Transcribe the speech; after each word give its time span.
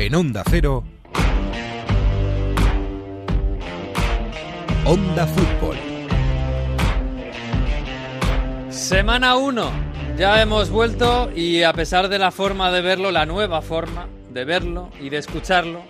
En 0.00 0.14
Onda 0.14 0.42
Cero. 0.48 0.82
Onda 4.86 5.26
Fútbol. 5.26 5.76
Semana 8.70 9.36
1. 9.36 9.70
Ya 10.16 10.40
hemos 10.40 10.70
vuelto 10.70 11.30
y 11.36 11.64
a 11.64 11.74
pesar 11.74 12.08
de 12.08 12.18
la 12.18 12.30
forma 12.30 12.70
de 12.70 12.80
verlo, 12.80 13.10
la 13.10 13.26
nueva 13.26 13.60
forma 13.60 14.08
de 14.30 14.46
verlo 14.46 14.88
y 14.98 15.10
de 15.10 15.18
escucharlo, 15.18 15.82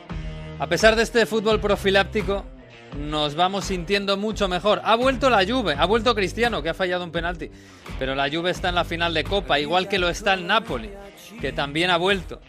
a 0.58 0.66
pesar 0.66 0.96
de 0.96 1.04
este 1.04 1.24
fútbol 1.24 1.60
profiláptico, 1.60 2.44
nos 2.98 3.36
vamos 3.36 3.66
sintiendo 3.66 4.16
mucho 4.16 4.48
mejor. 4.48 4.80
Ha 4.82 4.96
vuelto 4.96 5.30
la 5.30 5.46
Juve, 5.46 5.76
ha 5.78 5.86
vuelto 5.86 6.16
Cristiano, 6.16 6.64
que 6.64 6.70
ha 6.70 6.74
fallado 6.74 7.04
un 7.04 7.12
penalti, 7.12 7.48
pero 7.96 8.16
la 8.16 8.28
Juve 8.28 8.50
está 8.50 8.70
en 8.70 8.74
la 8.74 8.84
final 8.84 9.14
de 9.14 9.22
Copa, 9.22 9.60
igual 9.60 9.86
que 9.86 10.00
lo 10.00 10.08
está 10.08 10.34
el 10.34 10.48
Napoli, 10.48 10.90
que 11.40 11.52
también 11.52 11.90
ha 11.90 11.96
vuelto. 11.96 12.40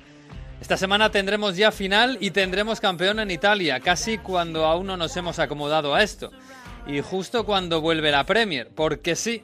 Esta 0.62 0.78
semana 0.78 1.10
tendremos 1.10 1.58
ya 1.58 1.72
final 1.72 2.20
y 2.22 2.30
tendremos 2.30 2.80
campeón 2.80 3.20
en 3.20 3.32
Italia, 3.32 3.80
casi 3.80 4.20
cuando 4.20 4.66
aún 4.66 4.86
no 4.86 4.96
nos 4.96 5.18
hemos 5.18 5.40
acomodado 5.40 5.96
a 5.96 6.04
esto. 6.04 6.32
Y 6.86 7.02
justo 7.02 7.46
cuando 7.46 7.82
vuelve 7.82 8.12
la 8.12 8.28
Premier, 8.28 8.70
porque 8.70 9.16
sí, 9.16 9.42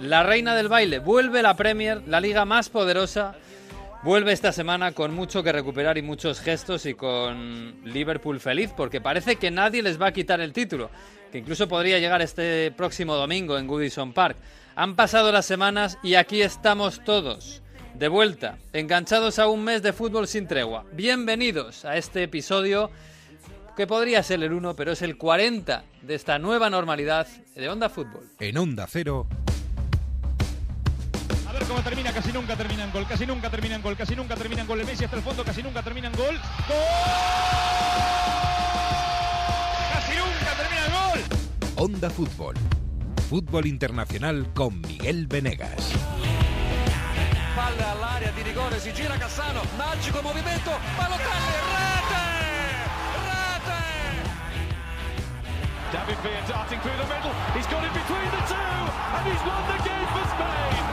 la 0.00 0.24
reina 0.24 0.56
del 0.56 0.68
baile, 0.68 0.98
vuelve 0.98 1.42
la 1.42 1.54
Premier, 1.54 2.02
la 2.08 2.20
liga 2.20 2.44
más 2.44 2.70
poderosa, 2.70 3.36
vuelve 4.02 4.32
esta 4.32 4.50
semana 4.50 4.90
con 4.92 5.14
mucho 5.14 5.44
que 5.44 5.52
recuperar 5.52 5.96
y 5.96 6.02
muchos 6.02 6.40
gestos 6.40 6.86
y 6.86 6.94
con 6.94 7.76
Liverpool 7.84 8.40
feliz, 8.40 8.72
porque 8.76 9.00
parece 9.00 9.36
que 9.36 9.52
nadie 9.52 9.80
les 9.80 10.02
va 10.02 10.08
a 10.08 10.12
quitar 10.12 10.40
el 10.40 10.52
título, 10.52 10.90
que 11.30 11.38
incluso 11.38 11.68
podría 11.68 12.00
llegar 12.00 12.20
este 12.20 12.72
próximo 12.72 13.14
domingo 13.14 13.58
en 13.58 13.68
Goodison 13.68 14.12
Park. 14.12 14.36
Han 14.74 14.96
pasado 14.96 15.30
las 15.30 15.46
semanas 15.46 15.98
y 16.02 16.16
aquí 16.16 16.42
estamos 16.42 17.04
todos 17.04 17.62
de 17.98 18.06
vuelta, 18.06 18.58
enganchados 18.72 19.40
a 19.40 19.48
un 19.48 19.64
mes 19.64 19.82
de 19.82 19.92
fútbol 19.92 20.28
sin 20.28 20.46
tregua. 20.46 20.84
Bienvenidos 20.92 21.84
a 21.84 21.96
este 21.96 22.22
episodio 22.22 22.92
que 23.76 23.88
podría 23.88 24.22
ser 24.22 24.40
el 24.42 24.52
1, 24.52 24.76
pero 24.76 24.92
es 24.92 25.02
el 25.02 25.16
40 25.16 25.84
de 26.02 26.14
esta 26.14 26.38
nueva 26.38 26.70
normalidad 26.70 27.26
de 27.56 27.68
Onda 27.68 27.88
Fútbol. 27.88 28.30
En 28.38 28.56
Onda 28.56 28.86
Cero. 28.88 29.26
A 31.48 31.52
ver 31.52 31.64
cómo 31.64 31.80
termina, 31.80 32.12
casi 32.12 32.32
nunca 32.32 32.56
termina 32.56 32.84
en 32.84 32.92
gol, 32.92 33.04
casi 33.08 33.26
nunca 33.26 33.50
termina 33.50 33.74
en 33.74 33.82
gol, 33.82 33.96
casi 33.96 34.14
nunca 34.14 34.36
termina 34.36 34.62
en 34.62 34.68
gol. 34.68 34.80
El 34.80 34.86
Messi 34.86 35.04
hasta 35.04 35.16
el 35.16 35.22
fondo, 35.22 35.42
casi 35.42 35.62
nunca 35.62 35.82
termina 35.82 36.06
en 36.06 36.14
gol. 36.14 36.36
¡Gol! 36.68 36.76
¡Casi 39.92 40.12
nunca 40.16 40.54
termina 40.56 40.86
en 40.86 40.92
gol! 40.92 41.20
Onda 41.74 42.10
Fútbol. 42.10 42.54
Fútbol 43.28 43.66
internacional 43.66 44.52
con 44.54 44.80
Miguel 44.82 45.26
Venegas. 45.26 45.92
Palle 47.58 47.82
all'area 47.82 48.30
di 48.30 48.42
rigore, 48.42 48.78
si 48.78 48.92
gira 48.92 49.16
Cassano, 49.16 49.62
magico 49.76 50.22
movimento, 50.22 50.70
Balotelli, 50.96 51.58
rete! 51.74 52.22
Rete! 53.26 53.82
David 55.90 56.18
Villa 56.22 56.42
darting 56.46 56.80
through 56.80 56.96
the 56.96 57.06
middle. 57.12 57.32
He's 57.54 57.66
got 57.66 57.82
it 57.82 57.92
between 57.92 58.30
the 58.30 58.42
two, 58.46 58.54
and 59.16 59.26
he's 59.26 59.42
won 59.42 59.62
the 59.66 59.78
game 59.82 60.06
for 60.14 60.24
Spain. 60.34 60.86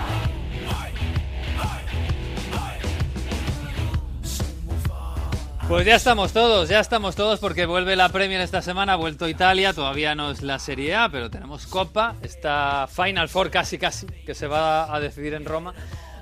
Pues 5.67 5.83
ya 5.83 5.95
estamos 5.95 6.31
todos, 6.31 6.69
ya 6.69 6.79
estamos 6.79 7.16
todos 7.16 7.39
porque 7.39 7.66
vuelve 7.66 7.95
la 7.95 8.09
Premier 8.09 8.39
esta 8.41 8.61
semana, 8.61 8.94
ha 8.94 8.95
vuelto 8.97 9.27
Italia, 9.27 9.73
todavía 9.73 10.13
no 10.13 10.29
es 10.29 10.44
la 10.44 10.59
Serie 10.59 10.95
A, 10.95 11.09
pero 11.09 11.31
tenemos 11.31 11.66
Copa, 11.66 12.16
está 12.22 12.88
Final 12.88 13.29
Four 13.29 13.50
casi 13.50 13.79
casi, 13.79 14.05
que 14.05 14.35
se 14.35 14.45
va 14.45 14.94
a 14.94 15.00
decidir 15.00 15.33
en 15.33 15.45
Roma. 15.45 15.73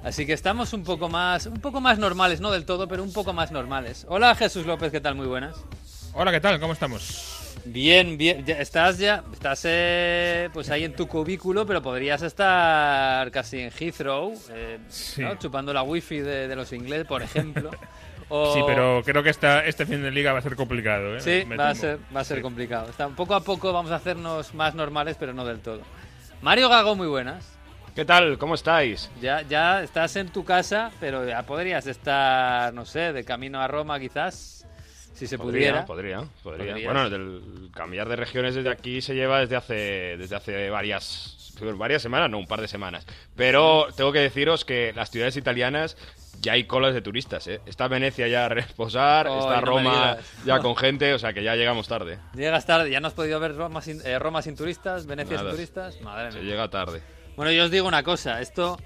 Así 0.04 0.26
que 0.26 0.34
estamos 0.34 0.74
un 0.74 0.84
poco 0.84 1.08
más, 1.08 1.46
un 1.46 1.62
poco 1.62 1.80
más 1.80 1.98
normales, 1.98 2.42
no 2.42 2.52
del 2.52 2.66
todo, 2.66 2.88
pero 2.88 3.04
un 3.04 3.14
poco 3.14 3.32
más 3.32 3.52
normales. 3.52 4.06
Hola 4.10 4.36
Jesús 4.36 4.66
López, 4.66 4.92
¿qué 4.92 5.00
tal? 5.00 5.16
Muy 5.16 5.28
buenas. 5.28 5.56
Hola, 6.14 6.32
¿qué 6.32 6.42
tal? 6.42 6.60
¿Cómo 6.60 6.74
estamos? 6.74 7.40
Bien, 7.66 8.18
bien. 8.18 8.46
Ya 8.46 8.56
estás 8.60 8.98
ya, 8.98 9.24
estás 9.32 9.62
eh, 9.64 10.50
pues 10.54 10.70
ahí 10.70 10.84
en 10.84 10.94
tu 10.94 11.08
cubículo, 11.08 11.66
pero 11.66 11.82
podrías 11.82 12.22
estar 12.22 13.32
casi 13.32 13.62
en 13.62 13.72
Heathrow, 13.72 14.34
eh, 14.52 14.80
Sí. 14.90 15.22
¿no? 15.22 15.36
chupando 15.40 15.72
la 15.74 15.84
wifi 15.84 16.20
de, 16.20 16.50
de 16.50 16.56
los 16.56 16.74
ingleses, 16.74 17.08
por 17.08 17.24
ejemplo. 17.24 17.72
O- 18.28 18.54
Sí, 18.54 18.60
pero 18.68 19.02
creo 19.06 19.24
que 19.24 19.30
esta, 19.30 19.64
este 19.66 19.86
fin 19.86 20.04
de 20.04 20.12
liga 20.12 20.34
va 20.34 20.40
a 20.40 20.42
ser 20.42 20.58
complicado. 20.58 21.16
¿eh? 21.16 21.22
Sí, 21.22 21.44
va 21.58 21.70
a 21.70 21.76
ser, 21.76 22.00
va 22.14 22.20
a 22.20 22.24
ser 22.26 22.38
Sí. 22.38 22.44
complicado. 22.44 22.90
Está, 22.90 23.08
poco 23.08 23.36
a 23.36 23.42
poco 23.42 23.72
vamos 23.72 23.92
a 23.92 23.96
hacernos 23.96 24.54
más 24.54 24.76
normales, 24.76 25.16
pero 25.18 25.34
no 25.34 25.46
del 25.46 25.60
todo. 25.62 25.80
Mario 26.42 26.68
Gago, 26.68 26.96
muy 26.96 27.08
buenas. 27.08 27.53
¿Qué 27.96 28.06
tal? 28.06 28.38
¿Cómo 28.40 28.56
estáis? 28.56 29.12
Ya, 29.22 29.42
ya 29.44 29.84
estás 29.84 30.16
en 30.16 30.30
tu 30.30 30.44
casa, 30.44 30.92
pero 31.00 31.28
ya 31.28 31.44
podrías 31.44 31.86
estar, 31.86 32.74
no 32.74 32.86
sé, 32.86 33.14
de 33.14 33.24
camino 33.24 33.62
a 33.62 33.68
Roma 33.68 34.00
quizás, 34.00 34.66
si 35.14 35.28
se 35.28 35.38
pudiera. 35.38 35.86
Podría, 35.86 36.18
podría. 36.42 36.64
Podrías. 36.74 36.84
Bueno, 36.86 37.10
del 37.12 37.70
cambiar 37.74 38.10
de 38.10 38.16
regiones 38.16 38.56
desde 38.56 38.72
aquí 38.72 39.02
se 39.02 39.14
lleva 39.14 39.42
desde 39.42 39.56
hace, 39.58 40.18
desde 40.18 40.36
hace 40.36 40.70
varias, 40.72 41.54
varias 41.78 42.02
semanas, 42.02 42.32
no, 42.32 42.40
un 42.40 42.48
par 42.48 42.62
de 42.62 42.68
semanas. 42.68 43.06
Pero 43.36 43.88
tengo 43.96 44.12
que 44.12 44.20
deciros 44.20 44.66
que 44.66 44.92
las 44.96 45.12
ciudades 45.12 45.38
italianas 45.38 45.96
ya 46.42 46.54
hay 46.54 46.64
colas 46.64 46.96
de 46.96 47.02
turistas, 47.04 47.46
¿eh? 47.48 47.62
Está 47.68 47.88
Venecia 47.88 48.28
ya 48.28 48.46
a 48.46 48.50
reposar, 48.50 49.28
está 49.28 49.62
no 49.62 49.66
Roma 49.68 50.18
ya 50.46 50.60
con 50.62 50.76
gente, 50.76 51.14
o 51.14 51.20
sea 51.20 51.32
que 51.32 51.44
ya 51.44 51.56
llegamos 51.56 51.88
tarde. 51.88 52.18
Llegas 52.34 52.66
tarde, 52.66 52.90
ya 52.90 53.00
no 53.00 53.08
has 53.08 53.14
podido 53.14 53.40
ver 53.40 53.56
Roma 53.56 53.84
sin, 53.84 54.02
eh, 54.04 54.18
Roma 54.18 54.42
sin 54.42 54.56
turistas, 54.56 55.06
Venecia 55.06 55.38
Nada. 55.38 55.50
sin 55.52 55.58
turistas. 55.58 56.02
Madre 56.02 56.32
Se 56.32 56.40
mía. 56.40 56.50
llega 56.50 56.68
tarde. 56.70 57.04
Bueno, 57.36 57.52
yo 57.52 57.66
os 57.66 57.72
digo 57.72 57.88
una 57.88 58.04
cosa, 58.04 58.42
esto 58.42 58.78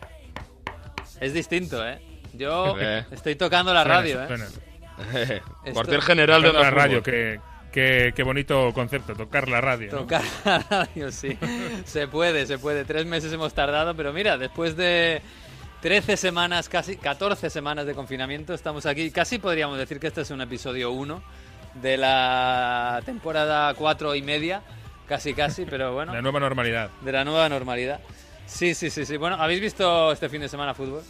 es 1.19 1.33
distinto, 1.33 1.85
¿eh? 1.87 1.99
Yo 2.33 2.75
Eh. 2.79 3.05
estoy 3.11 3.35
tocando 3.35 3.73
la 3.73 3.83
Suena, 3.83 3.95
radio, 3.97 4.23
¿eh? 4.23 4.27
suena. 4.27 4.45
Cuartel 5.73 6.01
general 6.01 6.41
de 6.41 6.53
la 6.53 6.71
radio, 6.71 6.97
Fútbol. 6.99 7.03
qué, 7.03 7.39
qué- 7.71 8.13
qué 8.15 8.23
bonito 8.23 8.71
concepto, 8.73 9.15
tocar 9.15 9.47
la 9.49 9.59
radio. 9.61 9.91
¿no? 9.91 9.97
Tocar 9.99 10.21
la 10.45 10.59
radio, 10.59 11.11
sí. 11.11 11.37
Se 11.85 12.07
puede, 12.07 12.45
se 12.45 12.57
puede. 12.57 12.85
Tres 12.85 13.05
meses 13.05 13.31
hemos 13.33 13.53
tardado, 13.53 13.95
pero 13.95 14.13
mira, 14.13 14.37
después 14.37 14.75
de 14.77 15.21
13 15.81 16.15
semanas, 16.17 16.69
casi 16.69 16.95
14 16.97 17.49
semanas 17.49 17.85
de 17.85 17.93
confinamiento, 17.93 18.53
estamos 18.53 18.85
aquí. 18.85 19.11
Casi 19.11 19.39
podríamos 19.39 19.77
decir 19.77 19.99
que 19.99 20.07
este 20.07 20.21
es 20.21 20.31
un 20.31 20.41
episodio 20.41 20.91
1 20.91 21.21
de 21.81 21.97
la 21.97 23.01
temporada 23.05 23.73
4 23.73 24.15
y 24.15 24.21
media. 24.21 24.61
Casi, 25.07 25.33
casi, 25.33 25.65
pero 25.65 25.93
bueno, 25.93 26.13
La 26.13 26.21
nueva 26.21 26.39
normalidad. 26.39 26.89
de 27.01 27.11
la 27.13 27.23
nueva 27.23 27.47
normalidad. 27.47 27.99
Sí, 28.47 28.73
sí, 28.73 28.89
sí, 28.89 29.05
sí. 29.05 29.17
Bueno, 29.17 29.35
¿habéis 29.39 29.61
visto 29.61 30.11
este 30.11 30.29
fin 30.29 30.41
de 30.41 30.49
semana 30.49 30.73
fútbol? 30.73 31.03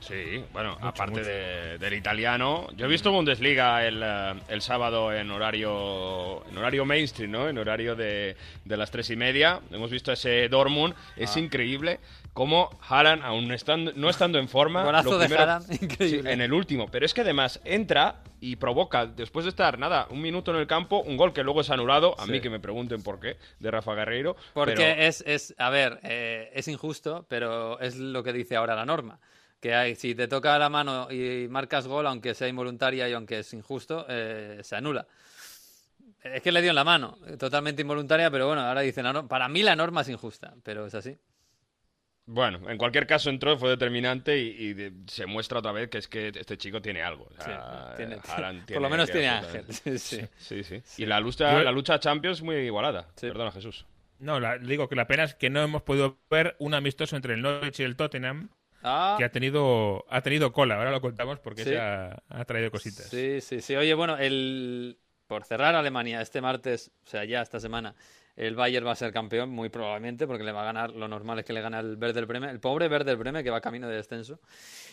Sí, 0.00 0.42
bueno, 0.54 0.72
Mucho, 0.76 0.86
aparte 0.86 1.18
mucho. 1.18 1.24
de- 1.26 1.76
del 1.78 1.92
italiano, 1.92 2.66
yo 2.74 2.86
he 2.86 2.88
visto 2.88 3.12
Bundesliga 3.12 3.86
el, 3.86 4.00
eh, 4.02 4.34
el 4.48 4.62
sábado 4.62 5.12
en 5.12 5.30
horario 5.30 6.46
en 6.50 6.56
horario 6.56 6.86
mainstream, 6.86 7.30
¿no? 7.30 7.46
En 7.46 7.58
horario 7.58 7.94
de, 7.94 8.34
de 8.64 8.76
las 8.78 8.90
tres 8.90 9.10
y 9.10 9.16
media. 9.16 9.60
Hemos 9.70 9.90
visto 9.90 10.10
ese 10.10 10.48
Dortmund. 10.48 10.94
Es 11.14 11.36
Ah. 11.36 11.40
increíble 11.40 12.00
cómo 12.32 12.70
Haaland, 12.88 13.22
aún 13.24 13.50
estando, 13.52 13.92
no 13.96 14.08
estando 14.08 14.38
en 14.38 14.48
forma, 14.48 14.84
Golazo 14.84 15.10
lo 15.10 15.18
de 15.18 15.26
primero- 15.26 15.42
Haaland, 15.50 15.72
increíble. 15.82 16.22
Sí, 16.22 16.28
en 16.34 16.40
el 16.40 16.52
último. 16.52 16.88
Pero 16.90 17.04
es 17.06 17.14
que 17.14 17.22
además 17.22 17.60
entra 17.64 18.22
y 18.40 18.56
provoca, 18.56 19.06
después 19.06 19.44
de 19.44 19.50
estar, 19.50 19.78
nada, 19.78 20.06
un 20.10 20.20
minuto 20.22 20.52
en 20.52 20.58
el 20.58 20.66
campo, 20.66 21.00
un 21.00 21.16
gol 21.16 21.32
que 21.32 21.42
luego 21.42 21.60
es 21.62 21.70
anulado. 21.70 22.14
A 22.20 22.26
Sí. 22.26 22.30
mí 22.32 22.40
que 22.40 22.50
me 22.50 22.60
pregunten 22.60 23.02
por 23.02 23.18
qué, 23.18 23.36
de 23.58 23.70
Rafa 23.70 23.94
Guerreiro. 23.94 24.36
Porque 24.54 24.74
pero- 24.76 25.02
es, 25.02 25.24
es, 25.26 25.54
a 25.58 25.70
ver, 25.70 25.98
eh, 26.04 26.50
es 26.54 26.68
injusto, 26.68 27.26
pero 27.28 27.80
es 27.80 27.96
lo 27.96 28.22
que 28.22 28.32
dice 28.32 28.54
ahora 28.56 28.74
la 28.76 28.86
norma. 28.86 29.18
Que 29.60 29.74
hay, 29.74 29.96
si 29.96 30.14
te 30.14 30.28
toca 30.28 30.56
la 30.56 30.68
mano 30.68 31.10
y 31.10 31.48
marcas 31.48 31.88
gol, 31.88 32.06
aunque 32.06 32.32
sea 32.34 32.46
involuntaria 32.46 33.08
y 33.08 33.12
aunque 33.12 33.40
es 33.40 33.52
injusto, 33.52 34.06
eh, 34.08 34.60
se 34.62 34.76
anula. 34.76 35.04
Es 36.22 36.42
que 36.42 36.52
le 36.52 36.60
dio 36.62 36.70
en 36.70 36.76
la 36.76 36.84
mano, 36.84 37.18
totalmente 37.38 37.82
involuntaria, 37.82 38.30
pero 38.30 38.46
bueno, 38.46 38.62
ahora 38.62 38.82
dicen, 38.82 39.06
"Ah, 39.06 39.12
no, 39.12 39.26
para 39.26 39.48
mí 39.48 39.62
la 39.64 39.74
norma 39.74 40.02
es 40.02 40.08
injusta, 40.08 40.54
pero 40.62 40.86
es 40.86 40.94
así. 40.94 41.16
Bueno, 42.30 42.68
en 42.68 42.76
cualquier 42.76 43.06
caso 43.06 43.30
entró, 43.30 43.56
fue 43.56 43.70
determinante 43.70 44.38
y, 44.38 44.48
y 44.48 44.74
de- 44.74 44.92
se 45.06 45.24
muestra 45.24 45.60
otra 45.60 45.72
vez 45.72 45.88
que 45.88 45.96
es 45.96 46.08
que 46.08 46.28
este 46.28 46.58
chico 46.58 46.82
tiene 46.82 47.02
algo. 47.02 47.24
O 47.24 47.30
Sí, 47.38 47.44
sea, 47.46 47.94
tiene- 47.96 48.18
Haaland 48.28 48.70
por 48.70 48.82
lo 48.82 48.90
menos 48.90 49.10
tiene 49.10 49.28
ángel. 49.28 49.64
Sí, 49.72 49.98
sí. 49.98 50.20
Sí, 50.36 50.62
sí. 50.62 50.82
Y 50.98 51.06
la 51.06 51.20
lucha, 51.20 51.52
Yo- 51.52 51.62
la 51.64 51.72
lucha 51.72 51.98
Champions 51.98 52.42
muy 52.42 52.56
igualada. 52.56 53.08
Sí. 53.16 53.28
Perdona, 53.28 53.50
Jesús. 53.50 53.86
No, 54.18 54.40
la- 54.40 54.58
digo 54.58 54.88
que 54.90 54.94
la 54.96 55.06
pena 55.06 55.24
es 55.24 55.34
que 55.34 55.48
no 55.48 55.62
hemos 55.62 55.80
podido 55.82 56.18
ver 56.28 56.54
un 56.58 56.74
amistoso 56.74 57.16
entre 57.16 57.32
el 57.32 57.40
Norwich 57.40 57.80
y 57.80 57.84
el 57.84 57.96
Tottenham 57.96 58.50
Ah, 58.82 59.14
que 59.18 59.24
ha 59.24 59.30
tenido, 59.32 60.04
ha 60.10 60.20
tenido 60.20 60.52
cola. 60.52 60.74
Ahora 60.76 60.90
lo 60.90 61.00
contamos 61.00 61.38
porque 61.40 61.64
Sí. 61.64 61.70
se 61.70 61.78
ha, 61.80 62.22
ha 62.28 62.44
traído 62.44 62.70
cositas. 62.70 63.06
Sí, 63.08 63.40
sí, 63.40 63.60
sí. 63.62 63.74
Oye, 63.74 63.94
bueno, 63.94 64.18
el 64.18 64.98
por 65.26 65.44
cerrar 65.44 65.74
Alemania 65.74 66.20
este 66.20 66.40
martes, 66.40 66.90
o 67.04 67.08
sea, 67.08 67.24
ya 67.24 67.40
esta 67.42 67.58
semana, 67.58 67.94
el 68.38 68.54
Bayern 68.54 68.86
va 68.86 68.92
a 68.92 68.96
ser 68.96 69.12
campeón, 69.12 69.50
muy 69.50 69.68
probablemente, 69.68 70.26
porque 70.26 70.44
le 70.44 70.52
va 70.52 70.62
a 70.62 70.64
ganar, 70.66 70.90
lo 70.92 71.08
normal 71.08 71.40
es 71.40 71.44
que 71.44 71.52
le 71.52 71.60
gane 71.60 71.78
el 71.80 71.96
Werder 72.00 72.24
Bremen, 72.24 72.50
el 72.50 72.60
pobre 72.60 72.86
Werder 72.88 73.16
Bremen 73.16 73.42
que 73.42 73.50
va 73.50 73.60
camino 73.60 73.88
de 73.88 73.96
descenso. 73.96 74.38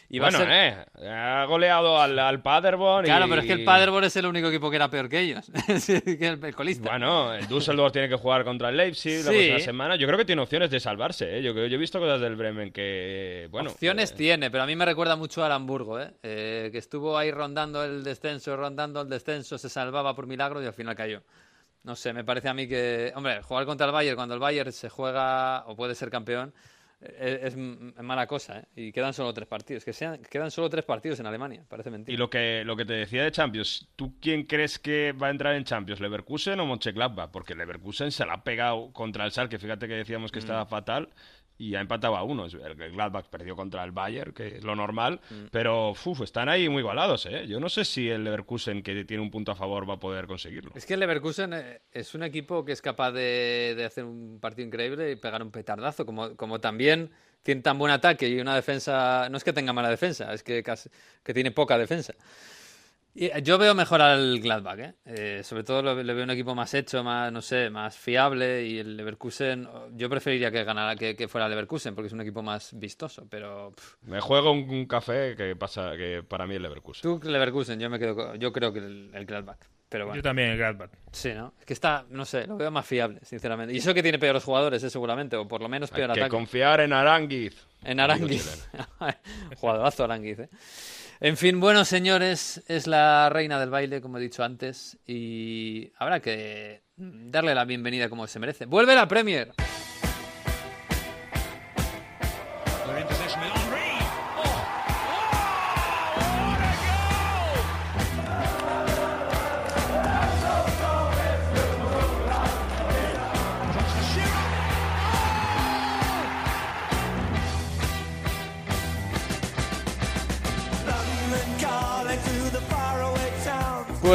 Y 0.09 0.19
va 0.19 0.27
a 0.27 0.31
bueno, 0.31 0.45
ser- 0.45 0.85
eh, 1.01 1.09
ha 1.09 1.45
goleado 1.45 1.99
al, 1.99 2.17
al 2.19 2.41
Paderborn. 2.41 3.05
Claro, 3.05 3.25
y- 3.25 3.29
pero 3.29 3.41
es 3.41 3.47
que 3.47 3.53
el 3.53 3.63
Paderborn 3.63 4.05
es 4.05 4.15
el 4.17 4.25
único 4.27 4.47
equipo 4.49 4.69
que 4.69 4.75
era 4.75 4.89
peor 4.89 5.09
que 5.09 5.19
ellos, 5.19 5.51
que 5.87 6.27
el, 6.27 6.43
el 6.43 6.55
colista. 6.55 6.89
Bueno, 6.89 7.33
el 7.33 7.47
Düsseldorf 7.47 7.91
tiene 7.93 8.09
que 8.09 8.15
jugar 8.15 8.43
contra 8.43 8.69
el 8.69 8.77
Leipzig 8.77 9.23
la 9.25 9.31
Sí. 9.31 9.37
próxima 9.37 9.59
semana. 9.59 9.95
Yo 9.95 10.05
creo 10.07 10.17
que 10.19 10.25
tiene 10.25 10.41
opciones 10.43 10.69
de 10.69 10.79
salvarse. 10.79 11.37
¿eh? 11.37 11.41
Yo, 11.41 11.53
yo 11.53 11.63
he 11.63 11.77
visto 11.77 11.99
cosas 11.99 12.21
del 12.21 12.35
Bremen 12.35 12.71
que. 12.71 13.47
Bueno, 13.51 13.71
Opciones 13.71 14.11
eh, 14.11 14.15
tiene, 14.15 14.51
pero 14.51 14.63
a 14.63 14.67
mí 14.67 14.75
me 14.75 14.85
recuerda 14.85 15.15
mucho 15.15 15.43
al 15.43 15.51
Hamburgo, 15.51 15.99
¿eh? 15.99 16.11
Eh, 16.23 16.69
que 16.71 16.77
estuvo 16.77 17.17
ahí 17.17 17.31
rondando 17.31 17.83
el 17.83 18.03
descenso, 18.03 18.55
rondando 18.57 19.01
el 19.01 19.09
descenso, 19.09 19.57
se 19.57 19.69
salvaba 19.69 20.15
por 20.15 20.27
milagro 20.27 20.61
y 20.61 20.65
al 20.67 20.73
final 20.73 20.95
cayó. 20.95 21.21
No 21.85 21.95
sé, 21.95 22.11
me 22.13 22.23
parece 22.23 22.49
a 22.49 22.53
mí 22.53 22.67
que, 22.67 23.11
hombre, 23.15 23.41
jugar 23.43 23.65
contra 23.65 23.85
el 23.85 23.93
Bayern 23.93 24.15
cuando 24.15 24.33
el 24.33 24.39
Bayern 24.39 24.71
se 24.71 24.89
juega 24.89 25.63
o 25.67 25.75
puede 25.75 25.93
ser 25.95 26.09
campeón 26.09 26.51
eh, 27.01 27.41
es, 27.43 27.53
m- 27.53 27.93
mala 28.01 28.25
cosa, 28.25 28.59
¿eh? 28.59 28.65
Y 28.75 28.91
quedan 28.91 29.13
solo 29.13 29.31
tres 29.33 29.47
partidos, 29.47 29.85
que 29.85 29.93
sean, 29.93 30.19
quedan 30.23 30.49
solo 30.49 30.67
tres 30.69 30.83
partidos 30.83 31.19
en 31.19 31.27
Alemania, 31.27 31.63
parece 31.69 31.91
mentira. 31.91 32.13
Y 32.13 32.17
lo 32.17 32.27
que, 32.29 32.63
lo 32.65 32.75
que 32.75 32.85
te 32.85 32.93
decía 32.93 33.23
de 33.23 33.31
Champions, 33.31 33.87
¿tú 33.95 34.15
quién 34.19 34.43
crees 34.45 34.79
que 34.79 35.11
va 35.11 35.27
a 35.27 35.29
entrar 35.29 35.53
en 35.55 35.63
Champions? 35.63 35.99
¿Leverkusen 36.01 36.59
o 36.59 36.65
Mönchengladbach? 36.65 37.29
Porque 37.29 37.53
Leverkusen 37.53 38.11
se 38.11 38.25
la 38.25 38.33
ha 38.33 38.43
pegado 38.43 38.91
contra 38.91 39.25
el 39.25 39.31
Schalke, 39.31 39.59
fíjate 39.59 39.87
que 39.87 39.93
decíamos 39.93 40.31
que 40.31 40.39
Mm. 40.39 40.43
estaba 40.43 40.65
fatal 40.65 41.09
y 41.57 41.75
ha 41.75 41.81
empatado 41.81 42.17
a 42.17 42.23
uno. 42.23 42.45
El 42.45 42.75
Gladbach 42.91 43.27
perdió 43.27 43.55
contra 43.55 43.83
el 43.83 43.91
Bayern, 43.91 44.33
que 44.33 44.57
es 44.57 44.63
lo 44.63 44.75
normal, 44.75 45.21
Mm. 45.29 45.45
pero 45.51 45.91
uf, 45.91 46.21
están 46.21 46.49
ahí 46.49 46.67
muy 46.67 46.79
igualados, 46.81 47.25
¿eh? 47.27 47.45
Yo 47.47 47.59
no 47.59 47.69
sé 47.69 47.85
si 47.85 48.09
el 48.09 48.23
Leverkusen, 48.25 48.83
que 48.83 49.05
tiene 49.05 49.23
un 49.23 49.31
punto 49.31 49.51
a 49.51 49.55
favor, 49.55 49.89
va 49.89 49.93
a 49.95 49.99
poder 49.99 50.27
conseguirlo. 50.27 50.71
Es 50.75 50.85
que 50.85 50.95
el 50.95 50.99
Leverkusen 50.99 51.53
eh, 51.53 51.81
es 51.91 52.13
un 52.13 52.23
equipo 52.23 52.65
que 52.65 52.73
es 52.73 52.81
capaz 52.81 53.11
de, 53.11 53.73
de 53.77 53.85
hacer 53.85 54.03
un 54.03 54.39
partido 54.41 54.67
increíble 54.67 55.11
y 55.11 55.15
pegar 55.15 55.41
un 55.41 55.51
petardazo, 55.51 56.05
como, 56.05 56.35
como 56.35 56.59
también 56.59 57.09
tiene 57.41 57.61
tan 57.61 57.77
buen 57.77 57.91
ataque 57.91 58.27
y 58.27 58.39
una 58.39 58.55
defensa, 58.55 59.29
no 59.29 59.37
es 59.37 59.43
que 59.43 59.53
tenga 59.53 59.71
mala 59.71 59.89
defensa, 59.89 60.33
es 60.33 60.41
que, 60.43 60.63
casi- 60.63 60.89
que 61.23 61.33
tiene 61.33 61.51
poca 61.51 61.77
defensa. 61.77 62.13
Eh, 63.17 63.31
yo 63.43 63.57
veo 63.57 63.73
mejor 63.73 64.01
al 64.01 64.39
Gladbach, 64.41 64.79
¿eh? 64.79 64.93
Eh, 65.05 65.41
sobre 65.43 65.63
todo 65.63 65.81
lo- 65.81 66.03
le 66.03 66.13
veo 66.13 66.23
un 66.25 66.31
equipo 66.31 66.53
más 66.53 66.73
hecho, 66.73 67.01
más, 67.03 67.31
no 67.31 67.41
sé, 67.41 67.69
más 67.69 67.95
fiable 67.97 68.65
y 68.65 68.79
el 68.79 68.97
Leverkusen, 68.97 69.67
yo 69.93 70.09
preferiría 70.09 70.51
que 70.51 70.63
ganara, 70.65 70.95
que, 70.97 71.15
que 71.15 71.27
fuera 71.29 71.45
el 71.45 71.51
Leverkusen 71.51 71.95
porque 71.95 72.07
es 72.07 72.13
un 72.13 72.19
equipo 72.21 72.41
más 72.43 72.77
vistoso, 72.77 73.25
pero 73.29 73.71
pff, 73.73 73.95
Me 74.03 74.19
juego 74.19 74.51
un, 74.51 74.69
un 74.69 74.85
café 74.85 75.33
que 75.37 75.55
pasa 75.55 75.95
que 75.95 76.23
para 76.27 76.45
mí 76.45 76.55
es 76.55 76.61
Leverkusen. 76.61 77.01
tú 77.03 77.25
Leverkusen, 77.29 77.79
yo 77.79 77.89
me 77.89 77.99
quedo, 77.99 78.15
con- 78.15 78.37
yo 78.39 78.51
creo 78.51 78.73
que 78.73 78.79
el, 78.79 79.11
el 79.13 79.25
Gladbach, 79.25 79.59
pero 79.87 80.07
bueno. 80.07 80.17
Yo 80.17 80.21
también, 80.23 80.49
el 80.49 80.57
Gladbach. 80.57 80.91
Sí, 81.13 81.31
¿no? 81.33 81.53
Es 81.57 81.65
que 81.65 81.71
está, 81.73 82.05
no 82.09 82.25
sé, 82.25 82.45
lo 82.47 82.57
veo 82.57 82.69
más 82.69 82.85
fiable, 82.85 83.21
sinceramente. 83.23 83.73
Y 83.73 83.77
eso 83.77 83.93
que 83.93 84.03
tiene 84.03 84.19
peores 84.19 84.43
jugadores, 84.43 84.83
¿eh? 84.83 84.89
seguramente, 84.89 85.37
o 85.37 85.47
por 85.47 85.61
lo 85.61 85.69
menos 85.69 85.89
Hay 85.93 85.95
peor 85.97 86.07
que 86.13 86.19
ataque. 86.19 86.31
confiar 86.31 86.81
en 86.81 86.91
Aranguiz. 86.91 87.65
En 87.81 87.99
Aranguiz. 88.01 88.67
Jugadorazo 89.57 90.03
Aranguiz, 90.03 90.39
¿eh? 90.39 90.49
En 91.21 91.37
fin, 91.37 91.61
bueno, 91.61 91.85
señores, 91.85 92.61
es 92.67 92.87
la 92.87 93.29
reina 93.29 93.59
del 93.59 93.69
baile, 93.69 94.01
como 94.01 94.17
he 94.17 94.21
dicho 94.21 94.43
antes, 94.43 94.97
y 95.07 95.91
habrá 95.97 96.19
que 96.19 96.81
darle 96.97 97.55
la 97.55 97.63
bienvenida 97.63 98.09
como 98.09 98.27
se 98.27 98.39
merece. 98.39 98.65
¡Vuelve 98.65 98.95
la 98.95 99.07
Premier! 99.07 99.53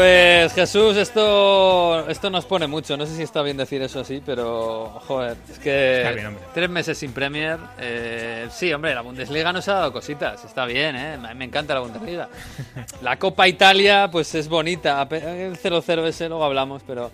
Pues 0.00 0.54
Jesús, 0.54 0.96
esto, 0.96 2.08
esto 2.08 2.30
nos 2.30 2.46
pone 2.46 2.66
mucho. 2.66 2.96
No 2.96 3.04
sé 3.04 3.14
si 3.16 3.22
está 3.22 3.42
bien 3.42 3.58
decir 3.58 3.82
eso 3.82 4.00
así, 4.00 4.22
pero 4.24 4.86
joder, 5.06 5.36
es 5.50 5.58
que 5.58 5.98
Está 5.98 6.12
bien, 6.12 6.26
hombre. 6.28 6.44
tres 6.54 6.70
meses 6.70 6.96
sin 6.96 7.12
Premier. 7.12 7.58
eh, 7.78 8.46
sí, 8.50 8.72
hombre, 8.72 8.94
la 8.94 9.02
Bundesliga 9.02 9.52
nos 9.52 9.68
ha 9.68 9.74
dado 9.74 9.92
cositas. 9.92 10.42
Está 10.42 10.64
bien, 10.64 10.96
¿eh? 10.96 11.18
Me 11.36 11.44
encanta 11.44 11.74
la 11.74 11.80
Bundesliga. 11.80 12.30
La 13.02 13.18
Copa 13.18 13.46
Italia, 13.46 14.08
pues 14.10 14.34
es 14.34 14.48
bonita. 14.48 15.06
El 15.10 15.58
0-0 15.58 16.06
ese 16.06 16.28
luego 16.30 16.44
hablamos, 16.44 16.82
pero, 16.86 17.10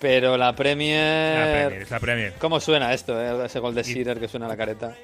pero 0.00 0.38
la 0.38 0.54
Premier... 0.54 1.38
La 1.38 1.68
Premier, 1.68 1.90
la 1.90 2.00
Premier. 2.00 2.32
¿Cómo 2.38 2.60
suena 2.60 2.94
esto, 2.94 3.20
eh? 3.20 3.44
Ese 3.44 3.58
gol 3.58 3.74
de 3.74 3.82
Shearer 3.82 4.18
que 4.18 4.28
suena 4.28 4.46
a 4.46 4.48
la 4.48 4.56
careta. 4.56 4.94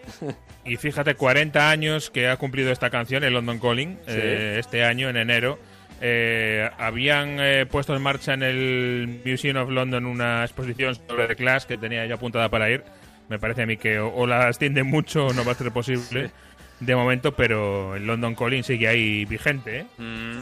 Y 0.64 0.76
fíjate, 0.76 1.14
40 1.14 1.68
años 1.68 2.08
que 2.08 2.28
ha 2.28 2.38
cumplido 2.38 2.72
esta 2.72 2.88
canción, 2.88 3.22
el 3.22 3.34
London 3.34 3.58
Calling, 3.58 3.98
eh, 4.06 4.56
este 4.58 4.82
año, 4.84 5.10
en 5.10 5.18
enero. 5.18 5.58
Eh, 6.04 6.68
habían 6.78 7.36
eh, 7.38 7.64
puesto 7.70 7.94
en 7.94 8.02
marcha 8.02 8.34
en 8.34 8.42
el 8.42 9.20
Museum 9.24 9.56
of 9.56 9.70
London 9.70 10.04
una 10.04 10.42
exposición 10.42 10.96
sobre 10.96 11.28
The 11.28 11.36
Clash 11.36 11.64
que 11.64 11.78
tenía 11.78 12.04
ya 12.06 12.16
apuntada 12.16 12.48
para 12.48 12.68
ir. 12.70 12.82
Me 13.28 13.38
parece 13.38 13.62
a 13.62 13.66
mí 13.66 13.76
que 13.76 14.00
o, 14.00 14.12
o 14.12 14.26
la 14.26 14.48
extienden 14.48 14.86
mucho 14.88 15.26
o 15.26 15.32
no 15.32 15.44
va 15.44 15.52
a 15.52 15.54
ser 15.54 15.70
posible 15.70 16.30
de 16.80 16.96
momento, 16.96 17.32
pero 17.32 17.94
el 17.94 18.04
London 18.06 18.34
Calling 18.34 18.64
sigue 18.64 18.88
ahí 18.88 19.24
vigente. 19.26 19.78
¿eh? 19.80 19.86
Mm, 19.98 20.38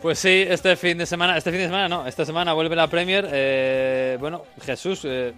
Pues 0.00 0.20
sí, 0.20 0.46
este 0.48 0.76
fin 0.76 0.96
de 0.98 1.06
semana, 1.06 1.36
este 1.36 1.50
fin 1.50 1.58
de 1.58 1.66
semana 1.66 1.88
no, 1.88 2.06
esta 2.06 2.24
semana 2.24 2.52
vuelve 2.52 2.76
la 2.76 2.86
Premier. 2.86 3.26
eh, 3.32 4.16
bueno, 4.20 4.44
Jesús, 4.64 5.04
eh, 5.04 5.32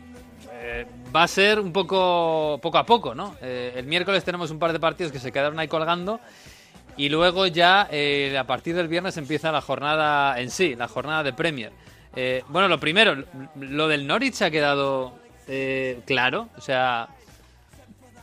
eh, 0.52 0.86
va 1.16 1.22
a 1.22 1.28
ser 1.28 1.58
un 1.58 1.72
poco, 1.72 2.60
poco 2.62 2.76
a 2.76 2.84
poco, 2.84 3.14
¿no? 3.14 3.36
Eh, 3.40 3.72
el 3.76 3.86
miércoles 3.86 4.22
tenemos 4.22 4.50
un 4.50 4.58
par 4.58 4.72
de 4.74 4.78
partidos 4.78 5.10
que 5.10 5.18
se 5.18 5.32
quedaron 5.32 5.58
ahí 5.58 5.66
colgando 5.68 6.20
y 6.96 7.08
luego 7.08 7.46
ya 7.46 7.88
eh, 7.90 8.36
a 8.38 8.44
partir 8.44 8.74
del 8.74 8.88
viernes 8.88 9.16
empieza 9.16 9.50
la 9.52 9.60
jornada 9.60 10.38
en 10.40 10.50
sí, 10.50 10.74
la 10.76 10.88
jornada 10.88 11.22
de 11.22 11.32
Premier. 11.32 11.72
Eh, 12.14 12.42
bueno, 12.48 12.68
lo 12.68 12.78
primero, 12.78 13.16
lo 13.58 13.88
del 13.88 14.06
Norwich 14.06 14.42
ha 14.42 14.50
quedado 14.50 15.18
eh, 15.48 16.00
claro, 16.06 16.48
o 16.56 16.60
sea, 16.60 17.08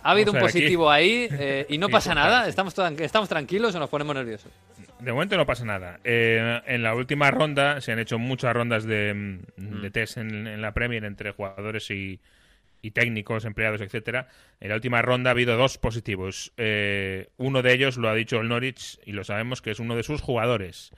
ha 0.04 0.12
habido 0.12 0.32
un 0.32 0.36
ver, 0.36 0.44
aquí- 0.46 0.54
positivo 0.60 0.90
ahí 0.92 1.28
eh, 1.32 1.66
y 1.70 1.78
no 1.78 1.90
pasa 1.90 2.14
nada, 2.16 2.48
estamos, 2.48 2.76
estamos 3.00 3.28
tranquilos 3.30 3.74
o 3.76 3.80
nos 3.80 3.90
ponemos 3.90 4.16
nerviosos. 4.16 4.52
De 5.00 5.14
momento 5.14 5.38
no 5.38 5.46
pasa 5.46 5.64
nada. 5.64 6.00
Eh, 6.04 6.62
en 6.68 6.84
la 6.84 6.94
última 6.94 7.32
ronda 7.32 7.80
se 7.80 7.94
han 7.94 8.00
hecho 8.00 8.20
muchas 8.20 8.54
rondas 8.54 8.84
de, 8.84 9.14
mm, 9.58 9.82
de 9.82 9.92
test 9.92 10.18
en, 10.18 10.46
en 10.46 10.62
la 10.62 10.74
Premier 10.74 11.06
entre 11.06 11.32
jugadores 11.32 11.90
y, 11.90 12.20
y 12.82 12.92
técnicos, 12.92 13.46
empleados, 13.46 13.82
etcétera. 13.82 14.28
En 14.60 14.70
la 14.70 14.76
última 14.76 15.02
ronda 15.02 15.30
ha 15.30 15.34
habido 15.34 15.58
dos 15.58 15.78
positivos. 15.78 16.54
Eh, 16.58 17.30
uno 17.38 17.62
de 17.62 17.74
ellos 17.74 17.98
lo 17.98 18.10
ha 18.10 18.16
dicho 18.16 18.40
el 18.40 18.48
Norwich 18.48 19.00
y 19.06 19.12
lo 19.12 19.24
sabemos 19.24 19.62
que 19.62 19.72
es 19.72 19.80
uno 19.80 19.96
de 19.96 20.04
sus 20.04 20.22
jugadores. 20.22 20.92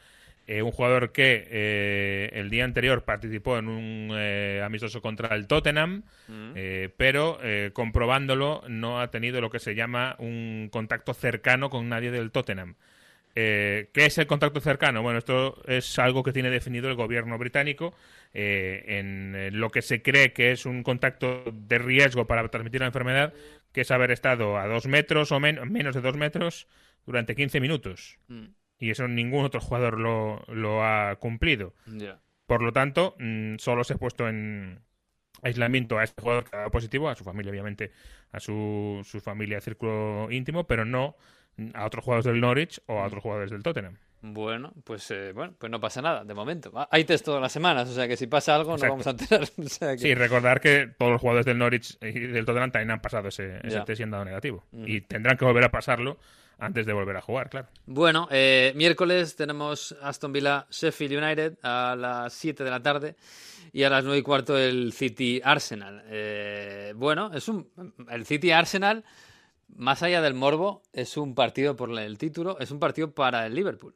Eh, 0.47 0.63
un 0.63 0.71
jugador 0.71 1.11
que 1.11 1.47
eh, 1.49 2.29
el 2.33 2.49
día 2.49 2.65
anterior 2.65 3.03
participó 3.03 3.57
en 3.57 3.67
un 3.67 4.09
eh, 4.13 4.61
amistoso 4.65 5.01
contra 5.01 5.35
el 5.35 5.47
Tottenham, 5.47 6.03
eh, 6.55 6.89
pero 6.97 7.39
eh, 7.43 7.69
comprobándolo 7.73 8.63
no 8.67 8.99
ha 8.99 9.11
tenido 9.11 9.39
lo 9.39 9.49
que 9.49 9.59
se 9.59 9.75
llama 9.75 10.15
un 10.17 10.69
contacto 10.71 11.13
cercano 11.13 11.69
con 11.69 11.87
nadie 11.89 12.11
del 12.11 12.31
Tottenham. 12.31 12.75
Eh, 13.35 13.89
¿Qué 13.93 14.05
es 14.05 14.17
el 14.17 14.27
contacto 14.27 14.59
cercano? 14.59 15.01
Bueno, 15.01 15.19
esto 15.19 15.61
es 15.67 15.97
algo 15.99 16.23
que 16.23 16.33
tiene 16.33 16.49
definido 16.49 16.89
el 16.89 16.95
gobierno 16.95 17.37
británico 17.37 17.93
eh, 18.33 18.83
en 18.99 19.59
lo 19.59 19.69
que 19.69 19.81
se 19.81 20.01
cree 20.01 20.33
que 20.33 20.51
es 20.51 20.65
un 20.65 20.83
contacto 20.83 21.43
de 21.51 21.77
riesgo 21.77 22.27
para 22.27 22.47
transmitir 22.49 22.81
la 22.81 22.87
enfermedad, 22.87 23.33
que 23.71 23.81
es 23.81 23.91
haber 23.91 24.11
estado 24.11 24.57
a 24.57 24.67
dos 24.67 24.87
metros 24.87 25.31
o 25.31 25.39
men- 25.39 25.71
menos 25.71 25.95
de 25.95 26.01
dos 26.01 26.17
metros 26.17 26.67
durante 27.05 27.35
15 27.35 27.59
minutos. 27.59 28.19
Y 28.79 28.89
eso 28.89 29.07
ningún 29.07 29.45
otro 29.45 29.61
jugador 29.61 29.99
lo, 29.99 30.43
lo 30.47 30.83
ha 30.83 31.15
cumplido. 31.17 31.73
Por 32.47 32.61
lo 32.61 32.73
tanto, 32.73 33.15
mm, 33.19 33.57
solo 33.57 33.83
se 33.83 33.93
ha 33.93 33.97
puesto 33.97 34.27
en 34.27 34.81
aislamiento 35.43 35.97
a 35.97 36.03
este 36.03 36.21
jugador 36.21 36.43
que 36.49 36.55
ha 36.55 36.59
dado 36.59 36.71
positivo, 36.71 37.09
a 37.09 37.15
su 37.15 37.23
familia, 37.23 37.51
obviamente, 37.51 37.91
a 38.31 38.39
su, 38.39 39.01
su 39.03 39.19
familia, 39.21 39.61
círculo 39.61 40.27
íntimo, 40.31 40.67
pero 40.67 40.85
no 40.85 41.15
mm, 41.15 41.40
a 41.73 41.85
otros 41.85 42.03
jugadores 42.03 42.25
del 42.25 42.39
Norwich 42.41 42.81
o 42.87 42.99
a 42.99 43.05
otros 43.07 43.21
jugadores 43.23 43.51
del 43.51 43.63
Tottenham. 43.63 43.97
Bueno, 44.23 44.71
pues 44.83 45.09
eh, 45.09 45.31
bueno, 45.33 45.55
pues 45.57 45.71
no 45.71 45.79
pasa 45.79 45.99
nada, 46.01 46.23
de 46.23 46.33
momento. 46.35 46.71
Ah, 46.75 46.87
Hay 46.91 47.05
test 47.05 47.25
todas 47.25 47.41
las 47.41 47.51
semanas, 47.51 47.89
o 47.89 47.93
sea 47.93 48.07
que 48.07 48.15
si 48.15 48.27
pasa 48.27 48.55
algo 48.55 48.73
Exacto. 48.75 48.85
no 48.85 48.91
vamos 49.03 49.07
a 49.07 49.09
enterar. 49.11 49.47
O 49.57 49.67
sea 49.69 49.91
que- 49.93 49.97
Sí, 49.97 50.13
recordar 50.13 50.61
que 50.61 50.91
todos 50.97 51.11
los 51.11 51.21
jugadores 51.21 51.45
del 51.47 51.57
Norwich 51.57 51.97
y 52.01 52.11
del 52.11 52.45
Tottenham 52.45 52.71
también 52.71 52.91
han 52.91 53.01
pasado 53.01 53.29
ese, 53.29 53.59
test 53.85 53.99
y 53.99 54.03
han 54.03 54.11
dado 54.11 54.23
negativo. 54.25 54.63
Y 54.71 55.01
tendrán 55.01 55.37
que 55.37 55.45
volver 55.45 55.63
a 55.63 55.71
pasarlo 55.71 56.19
antes 56.59 56.85
de 56.85 56.93
volver 56.93 57.17
a 57.17 57.21
jugar, 57.21 57.49
claro. 57.49 57.67
Bueno, 57.87 58.27
eh, 58.29 58.73
miércoles 58.75 59.35
tenemos 59.35 59.95
Aston 60.03 60.31
Villa 60.31 60.67
Sheffield 60.69 61.23
United 61.23 61.57
a 61.63 61.95
las 61.97 62.31
7 62.33 62.63
de 62.63 62.69
la 62.69 62.79
tarde 62.83 63.15
y 63.73 63.81
a 63.81 63.89
las 63.89 64.03
9 64.03 64.19
y 64.19 64.21
cuarto 64.21 64.55
el 64.55 64.93
City 64.93 65.41
Arsenal. 65.43 66.03
Eh, 66.05 66.93
bueno, 66.95 67.31
es 67.33 67.47
un 67.47 67.67
el 68.11 68.25
City 68.27 68.51
Arsenal, 68.51 69.03
más 69.75 70.03
allá 70.03 70.21
del 70.21 70.33
morbo, 70.33 70.83
es 70.93 71.17
un 71.17 71.35
partido 71.35 71.75
por 71.75 71.97
el 71.97 72.17
título, 72.17 72.59
es 72.59 72.71
un 72.71 72.79
partido 72.79 73.13
para 73.13 73.45
el 73.45 73.55
Liverpool. 73.55 73.95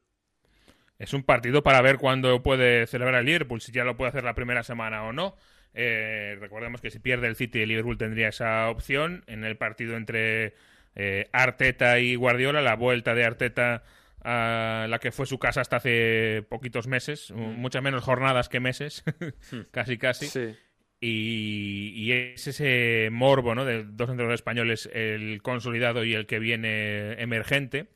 Es 0.97 1.13
un 1.13 1.23
partido 1.23 1.61
para 1.61 1.81
ver 1.81 1.97
cuándo 1.97 2.41
puede 2.41 2.87
celebrar 2.87 3.21
el 3.21 3.25
Liverpool, 3.25 3.61
si 3.61 3.71
ya 3.71 3.83
lo 3.83 3.97
puede 3.97 4.09
hacer 4.09 4.23
la 4.23 4.35
primera 4.35 4.63
semana 4.63 5.03
o 5.03 5.11
no. 5.11 5.35
Eh, 5.73 6.37
recordemos 6.39 6.79
que 6.79 6.89
si 6.89 6.99
pierde 6.99 7.27
el 7.27 7.35
City, 7.35 7.61
el 7.61 7.69
Liverpool 7.69 7.97
tendría 7.97 8.29
esa 8.29 8.69
opción. 8.69 9.23
En 9.27 9.43
el 9.43 9.57
partido 9.57 9.97
entre 9.97 10.53
eh, 10.95 11.27
Arteta 11.33 11.99
y 11.99 12.15
Guardiola, 12.15 12.61
la 12.61 12.75
vuelta 12.75 13.13
de 13.13 13.25
Arteta 13.25 13.83
a 14.23 14.87
la 14.89 14.99
que 14.99 15.11
fue 15.11 15.27
su 15.27 15.37
casa 15.37 15.61
hasta 15.61 15.75
hace 15.75 16.43
poquitos 16.49 16.87
meses, 16.87 17.31
muchas 17.31 17.83
menos 17.83 18.03
jornadas 18.03 18.49
que 18.49 18.59
meses, 18.59 19.03
casi 19.71 19.99
casi. 19.99 20.25
Sí. 20.25 20.55
Y, 21.05 21.93
y 21.95 22.11
es 22.13 22.47
ese 22.47 23.09
morbo 23.11 23.53
¿no? 23.55 23.63
de 23.65 23.83
dos 23.83 24.09
entrenadores 24.09 24.39
españoles, 24.39 24.89
el 24.93 25.41
consolidado 25.43 26.03
y 26.03 26.13
el 26.15 26.25
que 26.25 26.39
viene 26.39 27.13
emergente. 27.21 27.87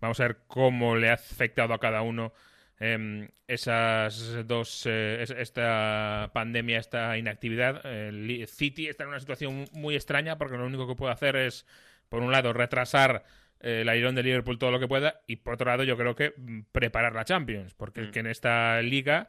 Vamos 0.00 0.18
a 0.20 0.24
ver 0.28 0.38
cómo 0.46 0.96
le 0.96 1.10
ha 1.10 1.14
afectado 1.14 1.74
a 1.74 1.78
cada 1.80 2.02
uno 2.02 2.32
em, 2.80 3.28
esas 3.48 4.46
dos, 4.46 4.84
eh, 4.86 5.18
es- 5.22 5.30
esta 5.30 6.30
pandemia, 6.34 6.78
esta 6.78 7.16
inactividad. 7.18 7.84
El 7.86 8.46
City 8.48 8.88
está 8.88 9.04
en 9.04 9.10
una 9.10 9.20
situación 9.20 9.66
muy 9.72 9.94
extraña 9.94 10.38
porque 10.38 10.56
lo 10.56 10.66
único 10.66 10.86
que 10.88 10.96
puede 10.96 11.12
hacer 11.12 11.36
es, 11.36 11.66
por 12.08 12.22
un 12.22 12.32
lado, 12.32 12.52
retrasar 12.52 13.24
eh, 13.60 13.80
el 13.82 13.88
airón 13.88 14.14
de 14.14 14.22
Liverpool 14.24 14.58
todo 14.58 14.70
lo 14.72 14.80
que 14.80 14.88
pueda 14.88 15.20
y, 15.26 15.36
por 15.36 15.54
otro 15.54 15.66
lado, 15.70 15.84
yo 15.84 15.96
creo 15.96 16.14
que 16.16 16.34
mm, 16.36 16.62
preparar 16.72 17.14
la 17.14 17.24
Champions, 17.24 17.74
porque 17.74 18.02
es 18.02 18.10
que 18.10 18.20
en 18.20 18.26
esta 18.26 18.80
liga 18.82 19.28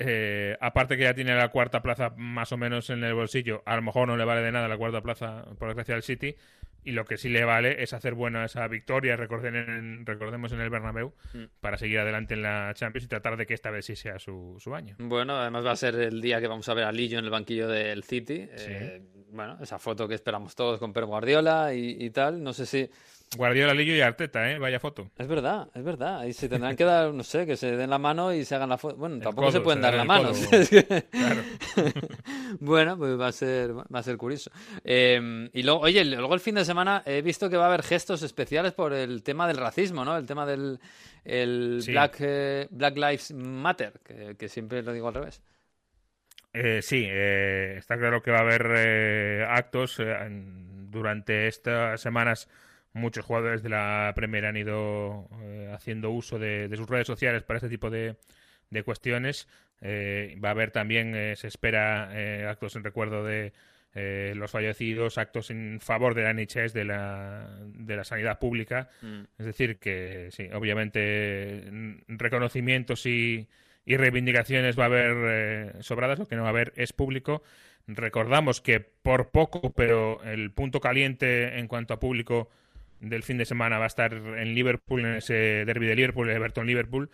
eh, 0.00 0.56
aparte 0.60 0.96
que 0.96 1.02
ya 1.04 1.14
tiene 1.14 1.34
la 1.36 1.48
cuarta 1.48 1.82
plaza 1.82 2.14
más 2.16 2.50
o 2.52 2.56
menos 2.56 2.88
en 2.90 3.04
el 3.04 3.14
bolsillo, 3.14 3.62
a 3.66 3.76
lo 3.76 3.82
mejor 3.82 4.08
no 4.08 4.16
le 4.16 4.24
vale 4.24 4.40
de 4.42 4.50
nada 4.50 4.66
la 4.66 4.76
cuarta 4.78 5.00
plaza 5.02 5.44
por 5.58 5.68
desgracia 5.68 5.94
del 5.94 6.02
City. 6.02 6.34
Y 6.82 6.92
lo 6.92 7.04
que 7.04 7.18
sí 7.18 7.28
le 7.28 7.44
vale 7.44 7.82
es 7.82 7.92
hacer 7.92 8.14
buena 8.14 8.42
esa 8.46 8.66
victoria, 8.66 9.14
recorden 9.14 9.54
en- 9.54 10.06
recordemos 10.06 10.50
en 10.52 10.62
el 10.62 10.70
Bernabéu, 10.70 11.12
Mm. 11.34 11.44
para 11.60 11.76
seguir 11.76 11.98
adelante 11.98 12.32
en 12.32 12.40
la 12.40 12.72
Champions 12.74 13.04
y 13.04 13.08
tratar 13.08 13.36
de 13.36 13.44
que 13.44 13.52
esta 13.52 13.70
vez 13.70 13.84
sí 13.84 13.96
sea 13.96 14.18
su, 14.18 14.56
su 14.58 14.74
año. 14.74 14.96
Bueno, 14.98 15.36
además 15.36 15.66
va 15.66 15.72
a 15.72 15.76
ser 15.76 15.94
el 15.96 16.22
día 16.22 16.40
que 16.40 16.46
vamos 16.48 16.66
a 16.70 16.74
ver 16.74 16.84
a 16.84 16.92
Lillo 16.92 17.18
en 17.18 17.26
el 17.26 17.30
banquillo 17.30 17.68
del 17.68 18.02
City. 18.02 18.48
Sí. 18.56 18.70
Eh, 18.72 19.02
bueno, 19.30 19.58
esa 19.60 19.78
foto 19.78 20.08
que 20.08 20.14
esperamos 20.14 20.54
todos 20.54 20.78
con 20.80 20.94
Pep 20.94 21.04
Guardiola 21.04 21.74
y, 21.74 21.96
y 22.02 22.08
tal. 22.10 22.42
No 22.42 22.54
sé 22.54 22.64
si. 22.64 22.88
Guardiola, 23.36 23.74
Lillo 23.74 23.94
y 23.94 24.00
Arteta, 24.00 24.50
¿eh? 24.50 24.58
Vaya 24.58 24.80
foto. 24.80 25.08
Es 25.16 25.28
verdad, 25.28 25.68
es 25.72 25.84
verdad. 25.84 26.18
Ahí 26.18 26.32
se 26.32 26.48
tendrán 26.48 26.74
que 26.74 26.82
dar, 26.84 27.14
no 27.14 27.22
sé, 27.22 27.46
que 27.46 27.56
se 27.56 27.76
den 27.76 27.88
la 27.88 27.98
mano 27.98 28.34
y 28.34 28.44
se 28.44 28.56
hagan 28.56 28.68
la 28.68 28.76
foto. 28.76 28.96
Bueno, 28.96 29.14
El 29.16 29.20
tampoco 29.22 29.42
codo, 29.46 29.52
se 29.52 29.60
pueden 29.60 29.78
se 29.78 29.82
dar 29.82 29.94
la 29.94 30.04
mano. 30.04 30.32
Claro. 31.10 31.42
bueno, 32.60 32.98
pues 32.98 33.18
va 33.18 33.28
a 33.28 33.32
ser, 33.32 33.72
va 33.76 34.00
a 34.00 34.02
ser 34.02 34.16
curioso. 34.16 34.50
Eh, 34.82 35.48
y 35.52 35.62
luego, 35.62 35.78
oye, 35.80 36.04
luego 36.04 36.34
el 36.34 36.40
fin 36.40 36.56
de 36.56 36.64
semana 36.64 37.04
he 37.06 37.22
visto 37.22 37.48
que 37.48 37.56
va 37.56 37.64
a 37.66 37.68
haber 37.68 37.84
gestos 37.84 38.22
especiales 38.24 38.72
por 38.72 38.92
el 38.92 39.22
tema 39.22 39.46
del 39.46 39.58
racismo, 39.58 40.04
¿no? 40.04 40.16
El 40.16 40.26
tema 40.26 40.44
del 40.44 40.80
el 41.24 41.82
Sí. 41.82 41.92
Black, 41.92 42.16
eh, 42.20 42.66
Black 42.70 42.96
Lives 42.96 43.32
Matter, 43.32 43.92
que, 44.04 44.34
que 44.36 44.48
siempre 44.48 44.82
lo 44.82 44.92
digo 44.92 45.06
al 45.06 45.14
revés. 45.14 45.40
Eh, 46.52 46.80
sí, 46.82 47.06
eh, 47.08 47.76
está 47.78 47.96
claro 47.96 48.22
que 48.22 48.32
va 48.32 48.38
a 48.38 48.42
haber 48.42 48.66
eh, 48.74 49.46
actos. 49.48 49.98
eh, 50.00 50.16
durante 50.90 51.46
estas 51.46 52.00
semanas 52.00 52.48
muchos 52.92 53.24
jugadores 53.24 53.62
de 53.62 53.68
la 53.68 54.12
Premier 54.14 54.46
han 54.46 54.56
ido 54.56 55.28
eh, 55.42 55.70
haciendo 55.74 56.10
uso 56.10 56.38
de, 56.38 56.68
de 56.68 56.76
sus 56.76 56.88
redes 56.88 57.06
sociales 57.06 57.42
para 57.42 57.58
este 57.58 57.68
tipo 57.68 57.90
de, 57.90 58.16
de 58.70 58.82
cuestiones. 58.82 59.48
Eh, 59.80 60.36
va 60.42 60.48
a 60.48 60.52
haber 60.52 60.70
también, 60.70 61.14
eh, 61.14 61.36
se 61.36 61.48
espera, 61.48 62.50
actos 62.50 62.76
en 62.76 62.84
recuerdo 62.84 63.24
de 63.24 63.52
los 63.92 64.52
fallecidos, 64.52 65.18
actos 65.18 65.50
en 65.50 65.80
favor 65.80 66.14
de 66.14 66.22
la 66.22 66.32
NHS, 66.32 66.72
de 66.72 66.84
la, 66.84 67.58
de 67.64 67.96
la 67.96 68.04
sanidad 68.04 68.38
pública. 68.38 68.88
Es 69.36 69.46
decir, 69.46 69.78
que 69.78 70.28
sí, 70.30 70.48
obviamente 70.52 71.64
mm, 71.70 71.94
reconocimientos 72.06 73.04
y, 73.06 73.48
y 73.84 73.96
reivindicaciones 73.96 74.78
va 74.78 74.84
a 74.84 74.86
haber 74.86 75.82
sobradas, 75.82 76.20
lo 76.20 76.26
que 76.26 76.36
no 76.36 76.42
va 76.42 76.48
a 76.48 76.50
haber 76.50 76.72
es 76.76 76.92
público. 76.92 77.42
Recordamos 77.88 78.60
que 78.60 78.78
por 78.78 79.30
poco, 79.30 79.72
pero 79.72 80.22
el 80.22 80.52
punto 80.52 80.80
caliente 80.80 81.58
en 81.58 81.66
cuanto 81.66 81.94
a 81.94 81.98
público 81.98 82.48
del 83.00 83.22
fin 83.22 83.38
de 83.38 83.44
semana 83.44 83.78
va 83.78 83.84
a 83.84 83.88
estar 83.88 84.12
en 84.12 84.54
Liverpool, 84.54 85.04
en 85.04 85.16
ese 85.16 85.64
derby 85.64 85.86
de 85.86 85.96
Liverpool, 85.96 86.30
Everton-Liverpool. 86.30 87.10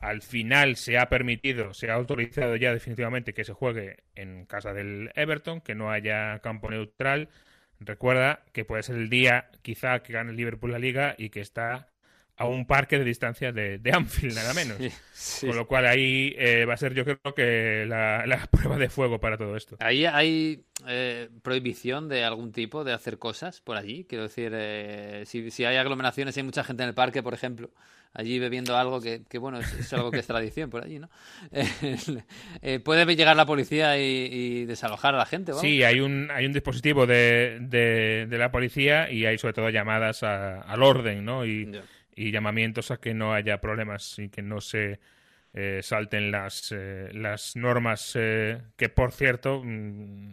Al 0.00 0.22
final 0.22 0.76
se 0.76 0.98
ha 0.98 1.08
permitido, 1.08 1.74
se 1.74 1.90
ha 1.90 1.94
autorizado 1.94 2.56
ya 2.56 2.72
definitivamente 2.72 3.34
que 3.34 3.44
se 3.44 3.52
juegue 3.52 3.98
en 4.14 4.46
casa 4.46 4.72
del 4.72 5.10
Everton, 5.14 5.60
que 5.60 5.74
no 5.74 5.90
haya 5.90 6.38
campo 6.40 6.70
neutral. 6.70 7.28
Recuerda 7.78 8.42
que 8.52 8.64
puede 8.64 8.82
ser 8.82 8.96
el 8.96 9.08
día 9.08 9.50
quizá 9.62 10.02
que 10.02 10.12
gane 10.12 10.30
el 10.30 10.36
Liverpool 10.36 10.72
la 10.72 10.78
liga 10.78 11.14
y 11.16 11.30
que 11.30 11.40
está 11.40 11.89
a 12.40 12.46
un 12.46 12.66
parque 12.66 12.98
de 12.98 13.04
distancia 13.04 13.52
de, 13.52 13.78
de 13.78 13.92
Anfield, 13.92 14.34
nada 14.34 14.54
menos. 14.54 14.78
Sí, 14.78 14.90
sí. 15.12 15.46
Con 15.46 15.56
lo 15.56 15.66
cual 15.66 15.86
ahí 15.86 16.34
eh, 16.38 16.64
va 16.64 16.72
a 16.74 16.76
ser 16.78 16.94
yo 16.94 17.04
creo 17.04 17.34
que 17.34 17.84
la, 17.86 18.26
la 18.26 18.46
prueba 18.50 18.78
de 18.78 18.88
fuego 18.88 19.20
para 19.20 19.36
todo 19.36 19.56
esto. 19.56 19.76
¿Ahí 19.80 20.06
hay 20.06 20.64
eh, 20.88 21.28
prohibición 21.42 22.08
de 22.08 22.24
algún 22.24 22.52
tipo 22.52 22.82
de 22.82 22.94
hacer 22.94 23.18
cosas 23.18 23.60
por 23.60 23.76
allí? 23.76 24.04
Quiero 24.08 24.24
decir, 24.24 24.52
eh, 24.54 25.24
si, 25.26 25.50
si 25.50 25.64
hay 25.66 25.76
aglomeraciones, 25.76 26.36
hay 26.38 26.42
mucha 26.42 26.64
gente 26.64 26.82
en 26.82 26.88
el 26.88 26.94
parque, 26.94 27.22
por 27.22 27.34
ejemplo, 27.34 27.70
allí 28.14 28.38
bebiendo 28.38 28.74
algo 28.76 29.00
que, 29.02 29.22
que, 29.28 29.36
bueno, 29.38 29.60
es, 29.60 29.72
es 29.74 29.92
algo 29.92 30.10
que 30.10 30.20
es 30.20 30.26
tradición 30.26 30.70
por 30.70 30.82
allí, 30.82 30.98
¿no? 30.98 31.10
Eh, 31.52 31.66
eh, 32.62 32.80
¿Puede 32.80 33.04
llegar 33.16 33.36
la 33.36 33.44
policía 33.46 33.98
y, 33.98 34.28
y 34.32 34.64
desalojar 34.64 35.14
a 35.14 35.18
la 35.18 35.26
gente? 35.26 35.52
vamos? 35.52 35.62
Sí, 35.62 35.82
hay 35.82 36.00
un, 36.00 36.30
hay 36.30 36.46
un 36.46 36.52
dispositivo 36.52 37.06
de, 37.06 37.58
de, 37.60 38.26
de 38.28 38.38
la 38.38 38.50
policía 38.50 39.10
y 39.10 39.26
hay 39.26 39.36
sobre 39.38 39.52
todo 39.54 39.68
llamadas 39.70 40.22
a- 40.22 40.60
al 40.62 40.82
orden, 40.82 41.24
¿no? 41.24 41.44
Y. 41.44 41.70
y 42.14 42.30
llamamientos 42.32 42.90
a 42.90 42.98
que 42.98 43.14
no 43.14 43.32
haya 43.34 43.60
problemas 43.60 44.18
y 44.18 44.28
que 44.28 44.42
no 44.42 44.60
se 44.60 45.00
eh, 45.54 45.80
salten 45.82 46.30
las, 46.30 46.72
eh, 46.72 47.10
las 47.12 47.56
normas 47.56 48.12
eh, 48.14 48.60
que, 48.76 48.88
por 48.88 49.12
cierto, 49.12 49.62
mm, 49.64 50.30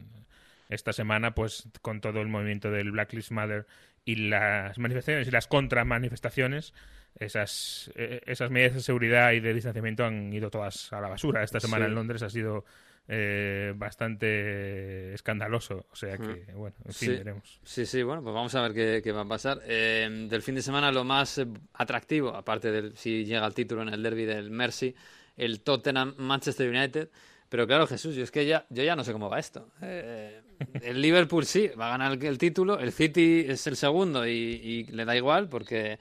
esta 0.70 0.94
semana, 0.94 1.34
pues 1.34 1.68
con 1.82 2.02
todo 2.02 2.22
el 2.22 2.28
movimiento 2.28 2.70
del 2.72 2.92
Black 2.92 3.14
Lives 3.14 3.32
Matter 3.32 3.66
y 4.06 4.16
las 4.30 4.78
manifestaciones 4.78 5.28
y 5.28 5.32
las 5.32 5.48
contramanifestaciones, 5.48 6.74
esas, 7.20 7.92
eh, 7.96 8.22
esas 8.26 8.52
medidas 8.52 8.76
de 8.76 8.82
seguridad 8.82 9.32
y 9.32 9.40
de 9.40 9.54
distanciamiento 9.54 10.06
han 10.06 10.32
ido 10.34 10.50
todas 10.52 10.92
a 10.94 11.02
la 11.02 11.08
basura. 11.10 11.44
Esta 11.44 11.60
semana 11.60 11.86
Sí. 11.86 11.90
en 11.90 11.96
Londres 11.96 12.22
ha 12.22 12.30
sido 12.30 12.64
eh, 13.08 13.74
bastante 13.76 15.14
escandaloso. 15.14 15.86
O 15.92 15.96
sea 15.96 16.18
que, 16.18 16.52
bueno, 16.54 16.76
en 16.86 16.94
fin, 16.94 17.10
Sí. 17.10 17.16
veremos. 17.18 17.60
Sí, 17.64 17.86
sí, 17.86 18.04
bueno, 18.04 18.22
pues 18.22 18.34
vamos 18.34 18.54
a 18.56 18.62
ver 18.62 18.74
qué, 18.74 19.02
qué 19.04 19.12
va 19.12 19.22
a 19.22 19.28
pasar. 19.28 19.62
Eh, 19.66 20.28
del 20.30 20.42
fin 20.42 20.56
de 20.56 20.62
semana 20.62 20.92
lo 20.92 21.04
más 21.04 21.38
eh, 21.38 21.48
atractivo, 21.74 22.36
aparte 22.36 22.72
del 22.72 22.98
si 22.98 23.26
llega 23.26 23.46
el 23.46 23.54
título 23.54 23.82
en 23.82 23.90
el 23.90 24.04
derby 24.04 24.26
del 24.26 24.52
Mercy, 24.52 24.94
el 25.36 25.62
Tottenham 25.62 26.16
Manchester 26.18 26.70
United. 26.70 27.10
Pero 27.50 27.66
claro, 27.66 27.88
Jesús, 27.88 28.14
yo 28.16 28.24
es 28.24 28.32
que 28.32 28.46
ya, 28.46 28.66
yo 28.70 28.84
ya 28.84 28.96
no 28.98 29.06
sé 29.06 29.14
cómo 29.14 29.30
va 29.30 29.40
esto. 29.40 29.70
Eh, 29.82 30.42
el 30.82 31.02
Liverpool 31.02 31.46
sí, 31.46 31.70
va 31.80 31.88
a 31.88 31.92
ganar 31.92 32.12
el, 32.12 32.26
el 32.26 32.38
título, 32.38 32.78
el 32.78 32.92
City 32.92 33.46
es 33.48 33.68
el 33.68 33.78
segundo 33.78 34.28
y, 34.28 34.32
y 34.32 34.84
le 34.88 35.06
da 35.06 35.16
igual 35.16 35.48
porque 35.48 35.98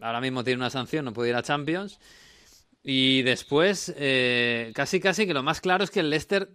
ahora 0.00 0.20
mismo 0.20 0.44
tiene 0.44 0.58
una 0.60 0.70
sanción, 0.70 1.04
no 1.04 1.12
puede 1.12 1.30
ir 1.30 1.34
a 1.36 1.42
Champions. 1.42 1.98
Y 2.90 3.20
después, 3.20 3.94
eh, 3.98 4.72
casi 4.74 4.98
casi 4.98 5.26
que 5.26 5.34
lo 5.34 5.42
más 5.42 5.60
claro 5.60 5.84
es 5.84 5.90
que 5.90 6.00
el 6.00 6.08
Leicester 6.08 6.48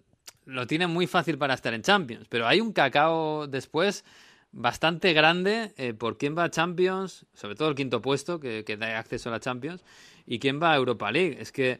lo 0.45 0.65
tiene 0.65 0.87
muy 0.87 1.05
fácil 1.05 1.37
para 1.37 1.53
estar 1.53 1.75
en 1.75 1.83
Champions, 1.83 2.25
pero 2.27 2.47
hay 2.47 2.59
un 2.59 2.73
cacao 2.73 3.45
después 3.45 4.03
bastante 4.51 5.13
grande 5.13 5.73
eh, 5.77 5.93
por 5.93 6.17
quién 6.17 6.35
va 6.35 6.45
a 6.45 6.49
Champions, 6.49 7.27
sobre 7.35 7.53
todo 7.53 7.69
el 7.69 7.75
quinto 7.75 8.01
puesto, 8.01 8.39
que, 8.39 8.63
que 8.65 8.77
da 8.77 8.97
acceso 8.97 9.29
a 9.29 9.33
la 9.33 9.39
Champions, 9.39 9.83
y 10.25 10.39
quién 10.39 10.59
va 10.59 10.73
a 10.73 10.75
Europa 10.75 11.11
League. 11.11 11.37
Es 11.39 11.51
que 11.51 11.79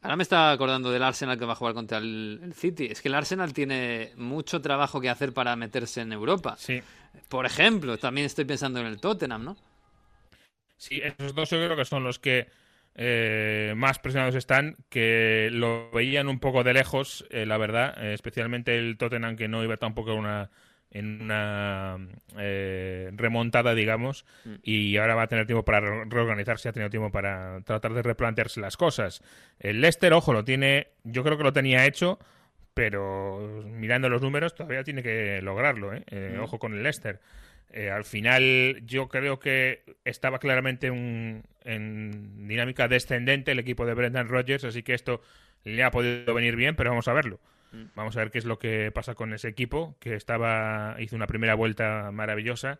ahora 0.00 0.16
me 0.16 0.22
estaba 0.22 0.52
acordando 0.52 0.90
del 0.90 1.02
Arsenal 1.02 1.38
que 1.38 1.44
va 1.44 1.52
a 1.52 1.56
jugar 1.56 1.74
contra 1.74 1.98
el, 1.98 2.40
el 2.42 2.54
City. 2.54 2.86
Es 2.86 3.02
que 3.02 3.08
el 3.08 3.14
Arsenal 3.14 3.52
tiene 3.52 4.12
mucho 4.16 4.62
trabajo 4.62 5.02
que 5.02 5.10
hacer 5.10 5.34
para 5.34 5.54
meterse 5.54 6.00
en 6.00 6.14
Europa. 6.14 6.56
Sí. 6.56 6.80
Por 7.28 7.44
ejemplo, 7.44 7.98
también 7.98 8.24
estoy 8.24 8.46
pensando 8.46 8.80
en 8.80 8.86
el 8.86 8.98
Tottenham, 9.02 9.44
¿no? 9.44 9.56
Sí, 10.78 11.02
esos 11.04 11.34
dos 11.34 11.50
yo 11.50 11.58
creo 11.58 11.76
que 11.76 11.84
son 11.84 12.04
los 12.04 12.18
que 12.18 12.48
eh, 12.94 13.72
más 13.76 13.98
presionados 13.98 14.34
están, 14.34 14.76
que 14.88 15.48
lo 15.52 15.90
veían 15.90 16.28
un 16.28 16.38
poco 16.40 16.62
de 16.64 16.74
lejos, 16.74 17.26
eh, 17.30 17.46
la 17.46 17.56
verdad, 17.58 17.94
eh, 18.02 18.12
especialmente 18.14 18.76
el 18.76 18.96
Tottenham 18.98 19.36
que 19.36 19.48
no 19.48 19.64
iba 19.64 19.76
tampoco 19.78 20.12
en 20.12 20.18
una, 20.18 20.50
en 20.90 21.22
una 21.22 21.96
eh, 22.36 23.10
remontada, 23.14 23.74
digamos, 23.74 24.26
y 24.62 24.96
ahora 24.98 25.14
va 25.14 25.22
a 25.22 25.26
tener 25.28 25.46
tiempo 25.46 25.64
para 25.64 25.80
re- 25.80 26.04
reorganizarse, 26.06 26.68
ha 26.68 26.72
tenido 26.72 26.90
tiempo 26.90 27.10
para 27.10 27.60
tratar 27.62 27.94
de 27.94 28.02
replantearse 28.02 28.60
las 28.60 28.76
cosas. 28.76 29.22
El 29.58 29.80
Leicester, 29.80 30.12
ojo, 30.12 30.32
lo 30.34 30.44
tiene, 30.44 30.88
yo 31.04 31.24
creo 31.24 31.38
que 31.38 31.44
lo 31.44 31.52
tenía 31.54 31.86
hecho, 31.86 32.18
pero 32.74 33.62
mirando 33.66 34.08
los 34.08 34.22
números 34.22 34.54
todavía 34.54 34.82
tiene 34.84 35.02
que 35.02 35.40
lograrlo, 35.42 35.94
¿eh? 35.94 36.04
Eh, 36.10 36.38
Ojo 36.40 36.58
con 36.58 36.74
el 36.74 36.82
Leicester. 36.82 37.20
Eh, 37.72 37.90
al 37.90 38.04
final 38.04 38.82
yo 38.84 39.08
creo 39.08 39.38
que 39.38 39.82
estaba 40.04 40.38
claramente 40.38 40.90
un- 40.90 41.42
en 41.64 42.46
dinámica 42.46 42.86
descendente 42.88 43.52
el 43.52 43.58
equipo 43.58 43.86
de 43.86 43.94
Brendan 43.94 44.28
Rodgers, 44.28 44.64
así 44.64 44.82
que 44.82 44.94
esto 44.94 45.22
le 45.64 45.82
ha 45.82 45.90
podido 45.90 46.34
venir 46.34 46.54
bien, 46.56 46.76
pero 46.76 46.90
vamos 46.90 47.08
a 47.08 47.12
verlo. 47.12 47.40
Vamos 47.94 48.14
a 48.16 48.20
ver 48.20 48.30
qué 48.30 48.36
es 48.38 48.44
lo 48.44 48.58
que 48.58 48.90
pasa 48.92 49.14
con 49.14 49.32
ese 49.32 49.48
equipo, 49.48 49.96
que 49.98 50.14
estaba 50.14 50.96
hizo 50.98 51.16
una 51.16 51.26
primera 51.26 51.54
vuelta 51.54 52.10
maravillosa 52.12 52.78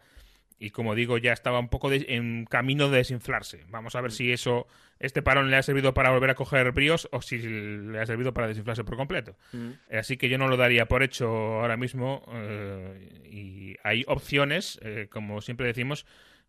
y 0.64 0.70
como 0.70 0.94
digo, 0.94 1.18
ya 1.18 1.32
estaba 1.32 1.58
un 1.58 1.68
poco 1.68 1.90
en 1.92 2.44
camino 2.46 2.88
de 2.88 2.98
desinflarse. 2.98 3.64
Vamos 3.68 3.96
a 3.96 4.00
ver 4.00 4.12
si 4.12 4.30
eso, 4.32 4.66
este 5.00 5.22
parón 5.22 5.50
le 5.50 5.56
ha 5.56 5.62
servido 5.62 5.92
para 5.94 6.10
volver 6.10 6.30
a 6.30 6.34
coger 6.34 6.70
bríos 6.72 7.08
o 7.10 7.20
si 7.20 7.38
le 7.38 7.98
ha 8.00 8.06
servido 8.06 8.32
para 8.32 8.46
desinflarse 8.46 8.84
por 8.84 8.96
completo. 8.96 9.36
Mm. 9.52 9.70
Así 9.98 10.16
que 10.16 10.28
yo 10.28 10.38
no 10.38 10.48
lo 10.48 10.56
daría 10.56 10.86
por 10.86 11.02
hecho 11.02 11.26
ahora 11.60 11.76
mismo 11.76 12.24
eh, 12.32 13.20
y 13.30 13.76
hay 13.82 14.04
opciones, 14.06 14.78
eh, 14.82 15.08
como 15.10 15.40
siempre 15.40 15.66
decimos, 15.66 16.06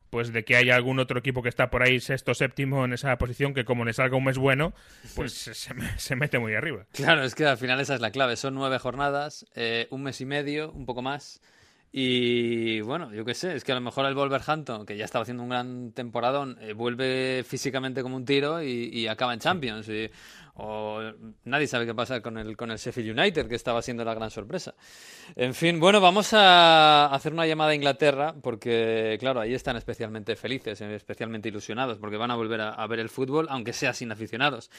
pues 0.10 0.32
de 0.32 0.46
que 0.46 0.56
haya 0.56 0.76
algún 0.76 1.00
otro 1.00 1.18
equipo 1.18 1.42
que 1.42 1.50
está 1.50 1.72
por 1.72 1.82
ahí 1.82 2.00
sexto, 2.00 2.36
séptimo 2.36 2.86
en 2.86 2.94
esa 2.94 3.18
posición 3.18 3.56
que 3.56 3.66
como 3.66 3.84
le 3.84 3.94
salga 3.94 4.16
un 4.16 4.26
mes 4.26 4.38
bueno, 4.38 4.74
pues 5.16 5.34
se, 5.34 5.74
me- 5.74 5.98
se 5.98 6.16
mete 6.16 6.38
muy 6.38 6.54
arriba. 6.54 6.86
Claro, 6.92 7.24
es 7.24 7.34
que 7.34 7.48
al 7.48 7.58
final 7.58 7.80
esa 7.80 7.96
es 7.96 8.00
la 8.02 8.12
clave. 8.12 8.36
Son 8.36 8.54
nueve 8.54 8.78
jornadas, 8.78 9.48
eh, 9.56 9.88
un 9.90 10.04
mes 10.04 10.22
y 10.22 10.26
medio, 10.28 10.72
un 10.72 10.86
poco 10.86 11.02
más. 11.02 11.42
Y 11.96 12.82
bueno, 12.82 13.14
yo 13.14 13.24
qué 13.24 13.36
sé, 13.36 13.56
es 13.56 13.64
que 13.64 13.72
a 13.72 13.76
lo 13.76 13.82
mejor 13.82 14.08
el 14.08 14.16
Wolverhampton, 14.16 14.84
que 14.84 14.98
ya 14.98 15.06
estaba 15.06 15.22
haciendo 15.22 15.44
un 15.44 15.50
gran 15.50 15.92
temporadón, 15.92 16.58
eh, 16.60 16.74
vuelve 16.74 17.46
físicamente 17.48 18.02
como 18.02 18.16
un 18.16 18.26
tiro 18.26 18.64
y, 18.64 18.90
y 18.92 19.06
acaba 19.08 19.32
en 19.34 19.40
Champions. 19.40 19.88
Y- 19.90 20.10
o 20.56 21.00
nadie 21.46 21.68
sabe 21.68 21.86
qué 21.86 21.94
pasa 21.96 22.22
con 22.22 22.38
el, 22.40 22.58
con 22.58 22.72
el 22.72 22.78
Sheffield 22.78 23.18
United, 23.20 23.48
que 23.48 23.54
estaba 23.56 23.82
siendo 23.84 24.04
la 24.06 24.14
gran 24.16 24.32
sorpresa. 24.32 24.74
En 25.36 25.54
fin, 25.54 25.80
bueno, 25.80 26.02
vamos 26.02 26.34
a 26.34 27.08
hacer 27.14 27.32
una 27.34 27.46
llamada 27.46 27.72
a 27.72 27.76
Inglaterra, 27.76 28.34
porque 28.42 29.18
claro, 29.20 29.40
ahí 29.40 29.54
están 29.54 29.78
especialmente 29.78 30.36
felices, 30.36 30.82
eh, 30.82 30.96
especialmente 30.96 31.50
ilusionados, 31.50 32.00
porque 32.00 32.18
van 32.18 32.32
a 32.32 32.36
volver 32.36 32.62
a, 32.62 32.70
a 32.72 32.88
ver 32.88 33.00
el 33.00 33.10
fútbol, 33.10 33.46
aunque 33.52 33.72
sea 33.74 33.94
sin 33.94 34.12
aficionados. 34.12 34.72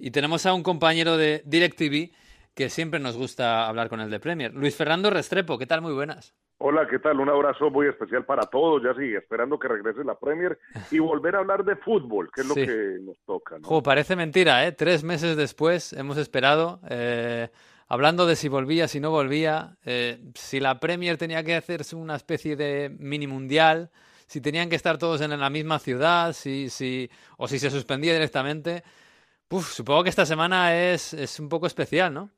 Y 0.00 0.10
tenemos 0.10 0.46
a 0.46 0.52
un 0.54 0.62
compañero 0.64 1.16
de 1.16 1.42
DirecTV 1.44 2.10
que 2.54 2.70
siempre 2.70 2.98
nos 3.00 3.16
gusta 3.16 3.68
hablar 3.68 3.88
con 3.88 4.00
el 4.00 4.10
de 4.10 4.18
Premier. 4.20 4.52
Luis 4.54 4.74
Fernando 4.74 5.10
Restrepo, 5.10 5.58
¿qué 5.58 5.66
tal? 5.66 5.80
Muy 5.82 5.92
buenas. 5.92 6.34
Hola, 6.58 6.86
¿qué 6.88 6.98
tal? 6.98 7.20
Un 7.20 7.28
abrazo 7.28 7.70
muy 7.70 7.86
especial 7.86 8.24
para 8.24 8.44
todos, 8.46 8.82
ya 8.82 8.94
sí, 8.94 9.14
esperando 9.14 9.58
que 9.58 9.68
regrese 9.68 10.02
la 10.04 10.14
Premier 10.18 10.58
y 10.90 10.98
volver 10.98 11.36
a 11.36 11.40
hablar 11.40 11.64
de 11.64 11.76
fútbol, 11.76 12.30
que 12.34 12.40
es 12.40 12.46
Sí. 12.46 12.60
lo 12.60 12.66
que 12.66 12.98
nos 13.02 13.18
toca. 13.26 13.58
¿no? 13.58 13.68
Jo, 13.68 13.82
parece 13.82 14.16
mentira, 14.16 14.66
¿eh? 14.66 14.72
Tres 14.72 15.04
meses 15.04 15.36
después 15.36 15.92
hemos 15.92 16.16
esperado, 16.16 16.80
eh, 16.88 17.50
hablando 17.88 18.26
de 18.26 18.36
si 18.36 18.48
volvía, 18.48 18.88
si 18.88 19.00
no 19.00 19.10
volvía, 19.10 19.76
eh, 19.84 20.18
si 20.34 20.58
la 20.58 20.80
Premier 20.80 21.18
tenía 21.18 21.44
que 21.44 21.54
hacerse 21.54 21.94
una 21.94 22.16
especie 22.16 22.56
de 22.56 22.90
mini 22.98 23.26
mundial, 23.26 23.90
si 24.26 24.40
tenían 24.40 24.70
que 24.70 24.76
estar 24.76 24.96
todos 24.96 25.20
en 25.20 25.38
la 25.38 25.50
misma 25.50 25.78
ciudad, 25.78 26.32
si, 26.32 26.70
si, 26.70 27.10
o 27.36 27.48
si 27.48 27.58
se 27.58 27.68
suspendía 27.70 28.14
directamente. 28.14 28.82
Uf, 29.50 29.66
supongo 29.72 30.04
que 30.04 30.10
esta 30.10 30.24
semana 30.26 30.74
es, 30.74 31.12
es 31.12 31.38
un 31.38 31.50
poco 31.50 31.66
especial, 31.66 32.14
¿no? 32.14 32.30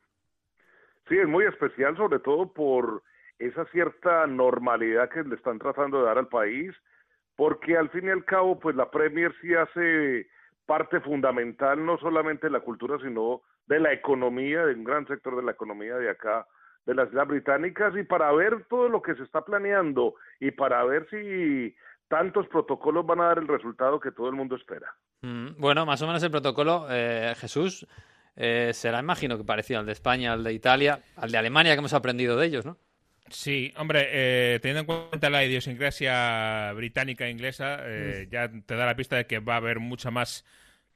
Sí, 1.08 1.16
es 1.16 1.26
muy 1.28 1.44
especial, 1.46 1.96
sobre 1.96 2.18
todo 2.18 2.52
por 2.52 3.02
esa 3.38 3.64
cierta 3.66 4.26
normalidad 4.26 5.08
que 5.08 5.22
le 5.22 5.36
están 5.36 5.58
tratando 5.58 5.98
de 5.98 6.06
dar 6.06 6.18
al 6.18 6.28
país, 6.28 6.74
porque 7.36 7.76
al 7.76 7.88
fin 7.90 8.06
y 8.06 8.10
al 8.10 8.24
cabo, 8.24 8.58
pues 8.58 8.74
la 8.74 8.90
Premier 8.90 9.32
sí 9.40 9.54
hace 9.54 10.28
parte 10.66 11.00
fundamental 11.00 11.84
no 11.84 11.98
solamente 11.98 12.48
de 12.48 12.52
la 12.52 12.60
cultura, 12.60 12.98
sino 13.02 13.42
de 13.66 13.80
la 13.80 13.92
economía, 13.92 14.66
de 14.66 14.74
un 14.74 14.84
gran 14.84 15.06
sector 15.06 15.36
de 15.36 15.42
la 15.42 15.52
economía 15.52 15.96
de 15.96 16.10
acá, 16.10 16.46
de 16.84 16.94
las 16.94 17.08
Islas 17.08 17.28
Británicas, 17.28 17.94
y 17.96 18.02
para 18.02 18.32
ver 18.32 18.64
todo 18.68 18.88
lo 18.88 19.02
que 19.02 19.14
se 19.14 19.22
está 19.22 19.42
planeando 19.42 20.14
y 20.40 20.50
para 20.50 20.84
ver 20.84 21.06
si 21.10 21.74
tantos 22.08 22.48
protocolos 22.48 23.06
van 23.06 23.20
a 23.20 23.26
dar 23.26 23.38
el 23.38 23.48
resultado 23.48 24.00
que 24.00 24.10
todo 24.10 24.28
el 24.28 24.34
mundo 24.34 24.56
espera. 24.56 24.94
Mm, 25.22 25.58
Bueno, 25.58 25.86
más 25.86 26.00
o 26.02 26.06
menos 26.06 26.22
el 26.22 26.30
protocolo, 26.30 26.86
eh, 26.90 27.34
Jesús, 27.36 27.86
eh, 28.36 28.72
será, 28.72 29.00
imagino 29.00 29.36
que 29.36 29.44
parecido 29.44 29.80
al 29.80 29.86
de 29.86 29.92
España, 29.92 30.32
al 30.32 30.44
de 30.44 30.52
Italia, 30.52 31.00
al 31.16 31.30
de 31.30 31.38
Alemania, 31.38 31.74
que 31.74 31.78
hemos 31.78 31.94
aprendido 31.94 32.36
de 32.36 32.46
ellos, 32.46 32.64
¿no? 32.64 32.78
Sí, 33.30 33.72
hombre, 33.76 34.06
eh, 34.10 34.58
teniendo 34.62 34.80
en 34.94 35.08
cuenta 35.08 35.28
la 35.28 35.44
idiosincrasia 35.44 36.72
británica 36.74 37.26
e 37.26 37.30
inglesa, 37.30 37.78
eh, 37.82 38.26
ya 38.30 38.48
te 38.48 38.74
da 38.74 38.86
la 38.86 38.96
pista 38.96 39.16
de 39.16 39.26
que 39.26 39.38
va 39.40 39.54
a 39.54 39.56
haber 39.58 39.80
mucha 39.80 40.10
más, 40.10 40.44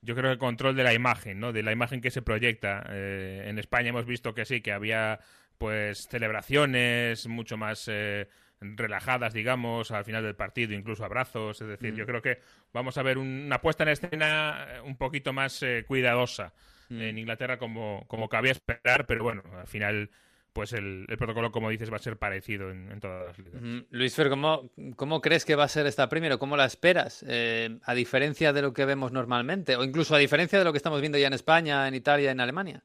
yo 0.03 0.15
creo 0.17 0.33
que 0.33 0.39
control 0.39 0.77
de 0.77 0.85
la 0.85 0.95
imagen, 0.95 1.41
¿no? 1.41 1.53
De 1.53 1.63
la 1.63 1.73
imagen 1.73 2.01
que 2.01 2.11
se 2.11 2.23
proyecta. 2.23 2.85
Eh, 2.91 3.45
en 3.49 3.59
España 3.59 3.91
hemos 3.91 4.07
visto 4.07 4.35
que 4.35 4.45
sí, 4.47 4.63
que 4.63 4.73
había 4.73 5.21
pues 5.59 6.09
celebraciones 6.09 7.27
mucho 7.29 7.57
más 7.59 7.87
eh, 7.89 8.29
relajadas, 8.61 9.35
digamos, 9.35 9.91
al 9.91 10.05
final 10.05 10.23
del 10.25 10.35
partido, 10.37 10.73
incluso 10.75 11.05
abrazos. 11.05 11.61
Es 11.61 11.69
decir, 11.69 11.95
yo 11.95 12.07
creo 12.07 12.23
que 12.23 12.41
vamos 12.73 12.97
a 12.99 13.03
ver 13.03 13.19
un- 13.19 13.45
una 13.47 13.61
puesta 13.61 13.83
en 13.85 13.91
escena 13.91 14.67
eh, 14.77 14.81
un 14.83 14.97
poquito 14.97 15.33
más 15.33 15.63
eh, 15.63 15.85
cuidadosa 15.87 16.55
en 16.99 17.17
Inglaterra 17.19 17.59
como, 17.59 18.05
como 18.09 18.29
cabía 18.29 18.53
esperar, 18.53 19.07
pero 19.07 19.23
bueno, 19.25 19.43
al 19.59 19.67
final 19.67 20.11
pues 20.53 20.73
el, 20.73 21.07
el 21.09 21.17
protocolo, 21.17 21.51
como 21.51 21.71
dices, 21.71 21.91
va 21.91 21.97
a 21.97 22.01
ser 22.01 22.17
parecido 22.17 22.71
en, 22.71 22.91
en 22.91 23.01
todas 23.01 23.27
las 23.27 23.39
ligas. 23.39 23.63
Mm, 23.63 23.79
Luis 23.91 24.15
Fer, 24.15 24.29
¿cómo, 24.29 24.71
cómo 24.97 25.21
crees 25.21 25.45
que 25.45 25.57
va 25.57 25.65
a 25.65 25.69
ser 25.69 25.87
esta 25.87 26.09
Premier 26.09 26.33
o 26.33 26.39
cómo 26.39 26.57
la 26.57 26.67
esperas? 26.67 27.25
Eh, 27.29 27.79
a 27.85 27.95
diferencia 27.95 28.53
de 28.53 28.63
lo 28.63 28.73
que 28.73 28.85
vemos 28.85 29.13
normalmente, 29.13 29.77
o 29.77 29.85
incluso 29.85 30.15
a 30.15 30.19
diferencia 30.19 30.59
de 30.59 30.65
lo 30.65 30.73
que 30.73 30.77
estamos 30.77 31.01
viendo 31.01 31.19
ya 31.19 31.27
en 31.27 31.33
España, 31.33 31.89
en 31.89 31.95
Italia, 31.95 32.31
en 32.31 32.41
Alemania. 32.41 32.83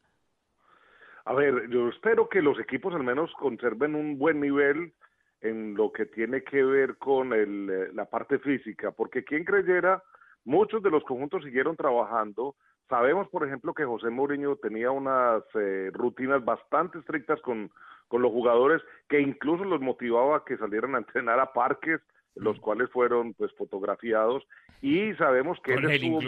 A 1.25 1.33
ver, 1.33 1.69
yo 1.69 1.89
espero 1.89 2.29
que 2.29 2.41
los 2.41 2.57
equipos 2.59 2.93
al 2.95 3.03
menos 3.03 3.31
conserven 3.33 3.95
un 3.95 4.17
buen 4.17 4.39
nivel 4.39 4.93
en 5.41 5.75
lo 5.75 5.91
que 5.91 6.05
tiene 6.05 6.43
que 6.43 6.63
ver 6.63 6.97
con 6.97 7.33
el, 7.33 7.69
eh, 7.69 7.89
la 7.93 8.05
parte 8.05 8.39
física, 8.39 8.91
porque 8.91 9.23
quien 9.23 9.43
creyera, 9.43 10.01
muchos 10.45 10.81
de 10.81 10.89
los 10.89 11.03
conjuntos 11.03 11.43
siguieron 11.43 11.75
trabajando. 11.75 12.55
Sabemos, 12.89 13.27
por 13.29 13.45
ejemplo, 13.45 13.73
que 13.73 13.83
José 13.85 14.09
Mourinho 14.09 14.55
tenía 14.55 14.91
unas 14.91 15.43
eh, 15.55 15.89
rutinas 15.93 16.43
bastante 16.45 16.99
estrictas 16.99 17.41
con, 17.41 17.69
con 18.07 18.21
los 18.21 18.31
jugadores, 18.31 18.81
que 19.09 19.19
incluso 19.19 19.65
los 19.65 19.81
motivaba 19.81 20.37
a 20.37 20.45
que 20.45 20.57
salieran 20.57 20.95
a 20.95 20.99
entrenar 20.99 21.39
a 21.39 21.51
parques, 21.51 21.99
los 22.35 22.59
cuales 22.59 22.89
fueron 22.91 23.33
pues 23.33 23.51
fotografiados, 23.57 24.47
y 24.81 25.13
sabemos 25.15 25.59
que 25.63 25.73
Con 25.73 25.85
él 25.85 25.91
él 25.91 26.03
estuvo- 26.03 26.21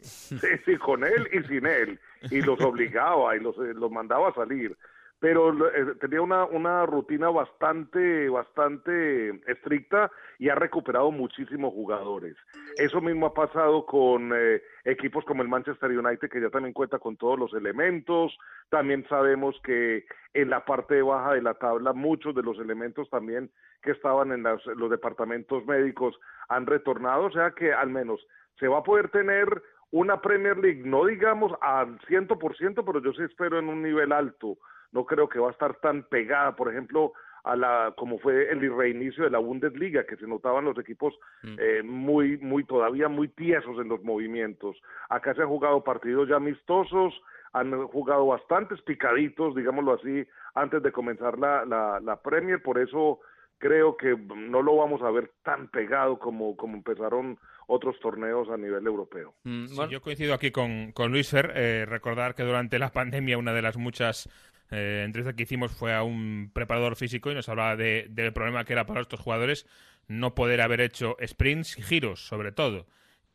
Sí, 0.00 0.46
sí, 0.64 0.76
con 0.76 1.04
él 1.04 1.28
y 1.32 1.42
sin 1.48 1.66
él. 1.66 1.98
Y 2.30 2.40
los 2.40 2.60
obligaba 2.62 3.36
y 3.36 3.40
los, 3.40 3.56
eh, 3.58 3.74
los 3.74 3.90
mandaba 3.90 4.28
a 4.28 4.34
salir. 4.34 4.76
Pero 5.20 5.52
eh, 5.68 5.94
tenía 6.00 6.22
una, 6.22 6.44
una 6.46 6.86
rutina 6.86 7.28
bastante, 7.28 8.28
bastante 8.30 9.30
estricta 9.50 10.10
y 10.38 10.48
ha 10.48 10.54
recuperado 10.54 11.10
muchísimos 11.10 11.72
jugadores. 11.74 12.36
Eso 12.78 13.00
mismo 13.02 13.26
ha 13.26 13.34
pasado 13.34 13.84
con 13.84 14.32
eh, 14.34 14.62
equipos 14.84 15.24
como 15.26 15.42
el 15.42 15.48
Manchester 15.48 15.90
United, 15.90 16.30
que 16.30 16.40
ya 16.40 16.48
también 16.48 16.72
cuenta 16.72 16.98
con 16.98 17.16
todos 17.18 17.38
los 17.38 17.52
elementos. 17.52 18.36
También 18.70 19.06
sabemos 19.08 19.60
que 19.62 20.06
en 20.32 20.48
la 20.48 20.64
parte 20.64 21.02
baja 21.02 21.34
de 21.34 21.42
la 21.42 21.54
tabla 21.54 21.92
muchos 21.92 22.34
de 22.34 22.42
los 22.42 22.58
elementos 22.58 23.08
también 23.10 23.50
que 23.82 23.90
estaban 23.90 24.32
en 24.32 24.42
las- 24.42 24.64
los 24.66 24.90
departamentos 24.90 25.66
médicos 25.66 26.18
han 26.48 26.64
retornado. 26.66 27.24
O 27.24 27.30
sea 27.30 27.50
que 27.50 27.72
al 27.74 27.90
menos 27.90 28.26
se 28.58 28.68
va 28.68 28.78
a 28.78 28.82
poder 28.82 29.10
tener 29.10 29.62
una 29.90 30.20
Premier 30.22 30.56
League, 30.56 30.82
no 30.84 31.04
digamos 31.06 31.52
al 31.60 31.98
100%, 32.06 32.84
pero 32.86 33.02
yo 33.02 33.12
sí 33.12 33.22
espero 33.22 33.58
en 33.58 33.68
un 33.68 33.82
nivel 33.82 34.12
alto. 34.12 34.56
No 34.92 35.04
creo 35.04 35.28
que 35.28 35.38
va 35.38 35.48
a 35.48 35.52
estar 35.52 35.76
tan 35.76 36.02
pegada, 36.04 36.56
por 36.56 36.70
ejemplo, 36.70 37.12
a 37.44 37.56
la 37.56 37.94
como 37.96 38.18
fue 38.18 38.50
el 38.50 38.60
reinicio 38.76 39.24
de 39.24 39.30
la 39.30 39.38
Bundesliga, 39.38 40.04
que 40.04 40.16
se 40.16 40.26
notaban 40.26 40.64
los 40.64 40.78
equipos 40.78 41.14
eh, 41.58 41.82
muy, 41.82 42.36
muy 42.38 42.64
todavía 42.64 43.08
muy 43.08 43.28
tiesos 43.28 43.78
en 43.80 43.88
los 43.88 44.02
movimientos. 44.02 44.76
Acá 45.08 45.34
se 45.34 45.42
han 45.42 45.48
jugado 45.48 45.82
partidos 45.82 46.28
ya 46.28 46.36
amistosos, 46.36 47.14
han 47.52 47.86
jugado 47.88 48.26
bastantes 48.26 48.80
picaditos, 48.82 49.54
digámoslo 49.54 49.94
así, 49.94 50.26
antes 50.54 50.82
de 50.82 50.92
comenzar 50.92 51.38
la, 51.38 51.64
la, 51.64 51.98
la 52.00 52.20
Premier, 52.20 52.62
por 52.62 52.78
eso 52.78 53.20
creo 53.58 53.96
que 53.96 54.16
no 54.16 54.62
lo 54.62 54.76
vamos 54.76 55.02
a 55.02 55.10
ver 55.10 55.30
tan 55.42 55.68
pegado 55.68 56.18
como, 56.18 56.56
como 56.56 56.76
empezaron 56.76 57.38
otros 57.66 57.98
torneos 58.00 58.48
a 58.50 58.56
nivel 58.56 58.86
europeo. 58.86 59.34
Mm, 59.44 59.66
Sí, 59.66 59.80
yo 59.90 60.00
coincido 60.00 60.34
aquí 60.34 60.50
con, 60.50 60.92
con 60.92 61.12
Luis 61.12 61.30
Fer. 61.30 61.52
eh, 61.54 61.86
recordar 61.86 62.34
que 62.34 62.42
durante 62.42 62.78
la 62.78 62.88
pandemia 62.92 63.38
una 63.38 63.52
de 63.52 63.62
las 63.62 63.76
muchas 63.76 64.28
eh, 64.70 65.02
entrevistas 65.04 65.34
que 65.34 65.42
hicimos 65.44 65.72
fue 65.72 65.94
a 65.94 66.02
un 66.02 66.50
preparador 66.52 66.96
físico 66.96 67.30
y 67.30 67.34
nos 67.34 67.48
hablaba 67.48 67.76
de- 67.76 68.06
del 68.10 68.32
problema 68.32 68.64
que 68.64 68.72
era 68.72 68.86
para 68.86 69.00
estos 69.00 69.20
jugadores 69.20 69.66
no 70.08 70.34
poder 70.34 70.60
haber 70.60 70.80
hecho 70.80 71.16
sprints 71.24 71.78
y 71.78 71.82
giros, 71.82 72.26
sobre 72.26 72.52
todo. 72.52 72.86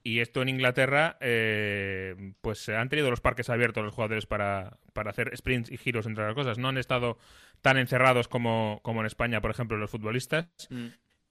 Y 0.04 0.20
esto 0.20 0.42
en 0.44 0.50
Inglaterra, 0.50 1.18
eh, 1.20 2.34
pues 2.42 2.70
han 2.70 2.90
tenido 2.90 3.10
los 3.10 3.22
parques 3.22 3.50
abiertos 3.50 3.84
los 3.84 3.94
jugadores 3.94 4.26
para, 4.28 4.78
para 4.94 5.10
hacer 5.10 5.36
sprints 5.36 5.72
y 5.72 5.78
giros, 5.78 6.06
entre 6.06 6.26
las 6.26 6.36
cosas. 6.36 6.58
No 6.60 6.68
han 6.68 6.78
estado 6.78 7.18
tan 7.62 7.78
encerrados 7.78 8.28
como, 8.28 8.80
como 8.84 9.00
en 9.02 9.08
España, 9.08 9.42
por 9.42 9.50
ejemplo, 9.52 9.78
los 9.78 9.90
futbolistas. 9.90 10.48
mm, 10.70 10.88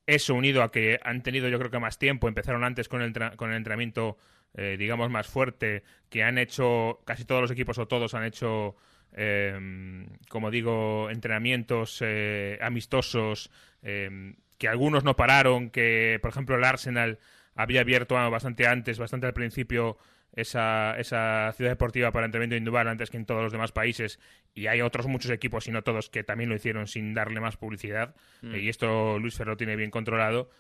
Eso 0.07 0.35
unido 0.35 0.63
a 0.63 0.71
que 0.73 0.99
han 1.05 1.23
tenido 1.23 1.49
yo 1.49 1.59
creo 1.59 1.71
que 1.71 1.79
más 1.79 1.99
tiempo, 1.99 2.27
empezaron 2.29 2.65
antes 2.65 2.89
con 2.89 3.01
el, 3.01 3.13
tra- 3.13 3.37
con 3.37 3.51
el 3.51 3.57
entrenamiento, 3.57 4.17
eh, 4.55 4.77
digamos, 4.79 5.09
más 5.09 5.29
fuerte, 5.29 5.83
que 6.11 6.25
han 6.25 6.37
hecho, 6.39 7.01
casi 7.07 7.25
todos 7.25 7.43
los 7.43 7.51
equipos 7.53 7.79
o 7.79 7.87
todos 7.87 8.13
han 8.15 8.25
hecho, 8.25 8.77
eh, 9.15 10.07
como 10.29 10.51
digo, 10.51 11.09
entrenamientos 11.11 11.99
eh, 12.01 12.59
amistosos, 12.61 13.51
eh, 13.83 14.35
que 14.59 14.69
algunos 14.69 15.05
no 15.05 15.17
pararon, 15.17 15.71
que 15.71 16.19
por 16.21 16.31
ejemplo 16.31 16.57
el 16.57 16.65
Arsenal 16.65 17.19
había 17.55 17.81
abierto 17.81 18.15
bastante 18.31 18.67
antes, 18.67 18.99
bastante 18.99 19.27
al 19.27 19.35
principio, 19.35 19.97
esa, 20.35 20.99
esa 20.99 21.53
ciudad 21.57 21.71
deportiva 21.71 22.11
para 22.11 22.27
entrenamiento 22.27 22.57
individual 22.57 22.89
antes 22.89 23.11
que 23.11 23.17
en 23.17 23.25
todos 23.25 23.43
los 23.43 23.53
demás 23.53 23.71
países 23.71 24.19
y 24.53 24.67
hay 24.67 24.81
otros 24.81 25.07
muchos 25.07 25.31
equipos 25.31 25.69
y 25.69 25.71
no 25.71 25.83
todos 25.83 26.11
que 26.11 26.25
también 26.25 26.51
lo 26.51 26.57
hicieron 26.57 26.89
sin 26.89 27.15
darle 27.15 27.41
más 27.41 27.57
publicidad 27.57 28.15
Mm. 28.43 28.57
Y 28.57 28.69
esto 28.69 29.19
Luis 29.19 29.37
Ferro 29.37 29.57
tiene 29.57 29.77
bien 29.77 29.91
controlado 29.91 30.51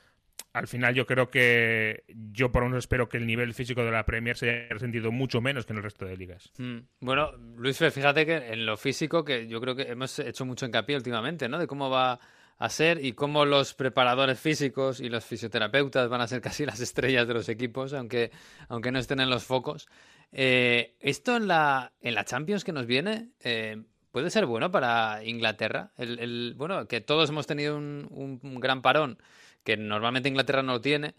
al 0.54 0.68
final 0.68 0.94
yo 0.94 1.04
creo 1.04 1.30
que 1.30 2.04
yo 2.32 2.52
por 2.52 2.62
lo 2.62 2.68
menos 2.68 2.84
espero 2.84 3.08
que 3.08 3.16
el 3.16 3.26
nivel 3.26 3.54
físico 3.54 3.84
de 3.84 3.90
la 3.90 4.06
Premier 4.06 4.36
se 4.36 4.48
haya 4.48 4.68
resentido 4.68 5.10
mucho 5.10 5.40
menos 5.40 5.66
que 5.66 5.72
en 5.72 5.78
el 5.78 5.82
resto 5.82 6.04
de 6.04 6.16
ligas. 6.16 6.52
Mm. 6.58 6.78
Bueno, 7.00 7.32
Luis, 7.56 7.76
fíjate 7.76 8.24
que 8.24 8.36
en 8.36 8.64
lo 8.64 8.76
físico, 8.76 9.24
que 9.24 9.48
yo 9.48 9.60
creo 9.60 9.74
que 9.74 9.82
hemos 9.82 10.16
hecho 10.20 10.44
mucho 10.44 10.64
hincapié 10.64 10.96
últimamente, 10.96 11.48
¿no? 11.48 11.58
De 11.58 11.66
cómo 11.66 11.90
va 11.90 12.20
a 12.56 12.68
ser 12.68 13.04
y 13.04 13.14
cómo 13.14 13.44
los 13.44 13.74
preparadores 13.74 14.38
físicos 14.38 15.00
y 15.00 15.08
los 15.08 15.24
fisioterapeutas 15.24 16.08
van 16.08 16.20
a 16.20 16.28
ser 16.28 16.40
casi 16.40 16.64
las 16.64 16.78
estrellas 16.78 17.26
de 17.26 17.34
los 17.34 17.48
equipos, 17.48 17.92
aunque, 17.92 18.30
aunque 18.68 18.92
no 18.92 19.00
estén 19.00 19.18
en 19.18 19.30
los 19.30 19.42
focos. 19.42 19.88
Eh, 20.30 20.94
esto 21.00 21.36
en 21.36 21.48
la, 21.48 21.92
en 22.00 22.14
la 22.14 22.24
Champions 22.24 22.62
que 22.62 22.72
nos 22.72 22.86
viene 22.86 23.30
eh, 23.40 23.82
puede 24.12 24.30
ser 24.30 24.46
bueno 24.46 24.70
para 24.70 25.24
Inglaterra. 25.24 25.90
El, 25.96 26.20
el, 26.20 26.54
bueno, 26.56 26.86
que 26.86 27.00
todos 27.00 27.28
hemos 27.30 27.48
tenido 27.48 27.76
un, 27.76 28.38
un 28.40 28.60
gran 28.60 28.82
parón 28.82 29.18
que 29.64 29.76
normalmente 29.76 30.28
Inglaterra 30.28 30.62
no 30.62 30.74
lo 30.74 30.80
tiene, 30.80 31.14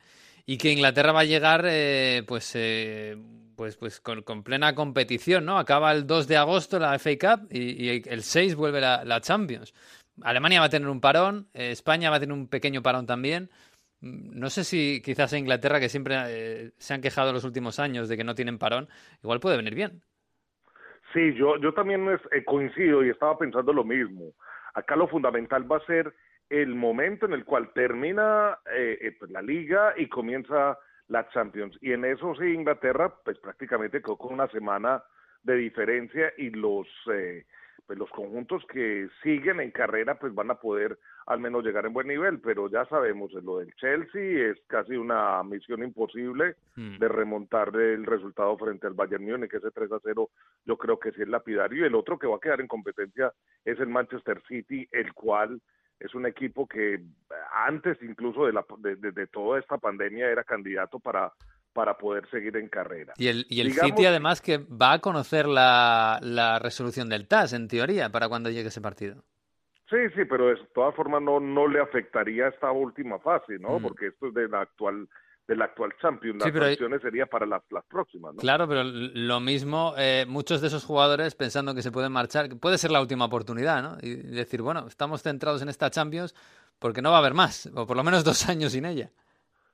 y 0.45 0.58
que 0.58 0.71
Inglaterra 0.71 1.12
va 1.12 1.21
a 1.21 1.25
llegar 1.25 1.65
eh, 1.67 2.23
pues, 2.27 2.51
eh, 2.55 3.17
pues, 3.55 3.77
pues 3.77 3.99
con, 4.01 4.43
plena 4.43 4.75
competición, 4.75 5.45
¿no? 5.45 5.58
Acaba 5.58 5.91
el 5.91 6.05
2 6.05 6.27
de 6.27 6.38
agosto 6.38 6.79
la 6.79 6.97
FA 6.99 7.12
Cup 7.19 7.47
y, 7.51 7.84
y 7.84 8.03
el 8.05 8.23
6 8.23 8.55
vuelve 8.55 8.81
la, 8.81 9.21
Champions. 9.21 9.73
Alemania 10.23 10.60
va 10.60 10.67
a 10.67 10.69
tener 10.69 10.89
un 10.89 11.01
parón, 11.01 11.47
eh, 11.53 11.71
España 11.71 12.10
va 12.10 12.17
a 12.17 12.19
tener 12.19 12.34
un 12.34 12.47
pequeño 12.47 12.81
parón 12.81 13.05
también. 13.05 13.49
Mm, 14.01 14.39
No 14.39 14.49
sé 14.49 14.63
si 14.63 15.01
quizás 15.03 15.34
a 15.34 15.38
Inglaterra, 15.38 15.79
que 15.79 15.89
siempre 15.89 16.15
eh, 16.27 16.71
se 16.77 16.93
han 16.93 17.01
quejado 17.01 17.34
los 17.34 17.43
últimos 17.43 17.79
años 17.79 18.08
de 18.10 18.17
que 18.17 18.23
no 18.23 18.36
tienen 18.36 18.60
parón, 18.60 18.88
igual 19.23 19.39
puede 19.39 19.58
venir 19.58 19.75
bien. 19.75 20.01
Sí, 21.13 21.34
yo, 21.36 21.58
yo 21.58 21.73
también 21.73 22.08
eh, 22.10 22.43
coincido 22.43 23.03
y 23.03 23.10
estaba 23.10 23.38
pensando 23.38 23.71
lo 23.71 23.84
mismo. 23.84 24.34
Acá 24.73 24.95
lo 24.95 25.08
fundamental 25.08 25.69
va 25.71 25.77
a 25.77 25.86
ser 25.86 26.13
el 26.49 26.75
momento 26.75 27.25
en 27.25 27.34
el 27.34 27.45
cual 27.45 27.71
termina 27.73 28.58
eh, 28.73 29.15
pues 29.19 29.31
la 29.31 29.41
liga 29.41 29.93
y 29.97 30.08
comienza 30.08 30.77
la 31.08 31.27
Champions. 31.29 31.77
Y 31.81 31.91
en 31.91 32.05
eso 32.05 32.36
sí, 32.36 32.45
Inglaterra, 32.45 33.13
pues 33.23 33.38
prácticamente 33.39 34.01
quedó 34.01 34.17
con 34.17 34.34
una 34.34 34.47
semana 34.47 35.03
de 35.43 35.55
diferencia 35.55 36.34
y 36.38 36.49
los, 36.49 36.88
eh, 37.13 37.45
pues 37.86 37.99
los 37.99 38.10
conjuntos 38.10 38.65
que 38.65 39.08
siguen 39.21 39.60
en 39.60 39.71
carrera, 39.71 40.17
pues 40.17 40.34
van 40.34 40.49
a 40.49 40.55
poder 40.55 40.97
al 41.27 41.39
menos 41.39 41.63
llegar 41.63 41.86
en 41.86 41.93
buen 41.93 42.08
nivel. 42.08 42.39
Pero 42.39 42.69
ya 42.69 42.86
sabemos, 42.86 43.31
lo 43.34 43.60
del 43.60 43.73
Chelsea 43.75 44.49
es 44.49 44.58
casi 44.67 44.95
una 44.95 45.43
misión 45.43 45.84
imposible 45.84 46.55
mm. 46.75 46.97
de 46.97 47.08
remontar 47.08 47.75
el 47.75 48.05
resultado 48.05 48.58
frente 48.58 48.88
al 48.88 48.93
Bayern 48.93 49.23
Múnich, 49.23 49.53
ese 49.53 49.71
3 49.71 49.91
a 49.91 49.99
0, 50.03 50.29
yo 50.65 50.77
creo 50.77 50.99
que 50.99 51.12
sí 51.12 51.21
es 51.21 51.27
lapidario. 51.27 51.84
Y 51.84 51.88
el 51.88 51.95
otro 51.95 52.17
que 52.17 52.27
va 52.27 52.38
a 52.38 52.41
quedar 52.41 52.62
en 52.62 52.67
competencia 52.67 53.31
es 53.63 53.79
el 53.79 53.88
Manchester 53.88 54.41
City, 54.47 54.88
el 54.91 55.13
cual 55.13 55.62
es 55.99 56.13
un 56.13 56.25
equipo 56.25 56.67
que 56.67 57.01
antes 57.53 57.97
incluso 58.01 58.45
de, 58.45 58.53
la, 58.53 58.65
de, 58.79 58.95
de, 58.97 59.12
de, 59.12 59.27
toda 59.27 59.60
esta 59.60 59.77
pandemia 59.77 60.29
era 60.29 60.43
candidato 60.43 60.99
para, 60.99 61.31
para 61.73 61.97
poder 61.97 62.29
seguir 62.29 62.55
en 62.58 62.69
carrera. 62.69 63.13
Y 63.17 63.27
el, 63.27 63.45
y 63.49 63.62
el 63.62 63.67
Digamos, 63.67 63.91
City 63.91 64.05
además 64.05 64.41
que 64.41 64.58
va 64.58 64.93
a 64.93 64.99
conocer 64.99 65.45
la, 65.45 66.19
la, 66.21 66.60
resolución 66.60 67.10
del 67.10 67.27
TAS, 67.27 67.53
en 67.53 67.67
teoría, 67.67 68.10
para 68.10 68.29
cuando 68.29 68.49
llegue 68.49 68.69
ese 68.69 68.81
partido. 68.81 69.23
Sí, 69.89 69.97
sí, 70.15 70.25
pero 70.25 70.47
de 70.47 70.58
todas 70.73 70.95
formas 70.95 71.21
no, 71.21 71.39
no 71.39 71.67
le 71.67 71.79
afectaría 71.79 72.47
esta 72.47 72.71
última 72.71 73.19
fase, 73.19 73.60
¿no? 73.60 73.79
Mm. 73.79 73.84
Porque 73.84 74.08
esto 74.08 74.27
es 74.27 74.34
de 74.34 74.47
la 74.47 74.62
actual 74.62 75.08
del 75.47 75.62
actual 75.62 75.93
champion. 76.01 76.39
Las 76.39 76.51
sí, 76.51 76.77
sería 77.01 77.25
para 77.25 77.45
las, 77.45 77.62
las 77.71 77.86
próximas. 77.86 78.34
¿no? 78.34 78.39
Claro, 78.39 78.67
pero 78.67 78.84
lo 78.84 79.39
mismo, 79.39 79.93
eh, 79.97 80.25
muchos 80.27 80.62
de 80.62 80.67
esos 80.67 80.84
jugadores 80.86 81.36
pensando 81.36 81.75
que 81.75 81.81
se 81.81 81.91
pueden 81.91 82.12
marchar, 82.12 82.49
que 82.49 82.55
puede 82.55 82.77
ser 82.77 82.91
la 82.91 83.01
última 83.01 83.25
oportunidad, 83.25 83.84
¿no? 83.84 83.97
Y 84.01 84.15
decir, 84.15 84.62
bueno, 84.62 84.88
estamos 84.88 85.21
centrados 85.21 85.62
en 85.62 85.69
esta 85.69 85.89
Champions 85.89 86.34
porque 86.79 87.01
no 87.01 87.12
va 87.12 87.17
a 87.17 87.19
haber 87.19 87.34
más, 87.34 87.71
o 87.75 87.86
por 87.86 87.95
lo 87.95 88.03
menos 88.03 88.23
dos 88.23 88.49
años 88.49 88.71
sin 88.71 88.86
ella. 88.86 89.12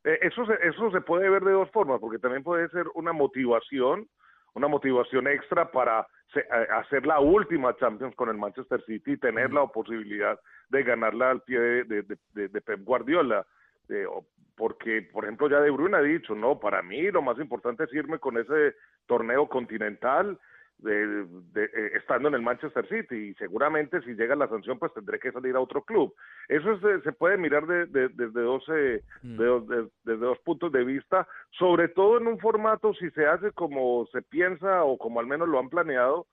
Eh, 0.04 0.20
eso, 0.22 0.46
se, 0.46 0.54
eso 0.68 0.92
se 0.92 1.02
puede 1.02 1.30
ver 1.30 1.44
de 1.44 1.54
dos 1.54 1.70
formas, 1.72 2.00
porque 2.00 2.20
también 2.20 2.44
puede 2.44 2.68
ser 2.70 2.86
una 2.96 3.14
motivación, 3.14 4.08
una 4.54 4.68
motivación 4.68 5.28
extra 5.28 5.72
para 5.72 6.06
se, 6.34 6.42
hacer 6.74 7.06
la 7.06 7.20
última 7.20 7.76
Champions 7.78 8.16
con 8.16 8.30
el 8.30 8.38
Manchester 8.38 8.84
City 8.86 9.14
y 9.14 9.18
tener 9.18 9.50
mm. 9.50 9.56
la 9.56 9.68
posibilidad 9.68 10.40
de 10.70 10.84
ganarla 10.84 11.32
al 11.32 11.42
pie 11.42 11.60
de, 11.60 11.84
de, 11.84 12.18
de, 12.34 12.48
de 12.50 12.62
Pep 12.62 12.84
Guardiola. 12.84 13.46
Eh, 13.90 14.06
porque, 14.62 15.02
por 15.02 15.24
ejemplo, 15.24 15.50
ya 15.50 15.60
De 15.60 15.72
Bruyne 15.72 15.98
ha 15.98 16.02
dicho, 16.04 16.36
no, 16.36 16.60
para 16.60 16.84
mí 16.84 17.10
lo 17.10 17.24
más 17.24 17.40
importante 17.40 17.86
es 17.86 17.94
irme 17.96 18.20
con 18.20 18.38
ese 18.38 18.76
torneo 19.08 19.50
continental 19.50 20.38
de, 20.78 21.26
de, 21.52 21.64
eh, 21.64 21.92
estando 21.96 22.28
en 22.28 22.36
el 22.36 22.44
Manchester 22.44 22.88
City 22.88 23.16
y 23.16 23.34
seguramente 23.40 24.04
si 24.04 24.14
llega 24.14 24.36
la 24.36 24.48
sanción 24.48 24.78
pues 24.78 24.94
tendré 24.94 25.18
que 25.18 25.32
salir 25.32 25.56
a 25.56 25.62
otro 25.62 25.82
club. 25.82 26.14
Eso 26.48 26.74
es, 26.74 26.84
eh, 26.84 27.02
se 27.04 27.12
puede 27.12 27.38
mirar 27.38 27.66
de, 27.66 27.88
desde, 27.88 28.40
dos, 28.40 28.64
eh, 28.72 29.02
mm. 29.24 29.38
desde 30.04 30.20
dos 30.20 30.38
puntos 30.46 30.72
de 30.72 30.84
vista, 30.84 31.28
sobre 31.58 31.88
todo 31.88 32.20
en 32.20 32.28
un 32.28 32.38
formato 32.38 32.94
si 32.94 33.10
se 33.10 33.26
hace 33.26 33.52
como 33.54 34.06
se 34.12 34.22
piensa 34.22 34.84
o 34.84 34.96
como 35.00 35.20
al 35.20 35.26
menos 35.26 35.50
lo 35.50 35.58
han 35.58 35.70
planeado, 35.70 36.28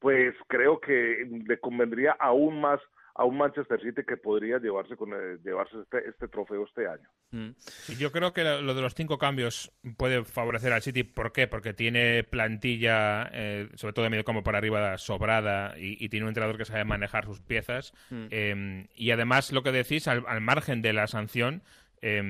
pues 0.00 0.34
creo 0.48 0.80
que 0.80 1.26
le 1.46 1.58
convendría 1.58 2.12
aún 2.20 2.60
más 2.60 2.78
a 3.14 3.24
un 3.24 3.36
Manchester 3.36 3.80
City 3.80 4.02
que 4.06 4.16
podría 4.16 4.58
llevarse 4.58 4.96
con 4.96 5.12
el, 5.12 5.42
llevarse 5.42 5.76
este, 5.82 6.08
este, 6.08 6.28
trofeo 6.28 6.64
este 6.64 6.86
año. 6.86 7.08
Mm. 7.30 7.50
Yo 7.98 8.12
creo 8.12 8.32
que 8.32 8.44
lo 8.44 8.74
de 8.74 8.82
los 8.82 8.94
cinco 8.94 9.18
cambios 9.18 9.72
puede 9.96 10.24
favorecer 10.24 10.72
al 10.72 10.82
City. 10.82 11.02
¿Por 11.02 11.32
qué? 11.32 11.46
Porque 11.46 11.74
tiene 11.74 12.24
plantilla, 12.24 13.28
eh, 13.32 13.68
sobre 13.74 13.92
todo 13.92 14.04
de 14.04 14.10
medio 14.10 14.24
campo 14.24 14.42
para 14.42 14.58
arriba, 14.58 14.96
sobrada 14.98 15.78
y, 15.78 16.02
y, 16.04 16.08
tiene 16.08 16.24
un 16.24 16.30
entrenador 16.30 16.56
que 16.56 16.64
sabe 16.64 16.84
manejar 16.84 17.24
sus 17.24 17.40
piezas. 17.40 17.92
Mm. 18.10 18.26
Eh, 18.30 18.88
y 18.94 19.10
además, 19.10 19.52
lo 19.52 19.62
que 19.62 19.72
decís, 19.72 20.08
al, 20.08 20.24
al 20.26 20.40
margen 20.40 20.82
de 20.82 20.92
la 20.92 21.06
sanción, 21.06 21.62
eh, 22.02 22.22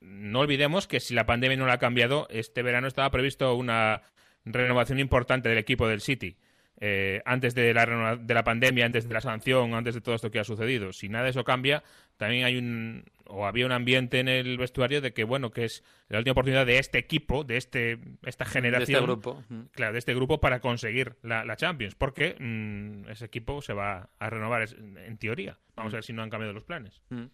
no 0.00 0.40
olvidemos 0.40 0.86
que 0.86 1.00
si 1.00 1.14
la 1.14 1.26
pandemia 1.26 1.56
no 1.56 1.66
la 1.66 1.74
ha 1.74 1.78
cambiado, 1.78 2.26
este 2.30 2.62
verano 2.62 2.86
estaba 2.86 3.10
previsto 3.10 3.54
una 3.54 4.02
renovación 4.44 4.98
importante 4.98 5.48
del 5.48 5.58
equipo 5.58 5.88
del 5.88 6.00
City 6.00 6.36
eh, 6.80 7.22
antes 7.24 7.54
de 7.54 7.72
la, 7.72 8.16
de 8.16 8.34
la 8.34 8.44
pandemia, 8.44 8.86
antes 8.86 9.08
de 9.08 9.14
la 9.14 9.20
sanción, 9.20 9.74
antes 9.74 9.94
de 9.94 10.00
todo 10.00 10.14
esto 10.14 10.30
que 10.30 10.40
ha 10.40 10.44
sucedido. 10.44 10.92
Si 10.92 11.08
nada 11.08 11.24
de 11.24 11.30
eso 11.30 11.44
cambia, 11.44 11.82
también 12.16 12.44
hay 12.44 12.56
un 12.56 13.04
o 13.26 13.46
había 13.46 13.66
un 13.66 13.72
ambiente 13.72 14.20
en 14.20 14.28
el 14.28 14.58
vestuario 14.58 15.00
de 15.00 15.12
que 15.12 15.24
bueno 15.24 15.50
que 15.50 15.64
es 15.64 15.82
la 16.08 16.18
última 16.18 16.32
oportunidad 16.32 16.66
de 16.66 16.78
este 16.78 16.98
equipo 16.98 17.42
de 17.42 17.56
este 17.56 17.98
esta 18.24 18.44
generación 18.44 18.86
de 18.86 18.92
este 18.92 19.02
grupo 19.02 19.42
claro 19.72 19.92
de 19.94 19.98
este 19.98 20.14
grupo 20.14 20.40
para 20.40 20.60
conseguir 20.60 21.16
la, 21.22 21.44
la 21.44 21.56
Champions 21.56 21.94
porque 21.94 22.36
mmm, 22.38 23.08
ese 23.08 23.24
equipo 23.24 23.62
se 23.62 23.72
va 23.72 24.10
a 24.18 24.30
renovar 24.30 24.68
en 24.76 25.16
teoría 25.16 25.58
vamos 25.74 25.94
a 25.94 25.96
ver 25.96 26.04
si 26.04 26.12
no 26.12 26.22
han 26.22 26.28
cambiado 26.28 26.52
los 26.52 26.64
planes 26.64 27.00
mm. 27.08 27.24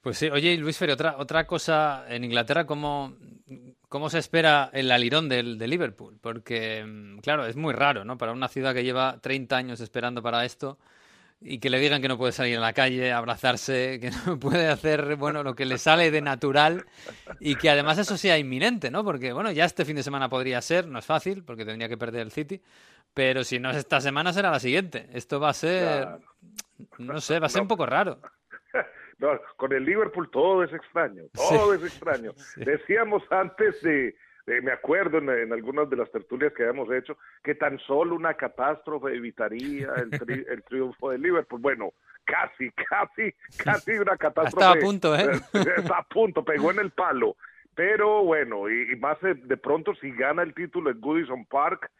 Pues 0.00 0.18
sí 0.18 0.28
oye 0.28 0.56
Luis 0.56 0.78
Ferri 0.78 0.92
otra 0.92 1.16
otra 1.18 1.46
cosa 1.46 2.04
en 2.08 2.24
Inglaterra 2.24 2.66
cómo 2.66 3.16
cómo 3.88 4.10
se 4.10 4.18
espera 4.18 4.70
el 4.72 4.90
alirón 4.90 5.28
del 5.28 5.58
de 5.58 5.68
Liverpool 5.68 6.18
porque 6.20 6.84
mm, 6.84 7.18
claro 7.18 7.46
es 7.46 7.56
muy 7.56 7.72
raro 7.72 8.04
no 8.04 8.18
para 8.18 8.32
una 8.32 8.48
ciudad 8.48 8.74
que 8.74 8.84
lleva 8.84 9.18
30 9.20 9.56
años 9.56 9.80
esperando 9.80 10.22
para 10.22 10.44
esto 10.44 10.78
y 11.42 11.58
que 11.58 11.70
le 11.70 11.78
digan 11.78 12.02
que 12.02 12.08
no 12.08 12.18
puede 12.18 12.32
salir 12.32 12.58
a 12.58 12.60
la 12.60 12.72
calle, 12.72 13.12
abrazarse, 13.12 13.98
que 14.00 14.10
no 14.26 14.38
puede 14.38 14.68
hacer, 14.68 15.16
bueno, 15.16 15.42
lo 15.42 15.54
que 15.54 15.64
le 15.64 15.78
sale 15.78 16.10
de 16.10 16.20
natural 16.20 16.84
y 17.40 17.54
que 17.56 17.70
además 17.70 17.98
eso 17.98 18.16
sea 18.16 18.38
inminente, 18.38 18.90
¿no? 18.90 19.04
Porque, 19.04 19.32
bueno, 19.32 19.50
ya 19.50 19.64
este 19.64 19.84
fin 19.84 19.96
de 19.96 20.02
semana 20.02 20.28
podría 20.28 20.60
ser, 20.60 20.86
no 20.86 20.98
es 20.98 21.06
fácil, 21.06 21.42
porque 21.42 21.64
tendría 21.64 21.88
que 21.88 21.96
perder 21.96 22.22
el 22.22 22.30
City, 22.30 22.60
pero 23.14 23.42
si 23.42 23.58
no 23.58 23.70
es 23.70 23.78
esta 23.78 24.00
semana 24.00 24.32
será 24.32 24.50
la 24.50 24.60
siguiente. 24.60 25.08
Esto 25.12 25.40
va 25.40 25.50
a 25.50 25.54
ser, 25.54 26.08
no 26.98 27.20
sé, 27.20 27.38
va 27.38 27.46
a 27.46 27.50
ser 27.50 27.62
un 27.62 27.68
poco 27.68 27.86
raro. 27.86 28.20
No, 29.20 29.38
con 29.56 29.72
el 29.72 29.84
Liverpool 29.84 30.30
todo 30.30 30.64
es 30.64 30.72
extraño, 30.72 31.24
todo 31.32 31.74
sí. 31.74 31.84
es 31.84 31.92
extraño. 31.92 32.32
Sí. 32.32 32.64
Decíamos 32.64 33.22
antes 33.30 33.80
de 33.82 34.16
eh, 34.46 34.60
me 34.62 34.72
acuerdo 34.72 35.18
en, 35.18 35.28
en, 35.28 35.52
algunas 35.52 35.88
de 35.90 35.96
las 35.96 36.10
tertulias 36.10 36.52
que 36.54 36.64
habíamos 36.64 36.90
hecho 36.92 37.16
que 37.42 37.54
tan 37.54 37.78
solo 37.80 38.16
una 38.16 38.34
catástrofe 38.34 39.14
evitaría 39.14 39.92
el, 39.96 40.10
tri 40.10 40.44
el 40.48 40.62
triunfo 40.64 41.10
de 41.10 41.18
Liverpool. 41.18 41.60
Bueno, 41.60 41.92
casi, 42.24 42.70
casi, 42.72 43.32
casi 43.62 43.92
una 43.92 44.16
catástrofe. 44.18 44.66
Está 44.66 44.72
a 44.72 44.80
punto, 44.80 45.14
¿eh? 45.14 45.30
Está 45.76 45.98
a 45.98 46.02
punto, 46.02 46.44
pegó 46.44 46.70
en 46.70 46.80
el 46.80 46.90
palo. 46.90 47.36
Pero 47.74 48.24
bueno, 48.24 48.68
y, 48.68 48.92
y 48.92 48.96
más 48.96 49.20
de, 49.20 49.34
de, 49.34 49.56
pronto 49.56 49.94
si 49.94 50.10
gana 50.10 50.42
el 50.42 50.54
título 50.54 50.90
en 50.90 51.00
Goodison 51.00 51.46
Park, 51.46 51.90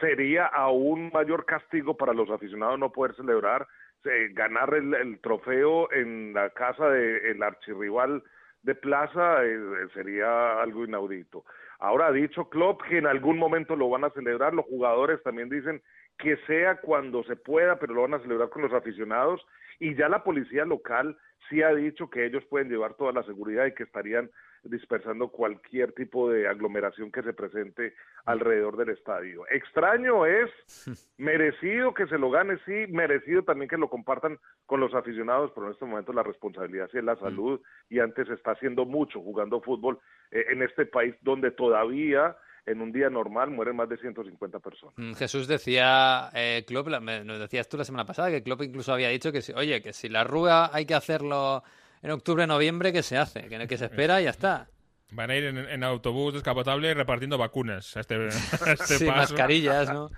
sería 0.00 0.46
aún 0.46 1.10
mayor 1.12 1.44
castigo 1.44 1.96
para 1.96 2.12
los 2.12 2.30
aficionados 2.30 2.78
no 2.78 2.92
poder 2.92 3.14
celebrar, 3.16 3.66
eh, 4.06 4.30
ganar 4.32 4.72
el, 4.74 5.18
trofeo 5.20 5.90
en 5.92 6.32
la 6.32 6.50
casa 6.50 6.88
del 6.90 7.38
de, 7.38 7.44
archirrival 7.44 8.22
de 8.62 8.74
Plaza 8.74 9.44
eh, 9.44 9.58
sería 9.94 10.60
algo 10.60 10.84
inaudito. 10.84 11.44
Ahora 11.78 12.06
ha 12.06 12.12
dicho 12.12 12.48
Klopp 12.48 12.82
que 12.82 12.98
en 12.98 13.06
algún 13.06 13.38
momento 13.38 13.76
lo 13.76 13.88
van 13.88 14.04
a 14.04 14.10
celebrar, 14.10 14.54
los 14.54 14.64
jugadores 14.66 15.22
también 15.22 15.48
dicen 15.48 15.82
que 16.18 16.36
sea 16.46 16.80
cuando 16.80 17.22
se 17.24 17.36
pueda, 17.36 17.78
pero 17.78 17.94
lo 17.94 18.02
van 18.02 18.14
a 18.14 18.20
celebrar 18.20 18.48
con 18.48 18.62
los 18.62 18.72
aficionados 18.72 19.46
y 19.78 19.94
ya 19.94 20.08
la 20.08 20.24
policía 20.24 20.64
local 20.64 21.16
sí 21.48 21.62
ha 21.62 21.74
dicho 21.74 22.08
que 22.08 22.24
ellos 22.24 22.44
pueden 22.46 22.68
llevar 22.68 22.94
toda 22.94 23.12
la 23.12 23.22
seguridad 23.24 23.66
y 23.66 23.74
que 23.74 23.82
estarían 23.82 24.30
dispersando 24.70 25.28
cualquier 25.28 25.92
tipo 25.92 26.30
de 26.30 26.48
aglomeración 26.48 27.10
que 27.12 27.22
se 27.22 27.32
presente 27.32 27.94
alrededor 28.24 28.76
del 28.76 28.90
estadio. 28.90 29.42
Extraño 29.50 30.26
es, 30.26 30.50
merecido 31.18 31.94
que 31.94 32.06
se 32.06 32.18
lo 32.18 32.30
gane, 32.30 32.58
sí, 32.66 32.86
merecido 32.88 33.42
también 33.42 33.68
que 33.68 33.76
lo 33.76 33.88
compartan 33.88 34.38
con 34.66 34.80
los 34.80 34.94
aficionados, 34.94 35.52
pero 35.54 35.66
en 35.66 35.72
este 35.72 35.84
momento 35.84 36.12
la 36.12 36.22
responsabilidad 36.22 36.88
sí 36.92 36.98
es 36.98 37.04
la 37.04 37.16
salud 37.16 37.60
y 37.88 37.98
antes 38.00 38.28
está 38.28 38.52
haciendo 38.52 38.84
mucho 38.84 39.20
jugando 39.20 39.60
fútbol 39.60 39.98
eh, 40.30 40.44
en 40.50 40.62
este 40.62 40.86
país 40.86 41.14
donde 41.22 41.50
todavía 41.50 42.36
en 42.66 42.80
un 42.80 42.90
día 42.90 43.08
normal 43.08 43.50
mueren 43.50 43.76
más 43.76 43.88
de 43.88 43.96
150 43.96 44.58
personas. 44.58 44.94
Mm, 44.98 45.12
Jesús 45.14 45.46
decía, 45.46 46.30
eh, 46.34 46.64
Klopp, 46.66 46.88
la- 46.88 46.98
me- 46.98 47.22
nos 47.22 47.38
decías 47.38 47.68
tú 47.68 47.76
la 47.76 47.84
semana 47.84 48.04
pasada, 48.04 48.28
que 48.30 48.42
Klopp 48.42 48.62
incluso 48.62 48.92
había 48.92 49.08
dicho 49.10 49.30
que, 49.30 49.40
si, 49.40 49.52
oye, 49.52 49.80
que 49.80 49.92
si 49.92 50.08
la 50.08 50.24
Rúa 50.24 50.70
hay 50.74 50.84
que 50.84 50.94
hacerlo 50.94 51.62
en 52.06 52.12
octubre, 52.12 52.46
noviembre, 52.46 52.92
que 52.92 53.02
se 53.02 53.18
hace, 53.18 53.48
que, 53.48 53.66
que 53.68 53.76
se 53.78 53.84
espera 53.86 54.20
y 54.20 54.24
ya 54.24 54.30
está. 54.30 54.68
Van 55.10 55.30
a 55.30 55.36
ir 55.36 55.44
en, 55.44 55.56
en 55.58 55.84
autobús 55.84 56.34
descapotable 56.34 56.92
repartiendo 56.92 57.38
vacunas 57.38 57.96
a 57.96 58.00
este, 58.00 58.14
a 58.16 58.26
este 58.72 58.98
Sí, 58.98 59.04
paso. 59.06 59.16
mascarillas, 59.34 59.92
¿no? 59.92 60.10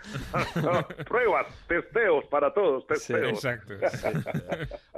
Pruebas, 1.08 1.46
testeos 1.66 2.24
para 2.26 2.54
todos, 2.54 2.84
Sí, 2.84 3.12
testeos. 3.12 3.44
Exacto. 3.44 3.74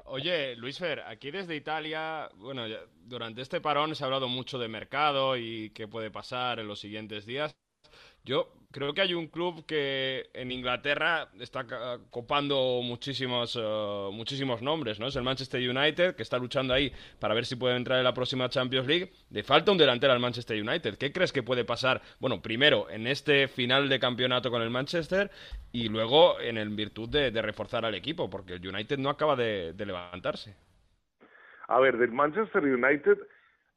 Oye, 0.04 0.54
Luis 0.56 0.78
Fer, 0.78 1.00
aquí 1.00 1.30
desde 1.30 1.56
Italia, 1.56 2.28
bueno, 2.36 2.66
ya- 2.68 2.80
durante 3.04 3.42
este 3.42 3.60
parón 3.60 3.94
se 3.96 4.04
ha 4.04 4.06
hablado 4.06 4.28
mucho 4.28 4.58
de 4.58 4.68
mercado 4.68 5.36
y 5.36 5.70
qué 5.70 5.88
puede 5.88 6.10
pasar 6.10 6.60
en 6.60 6.68
los 6.68 6.78
siguientes 6.80 7.26
días. 7.26 7.54
Yo 8.24 8.52
creo 8.70 8.94
que 8.94 9.00
hay 9.00 9.14
un 9.14 9.28
club 9.28 9.64
que 9.66 10.30
en 10.32 10.52
Inglaterra 10.52 11.28
está 11.40 11.66
copando 12.10 12.80
muchísimos, 12.82 13.58
eh, 13.60 14.08
muchísimos 14.12 14.62
nombres, 14.62 15.00
¿no? 15.00 15.08
Es 15.08 15.16
el 15.16 15.22
Manchester 15.22 15.60
United, 15.68 16.14
que 16.14 16.22
está 16.22 16.38
luchando 16.38 16.74
ahí 16.74 16.92
para 17.18 17.34
ver 17.34 17.46
si 17.46 17.56
puede 17.56 17.76
entrar 17.76 17.98
en 17.98 18.04
la 18.04 18.14
próxima 18.14 18.48
Champions 18.48 18.86
League. 18.86 19.12
Le 19.30 19.42
falta 19.42 19.72
un 19.72 19.78
delantero 19.78 20.12
al 20.12 20.20
Manchester 20.20 20.60
United. 20.60 20.98
¿Qué 20.98 21.12
crees 21.12 21.32
que 21.32 21.42
puede 21.42 21.64
pasar? 21.64 22.00
Bueno, 22.20 22.40
primero 22.40 22.88
en 22.90 23.06
este 23.06 23.48
final 23.48 23.88
de 23.88 23.98
campeonato 23.98 24.50
con 24.50 24.62
el 24.62 24.70
Manchester 24.70 25.30
y 25.72 25.88
luego 25.88 26.40
en, 26.40 26.58
el 26.58 26.68
virtud 26.70 27.08
de, 27.08 27.30
reforzar 27.42 27.84
al 27.84 27.94
equipo, 27.94 28.28
porque 28.28 28.54
el 28.54 28.66
United 28.66 28.98
no 28.98 29.10
acaba 29.10 29.34
de 29.34 29.74
levantarse. 29.76 30.54
A 31.70 31.78
ver, 31.78 31.98
del 31.98 32.10
Manchester 32.10 32.64
United 32.64 33.16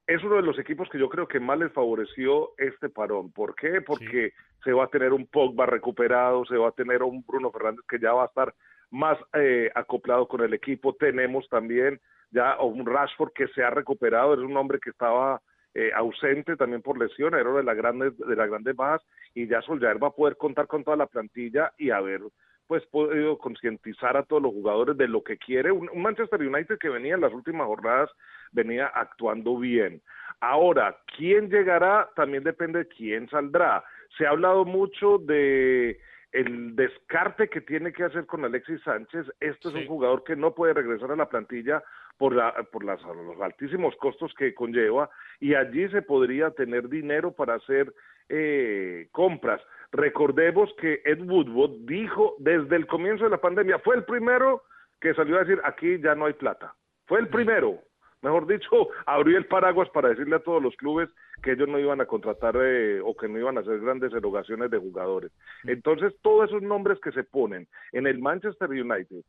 es 0.08 0.24
uno 0.24 0.36
de 0.36 0.42
los 0.42 0.60
equipos 0.60 0.90
que 0.90 1.00
yo 1.00 1.10
creo 1.10 1.28
que 1.28 1.40
más 1.40 1.58
les 1.58 1.72
favoreció 1.72 2.52
este 2.58 2.90
parón. 2.90 3.32
¿Por 3.32 3.56
qué? 3.56 3.82
Porque 3.82 4.34
se 4.64 4.74
va 4.74 4.86
a 4.86 4.90
tener 4.90 5.14
un 5.14 5.28
Pogba 5.28 5.66
recuperado, 5.66 6.46
se 6.46 6.58
va 6.58 6.70
a 6.70 6.74
tener 6.74 7.04
un 7.04 7.24
Bruno 7.26 7.52
Fernández 7.52 7.86
que 7.88 8.00
ya 8.00 8.14
va 8.14 8.24
a 8.24 8.28
estar 8.28 8.54
más 8.92 9.18
eh, 9.34 9.72
acoplado 9.74 10.28
con 10.28 10.42
el 10.42 10.54
equipo. 10.54 10.94
Tenemos 10.96 11.48
también 11.50 12.02
ya 12.32 12.52
a 12.52 12.64
un 12.64 12.86
Rashford 12.86 13.32
que 13.34 13.48
se 13.50 13.64
ha 13.64 13.70
recuperado, 13.70 14.34
es 14.34 14.40
un 14.40 14.58
hombre 14.58 14.80
que 14.80 14.90
estaba 14.90 15.42
eh, 15.74 15.92
ausente 15.96 16.56
también 16.58 16.82
por 16.82 17.00
lesión, 17.00 17.34
era 17.34 17.52
de 17.52 17.64
las 17.64 17.76
grandes 17.76 18.18
de 18.18 18.36
las 18.36 18.50
grandes 18.50 18.76
bajas 18.76 19.02
y 19.34 19.48
ya 19.48 19.62
Solskjaer 19.62 20.04
va 20.04 20.10
a 20.10 20.16
poder 20.16 20.38
contar 20.38 20.68
con 20.68 20.84
toda 20.84 20.98
la 20.98 21.08
plantilla 21.08 21.74
y 21.78 21.90
haber 21.90 22.22
pues 22.68 22.86
podido 22.88 23.38
concientizar 23.38 24.18
a 24.18 24.24
todos 24.24 24.42
los 24.42 24.52
jugadores 24.52 24.98
de 24.98 25.08
lo 25.08 25.24
que 25.24 25.38
quiere 25.38 25.72
un, 25.72 25.90
un 25.90 26.02
Manchester 26.02 26.42
United 26.42 26.78
que 26.80 26.90
venía 26.90 27.16
en 27.16 27.22
las 27.22 27.34
últimas 27.34 27.68
jornadas 27.68 28.10
venía 28.52 28.88
actuando 28.88 29.58
bien. 29.58 30.02
Ahora, 30.40 30.98
¿quién 31.18 31.50
llegará? 31.50 32.10
También 32.16 32.44
depende 32.44 32.80
de 32.80 32.88
quién 32.88 33.30
saldrá. 33.30 33.84
Se 34.18 34.26
ha 34.26 34.30
hablado 34.30 34.66
mucho 34.66 35.18
de 35.18 36.00
el 36.34 36.76
descarte 36.76 37.48
que 37.48 37.62
tiene 37.62 37.94
que 37.94 38.04
hacer 38.04 38.26
con 38.26 38.44
Alexis 38.44 38.82
Sánchez. 38.82 39.28
Este 39.40 39.70
es 39.70 39.76
un 39.76 39.88
jugador 39.88 40.24
que 40.24 40.36
no 40.36 40.54
puede 40.56 40.74
regresar 40.74 41.12
a 41.12 41.16
la 41.16 41.30
plantilla 41.30 41.84
por, 42.18 42.34
la, 42.34 42.52
por 42.72 42.84
las, 42.84 43.02
los 43.04 43.40
altísimos 43.40 43.96
costos 43.98 44.34
que 44.34 44.54
conlleva 44.54 45.10
y 45.40 45.54
allí 45.54 45.88
se 45.90 46.02
podría 46.02 46.50
tener 46.52 46.90
dinero 46.90 47.32
para 47.32 47.56
hacer 47.56 47.94
eh, 48.30 49.08
compras. 49.12 49.62
Recordemos 49.94 50.74
que 50.80 51.02
Ed 51.06 51.22
Woodward 51.22 51.86
dijo 51.86 52.36
desde 52.40 52.76
el 52.76 52.88
comienzo 52.88 53.26
de 53.26 53.30
la 53.30 53.38
pandemia, 53.42 53.78
fue 53.80 53.96
el 53.96 54.04
primero 54.04 54.64
que 55.00 55.14
salió 55.14 55.38
a 55.38 55.44
decir 55.44 55.62
aquí 55.64 56.00
ya 56.02 56.16
no 56.16 56.26
hay 56.26 56.34
plata. 56.34 56.74
Fue 57.06 57.20
el 57.20 57.28
primero. 57.28 57.80
Mejor 58.24 58.48
dicho, 58.48 58.70
abrió 59.06 59.38
el 59.38 59.46
paraguas 59.46 59.90
para 59.90 60.10
decirle 60.10 60.38
a 60.38 60.44
todos 60.44 60.64
los 60.64 60.76
clubes 60.78 61.10
que 61.44 61.52
ellos 61.52 61.68
no 61.68 61.78
iban 61.78 62.02
a 62.02 62.08
contratar 62.08 62.56
eh, 62.60 63.02
o 63.02 63.16
que 63.16 63.28
no 63.28 63.38
iban 63.38 63.58
a 63.58 63.62
hacer 63.62 63.82
grandes 63.82 64.12
erogaciones 64.14 64.72
de 64.72 64.80
jugadores. 64.80 65.32
Entonces, 65.66 66.16
todos 66.22 66.50
esos 66.50 66.64
nombres 66.64 67.00
que 67.00 67.12
se 67.12 67.24
ponen 67.24 67.68
en 67.92 68.08
el 68.08 68.20
Manchester 68.20 68.70
United, 68.70 69.24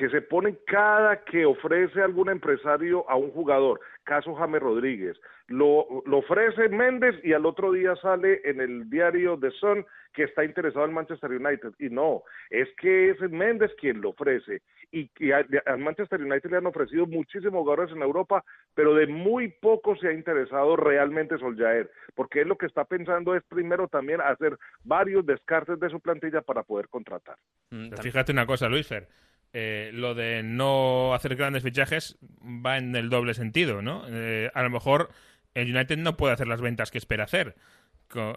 que 0.00 0.08
se 0.08 0.22
ponen 0.22 0.58
cada 0.66 1.22
que 1.24 1.44
ofrece 1.44 2.00
algún 2.00 2.30
empresario 2.30 3.04
a 3.10 3.16
un 3.16 3.30
jugador, 3.32 3.80
caso 4.04 4.34
James 4.34 4.62
Rodríguez, 4.62 5.20
lo, 5.48 5.84
lo 6.06 6.18
ofrece 6.18 6.70
Méndez 6.70 7.16
y 7.22 7.34
al 7.34 7.44
otro 7.44 7.70
día 7.72 7.94
sale 7.96 8.40
en 8.44 8.62
el 8.62 8.88
diario 8.88 9.38
The 9.38 9.50
Sun 9.50 9.84
que 10.14 10.22
está 10.24 10.42
interesado 10.42 10.86
en 10.86 10.94
Manchester 10.94 11.30
United. 11.32 11.72
Y 11.78 11.90
no, 11.90 12.22
es 12.48 12.66
que 12.80 13.10
es 13.10 13.20
Méndez 13.30 13.72
quien 13.78 14.00
lo 14.00 14.10
ofrece. 14.10 14.62
Y 14.90 15.10
a- 15.32 15.44
al 15.66 15.78
Manchester 15.80 16.22
United 16.22 16.50
le 16.50 16.56
han 16.56 16.66
ofrecido 16.66 17.06
muchísimos 17.06 17.60
jugadores 17.60 17.94
en 17.94 18.00
Europa, 18.00 18.42
pero 18.74 18.94
de 18.94 19.06
muy 19.06 19.48
poco 19.60 19.96
se 19.96 20.08
ha 20.08 20.12
interesado 20.12 20.76
realmente 20.76 21.36
Soljaer, 21.36 21.90
porque 22.14 22.40
él 22.40 22.48
lo 22.48 22.56
que 22.56 22.66
está 22.66 22.84
pensando 22.86 23.34
es 23.34 23.42
primero 23.44 23.86
también 23.86 24.22
hacer 24.22 24.56
varios 24.82 25.26
descartes 25.26 25.78
de 25.78 25.90
su 25.90 26.00
plantilla 26.00 26.40
para 26.40 26.62
poder 26.62 26.88
contratar. 26.88 27.36
Mm, 27.70 27.90
fíjate 28.00 28.32
una 28.32 28.46
cosa, 28.46 28.66
Luis 28.66 28.88
Fer. 28.88 29.06
Eh, 29.52 29.90
lo 29.92 30.14
de 30.14 30.42
no 30.44 31.12
hacer 31.14 31.34
grandes 31.34 31.62
fichajes 31.64 32.16
va 32.40 32.78
en 32.78 32.94
el 32.94 33.08
doble 33.10 33.34
sentido, 33.34 33.82
¿no? 33.82 34.04
Eh, 34.08 34.50
a 34.54 34.62
lo 34.62 34.70
mejor 34.70 35.10
el 35.54 35.74
United 35.74 35.98
no 35.98 36.16
puede 36.16 36.34
hacer 36.34 36.46
las 36.46 36.60
ventas 36.60 36.90
que 36.90 36.98
espera 36.98 37.24
hacer. 37.24 37.56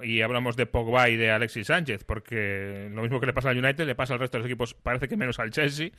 Y 0.03 0.21
hablamos 0.21 0.55
de 0.55 0.67
Pogba 0.67 1.09
y 1.09 1.17
de 1.17 1.31
Alexis 1.31 1.65
Sánchez, 1.67 2.03
porque 2.03 2.89
lo 2.91 3.01
mismo 3.01 3.19
que 3.19 3.25
le 3.25 3.33
pasa 3.33 3.49
al 3.49 3.57
United 3.57 3.85
le 3.87 3.95
pasa 3.95 4.13
al 4.13 4.19
resto 4.19 4.37
de 4.37 4.43
los 4.43 4.47
equipos, 4.47 4.75
parece 4.75 5.07
que 5.07 5.17
menos 5.17 5.39
al 5.39 5.49
Chelsea, 5.49 5.89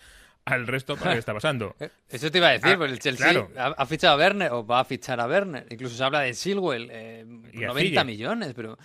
al 0.45 0.67
resto 0.69 0.97
para 0.97 1.13
qué 1.15 1.19
está 1.19 1.35
pasando. 1.35 1.75
Eh, 1.81 1.89
Eso 2.09 2.31
te 2.31 2.39
iba 2.39 2.49
a 2.49 2.53
decir, 2.53 2.71
Ah, 2.73 2.79
porque 2.79 2.93
el 2.93 3.01
Chelsea 3.01 3.31
claro. 3.31 3.51
ha, 3.59 3.75
ha 3.83 3.87
fichado 3.87 4.15
a 4.15 4.17
Werner 4.17 4.53
o 4.53 4.65
va 4.65 4.79
a 4.81 4.85
fichar 4.85 5.19
a 5.21 5.27
Werner. 5.27 5.67
Incluso 5.71 5.97
se 5.97 6.05
habla 6.05 6.21
de 6.21 6.35
Silwell, 6.35 6.89
eh, 6.93 7.25
Y 7.53 7.65
a 7.65 7.69
90 7.69 7.81
Zille. 8.03 8.05
millones, 8.05 8.53
pero 8.55 8.79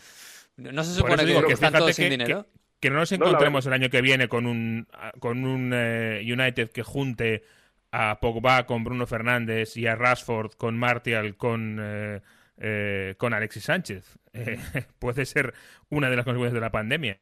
no 0.57 0.83
se 0.83 0.93
supone 0.95 1.23
que, 1.23 1.43
que 1.45 1.53
están 1.53 1.73
todos 1.73 1.95
sin 1.95 2.09
dinero. 2.09 2.43
que- 2.43 2.59
Que 2.79 2.89
no 2.89 2.97
nos 2.97 3.11
encontremos 3.11 3.65
el 3.65 3.73
año 3.73 3.89
que 3.89 4.01
viene 4.01 4.27
con 4.29 4.45
un, 4.45 4.87
con 5.19 5.45
un 5.45 5.71
eh, 5.73 6.21
United 6.23 6.69
que 6.71 6.83
junte 6.83 7.43
a 7.91 8.19
Pogba 8.21 8.65
con 8.65 8.83
Bruno 8.83 9.05
Fernández 9.07 9.75
y 9.75 9.87
a 9.87 9.95
Rashford 9.95 10.53
con 10.53 10.77
Martial 10.77 11.35
con, 11.35 11.77
eh, 11.81 12.21
eh, 12.57 13.15
con 13.17 13.33
Alexis 13.33 13.63
Sánchez. 13.63 14.17
Puede 14.99 15.25
ser 15.25 15.53
una 15.89 16.09
de 16.09 16.15
las 16.15 16.23
consecuencias 16.25 16.53
de 16.53 16.61
la 16.61 16.71
pandemia. 16.71 17.19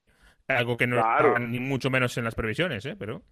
Algo 0.48 0.78
que 0.78 0.88
no 0.88 0.98
Claro. 0.98 1.30
está 1.30 1.39
ni 1.39 1.60
mucho 1.60 1.89
menos 1.89 2.17
en 2.17 2.24
las 2.26 2.36
previsiones, 2.36 2.86
¿eh? 2.86 2.96
pero 2.98 3.24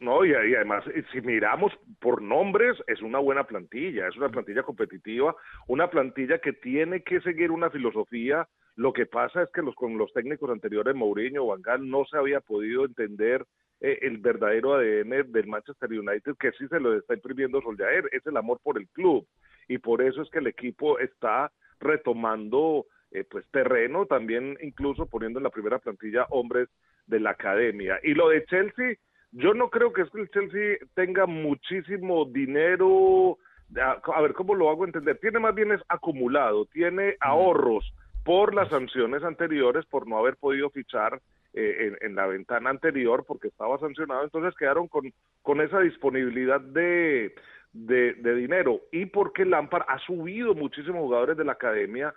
No, 0.00 0.24
y, 0.24 0.34
además, 0.34 0.82
eh, 0.94 1.04
si 1.12 1.20
miramos 1.20 1.72
por 2.00 2.22
nombres, 2.22 2.76
es 2.86 3.02
una 3.02 3.18
buena 3.18 3.44
plantilla, 3.44 4.08
es 4.08 4.16
una 4.16 4.30
plantilla 4.30 4.62
competitiva, 4.62 5.36
una 5.68 5.90
plantilla 5.90 6.38
que 6.38 6.54
tiene 6.54 7.02
que 7.02 7.20
seguir 7.20 7.50
una 7.50 7.70
filosofía. 7.70 8.48
Lo 8.76 8.94
que 8.94 9.04
pasa 9.04 9.42
es 9.42 9.50
que 9.52 9.60
los, 9.60 9.74
con 9.74 9.98
los 9.98 10.10
técnicos 10.14 10.50
anteriores, 10.50 10.94
Mourinho 10.94 11.44
o 11.44 11.48
Van 11.48 11.60
Gaal, 11.60 11.88
no 11.88 12.06
se 12.06 12.16
había 12.16 12.40
podido 12.40 12.86
entender 12.86 13.44
eh, 13.82 13.98
el 14.00 14.16
verdadero 14.16 14.74
ADN 14.74 15.30
del 15.32 15.46
Manchester 15.46 15.90
United, 15.90 16.34
que 16.40 16.52
sí 16.52 16.66
se 16.68 16.80
lo 16.80 16.96
está 16.96 17.12
imprimiendo 17.12 17.60
Solskjaer, 17.60 18.08
es 18.12 18.26
el 18.26 18.38
amor 18.38 18.58
por 18.62 18.78
el 18.78 18.88
club. 18.88 19.26
Y 19.68 19.78
por 19.78 20.00
eso 20.00 20.22
es 20.22 20.30
que 20.30 20.38
el 20.38 20.46
equipo 20.46 20.98
está 20.98 21.52
retomando 21.78 22.86
eh, 23.10 23.24
pues 23.24 23.44
terreno, 23.50 24.06
también 24.06 24.56
incluso 24.62 25.06
poniendo 25.06 25.38
en 25.38 25.44
la 25.44 25.50
primera 25.50 25.78
plantilla 25.78 26.26
hombres 26.30 26.68
de 27.06 27.20
la 27.20 27.30
academia. 27.30 27.98
Y 28.02 28.14
lo 28.14 28.30
de 28.30 28.44
Chelsea, 28.46 28.94
yo 29.32 29.54
no 29.54 29.70
creo 29.70 29.92
que 29.92 30.02
el 30.02 30.30
Chelsea 30.30 30.78
tenga 30.94 31.26
muchísimo 31.26 32.24
dinero. 32.24 33.38
A, 33.76 34.00
a 34.14 34.20
ver, 34.22 34.32
¿cómo 34.34 34.54
lo 34.54 34.70
hago 34.70 34.84
entender? 34.84 35.18
Tiene 35.18 35.38
más 35.38 35.54
bien 35.54 35.72
es 35.72 35.80
acumulado, 35.88 36.66
tiene 36.66 37.16
ahorros 37.20 37.92
por 38.24 38.54
las 38.54 38.68
sanciones 38.68 39.22
anteriores, 39.22 39.86
por 39.86 40.06
no 40.06 40.18
haber 40.18 40.36
podido 40.36 40.70
fichar 40.70 41.20
eh, 41.52 41.96
en, 42.00 42.10
en 42.10 42.14
la 42.14 42.26
ventana 42.26 42.70
anterior 42.70 43.24
porque 43.26 43.48
estaba 43.48 43.78
sancionado, 43.78 44.22
entonces 44.22 44.54
quedaron 44.56 44.86
con, 44.86 45.12
con 45.42 45.60
esa 45.60 45.80
disponibilidad 45.80 46.60
de, 46.60 47.34
de, 47.72 48.14
de 48.14 48.34
dinero 48.36 48.80
y 48.92 49.06
porque 49.06 49.44
Lampard 49.44 49.84
ha 49.88 49.98
subido 49.98 50.54
muchísimos 50.54 51.00
jugadores 51.00 51.36
de 51.36 51.44
la 51.44 51.52
academia 51.52 52.14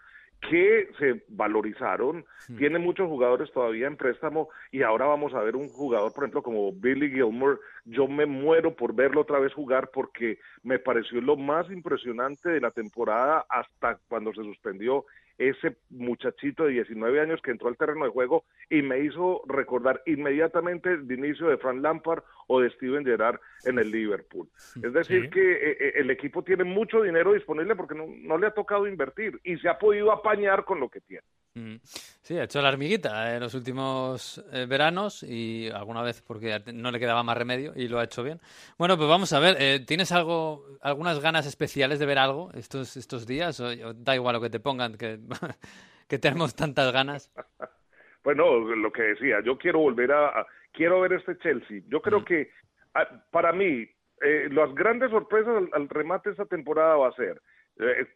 que 0.50 0.90
se 1.00 1.24
valorizaron, 1.30 2.26
tiene 2.58 2.80
muchos 2.80 3.08
jugadores 3.08 3.52
todavía 3.52 3.88
en 3.88 3.98
préstamo 3.98 4.50
y 4.72 4.82
ahora 4.82 5.06
vamos 5.06 5.34
a 5.34 5.42
ver 5.42 5.56
un 5.56 5.70
jugador, 5.70 6.14
por 6.14 6.24
ejemplo, 6.24 6.44
como 6.44 6.72
Billy 6.74 7.10
Gilmore, 7.10 7.60
yo 7.86 8.08
me 8.08 8.26
muero 8.26 8.76
por 8.76 8.94
verlo 8.94 9.22
otra 9.22 9.40
vez 9.40 9.54
jugar 9.54 9.90
porque 9.94 10.40
me 10.62 10.80
pareció 10.80 11.22
lo 11.22 11.38
más 11.38 11.70
impresionante 11.72 12.50
de 12.50 12.62
la 12.62 12.72
temporada 12.72 13.46
hasta 13.50 14.00
cuando 14.08 14.34
se 14.34 14.44
suspendió 14.44 15.06
ese 15.38 15.78
muchachito 15.90 16.66
de 16.66 16.72
19 16.74 17.20
años 17.20 17.42
que 17.42 17.52
entró 17.52 17.68
al 17.68 17.78
terreno 17.78 18.06
de 18.06 18.12
juego 18.12 18.46
y 18.70 18.82
me 18.82 19.00
hizo 19.00 19.42
recordar 19.48 20.02
inmediatamente 20.06 20.92
el 20.94 21.12
inicio 21.12 21.48
de 21.48 21.58
Frank 21.58 21.82
Lampard 21.82 22.24
o 22.48 22.60
de 22.62 22.70
Steven 22.72 23.04
Gerrard 23.04 23.40
en 23.66 23.80
el 23.80 23.92
Liverpool. 23.92 24.48
Es 24.84 24.94
decir, 24.94 25.24
Sí. 25.24 25.30
que 25.30 25.52
eh, 25.54 25.78
eh, 25.80 25.94
el 25.96 26.10
equipo 26.12 26.44
tiene 26.44 26.64
mucho 26.64 27.02
dinero 27.02 27.34
disponible 27.34 27.76
porque 27.76 27.96
no, 27.96 28.06
no 28.08 28.38
le 28.38 28.48
ha 28.48 28.52
tocado 28.52 28.88
invertir 28.88 29.40
y 29.44 29.58
se 29.58 29.70
ha 29.70 29.78
podido 29.78 30.12
apañar 30.12 30.66
con 30.66 30.80
lo 30.80 30.90
que 30.90 31.02
tiene. 31.02 31.24
Sí, 32.22 32.36
ha 32.38 32.46
hecho 32.46 32.62
la 32.64 32.70
hormiguita 32.70 33.36
en 33.36 33.42
los 33.42 33.54
últimos 33.54 34.44
eh, 34.52 34.66
veranos 34.68 35.22
y 35.22 35.70
alguna 35.70 36.02
vez 36.02 36.22
porque 36.22 36.60
no 36.74 36.90
le 36.90 37.00
quedaba 37.00 37.22
más 37.22 37.38
remedio 37.38 37.74
y 37.76 37.88
lo 37.88 38.00
ha 38.00 38.06
hecho 38.06 38.24
bien. 38.24 38.40
Bueno, 38.78 38.98
pues 38.98 39.08
vamos 39.08 39.34
a 39.34 39.40
ver, 39.40 39.58
eh, 39.60 39.80
¿tienes 39.86 40.12
algo, 40.12 40.66
algunas 40.82 41.20
ganas 41.20 41.46
especiales 41.46 42.00
de 42.00 42.08
ver 42.08 42.18
algo 42.18 42.50
estos, 42.56 42.98
estos 42.98 43.28
días? 43.28 43.60
O, 43.60 43.68
o 43.68 43.94
da 43.94 44.16
igual 44.16 44.34
lo 44.34 44.42
que 44.42 44.50
te 44.50 44.60
pongan, 44.60 44.98
que, 44.98 45.20
que 46.08 46.18
tenemos 46.18 46.56
tantas 46.56 46.92
ganas. 46.92 47.32
Bueno, 48.24 48.58
lo 48.60 48.90
que 48.94 49.02
decía, 49.02 49.42
yo 49.44 49.58
quiero 49.58 49.80
volver 49.80 50.10
a, 50.14 50.28
a- 50.30 50.48
quiero 50.72 51.02
ver 51.02 51.12
este 51.12 51.38
Chelsea. 51.40 51.82
Yo 51.90 52.02
creo 52.02 52.24
que 52.24 52.52
ah, 52.94 53.06
para 53.32 53.52
mí 53.52 53.86
eh, 54.22 54.48
las 54.50 54.74
grandes 54.74 55.12
sorpresas 55.12 55.58
al, 55.58 55.70
al 55.74 55.90
remate 55.90 56.30
de 56.30 56.34
esta 56.36 56.46
temporada 56.46 56.96
va 56.96 57.10
a 57.10 57.16
ser 57.18 57.42
eh, 57.80 58.08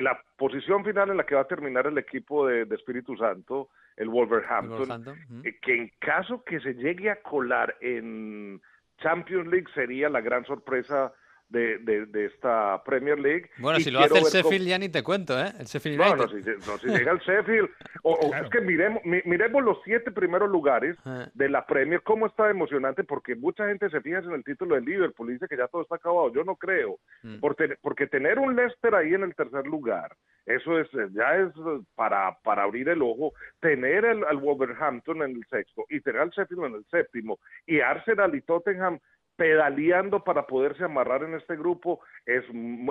la 0.00 0.20
posición 0.36 0.84
final 0.84 1.10
en 1.10 1.16
la 1.16 1.24
que 1.24 1.34
va 1.34 1.42
a 1.42 1.48
terminar 1.48 1.86
el 1.86 1.98
equipo 1.98 2.46
de, 2.46 2.64
de 2.66 2.74
Espíritu 2.74 3.16
Santo, 3.16 3.70
el 3.96 4.08
Wolverhampton, 4.08 4.88
Wolverhampton, 4.88 5.42
eh, 5.44 5.58
que 5.60 5.74
en 5.74 5.92
caso 5.98 6.44
que 6.44 6.60
se 6.60 6.74
llegue 6.74 7.10
a 7.10 7.22
colar 7.22 7.76
en 7.80 8.60
Champions 8.98 9.48
League 9.48 9.68
sería 9.74 10.08
la 10.08 10.20
gran 10.20 10.44
sorpresa 10.44 11.12
de, 11.48 11.78
de, 11.78 12.06
de 12.06 12.24
esta 12.26 12.82
Premier 12.84 13.18
League. 13.18 13.48
Bueno, 13.58 13.78
Y 13.78 13.82
si 13.82 13.90
lo 13.90 14.00
hace 14.00 14.08
el 14.08 14.12
ver 14.14 14.22
cómo- 14.22 14.30
Sheffield 14.42 14.66
ya 14.68 14.78
ni 14.78 14.88
te 14.88 15.02
cuento, 15.02 15.38
¿eh? 15.38 15.52
El 15.58 15.66
Sheffield 15.66 15.98
no, 15.98 16.12
United. 16.12 16.18
no, 16.24 16.28
si, 16.28 16.70
no, 16.70 16.78
si 16.78 16.86
llega 16.88 17.12
el 17.12 17.18
Sheffield. 17.18 17.68
O, 18.02 18.12
o 18.14 18.28
Claro. 18.30 18.44
es 18.44 18.50
que 18.50 18.60
miremos, 18.60 19.04
mi- 19.04 19.22
miremos 19.24 19.62
los 19.62 19.78
siete 19.84 20.10
primeros 20.10 20.50
lugares 20.50 20.96
Ah. 21.04 21.28
de 21.34 21.48
la 21.48 21.66
Premier, 21.66 22.02
cómo 22.02 22.26
está 22.26 22.50
emocionante, 22.50 23.04
porque 23.04 23.34
mucha 23.36 23.66
gente 23.68 23.88
se 23.90 24.00
fija 24.00 24.18
en 24.18 24.32
el 24.32 24.44
título 24.44 24.74
del 24.74 24.84
Liverpool 24.84 25.30
y 25.30 25.34
dice 25.34 25.46
que 25.48 25.56
ya 25.56 25.68
todo 25.68 25.82
está 25.82 25.96
acabado. 25.96 26.32
Yo 26.32 26.44
no 26.44 26.56
creo. 26.56 26.98
Mm. 27.22 27.38
Porque 27.82 28.06
tener 28.06 28.38
un 28.38 28.56
Leicester 28.56 28.94
ahí 28.94 29.14
en 29.14 29.22
el 29.22 29.34
tercer 29.34 29.66
lugar, 29.66 30.12
eso 30.46 30.78
es 30.78 30.86
eh, 30.94 31.08
ya 31.12 31.36
es 31.36 31.48
eh, 31.56 31.80
para, 31.94 32.36
para 32.42 32.62
abrir 32.64 32.88
el 32.88 33.02
ojo. 33.02 33.32
Tener 33.60 34.04
el, 34.04 34.24
al 34.24 34.36
Wolverhampton 34.38 35.22
en 35.22 35.36
el 35.36 35.44
sexto 35.50 35.84
y 35.88 36.00
tener 36.00 36.22
al 36.22 36.30
Sheffield 36.30 36.64
en 36.64 36.74
el 36.74 36.84
séptimo 36.90 37.38
y 37.66 37.80
Arsenal 37.80 38.34
y 38.34 38.42
Tottenham 38.42 38.98
pedaleando 39.36 40.24
para 40.24 40.46
poderse 40.46 40.84
amarrar 40.84 41.22
en 41.22 41.34
este 41.34 41.56
grupo 41.56 42.00
es, 42.24 42.42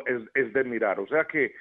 es, 0.06 0.22
es 0.36 0.54
de 0.54 0.64
mirar. 0.64 1.00
O 1.00 1.08
sea 1.08 1.26
que 1.26 1.46
eh, 1.46 1.54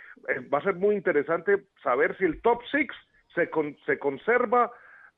va 0.52 0.58
a 0.58 0.62
ser 0.64 0.74
muy 0.74 0.94
interesante 0.94 1.64
saber 1.82 2.16
si 2.18 2.24
el 2.24 2.40
top 2.42 2.60
six 2.70 2.94
se, 3.34 3.48
con- 3.50 3.76
se 3.86 3.98
conserva 3.98 4.70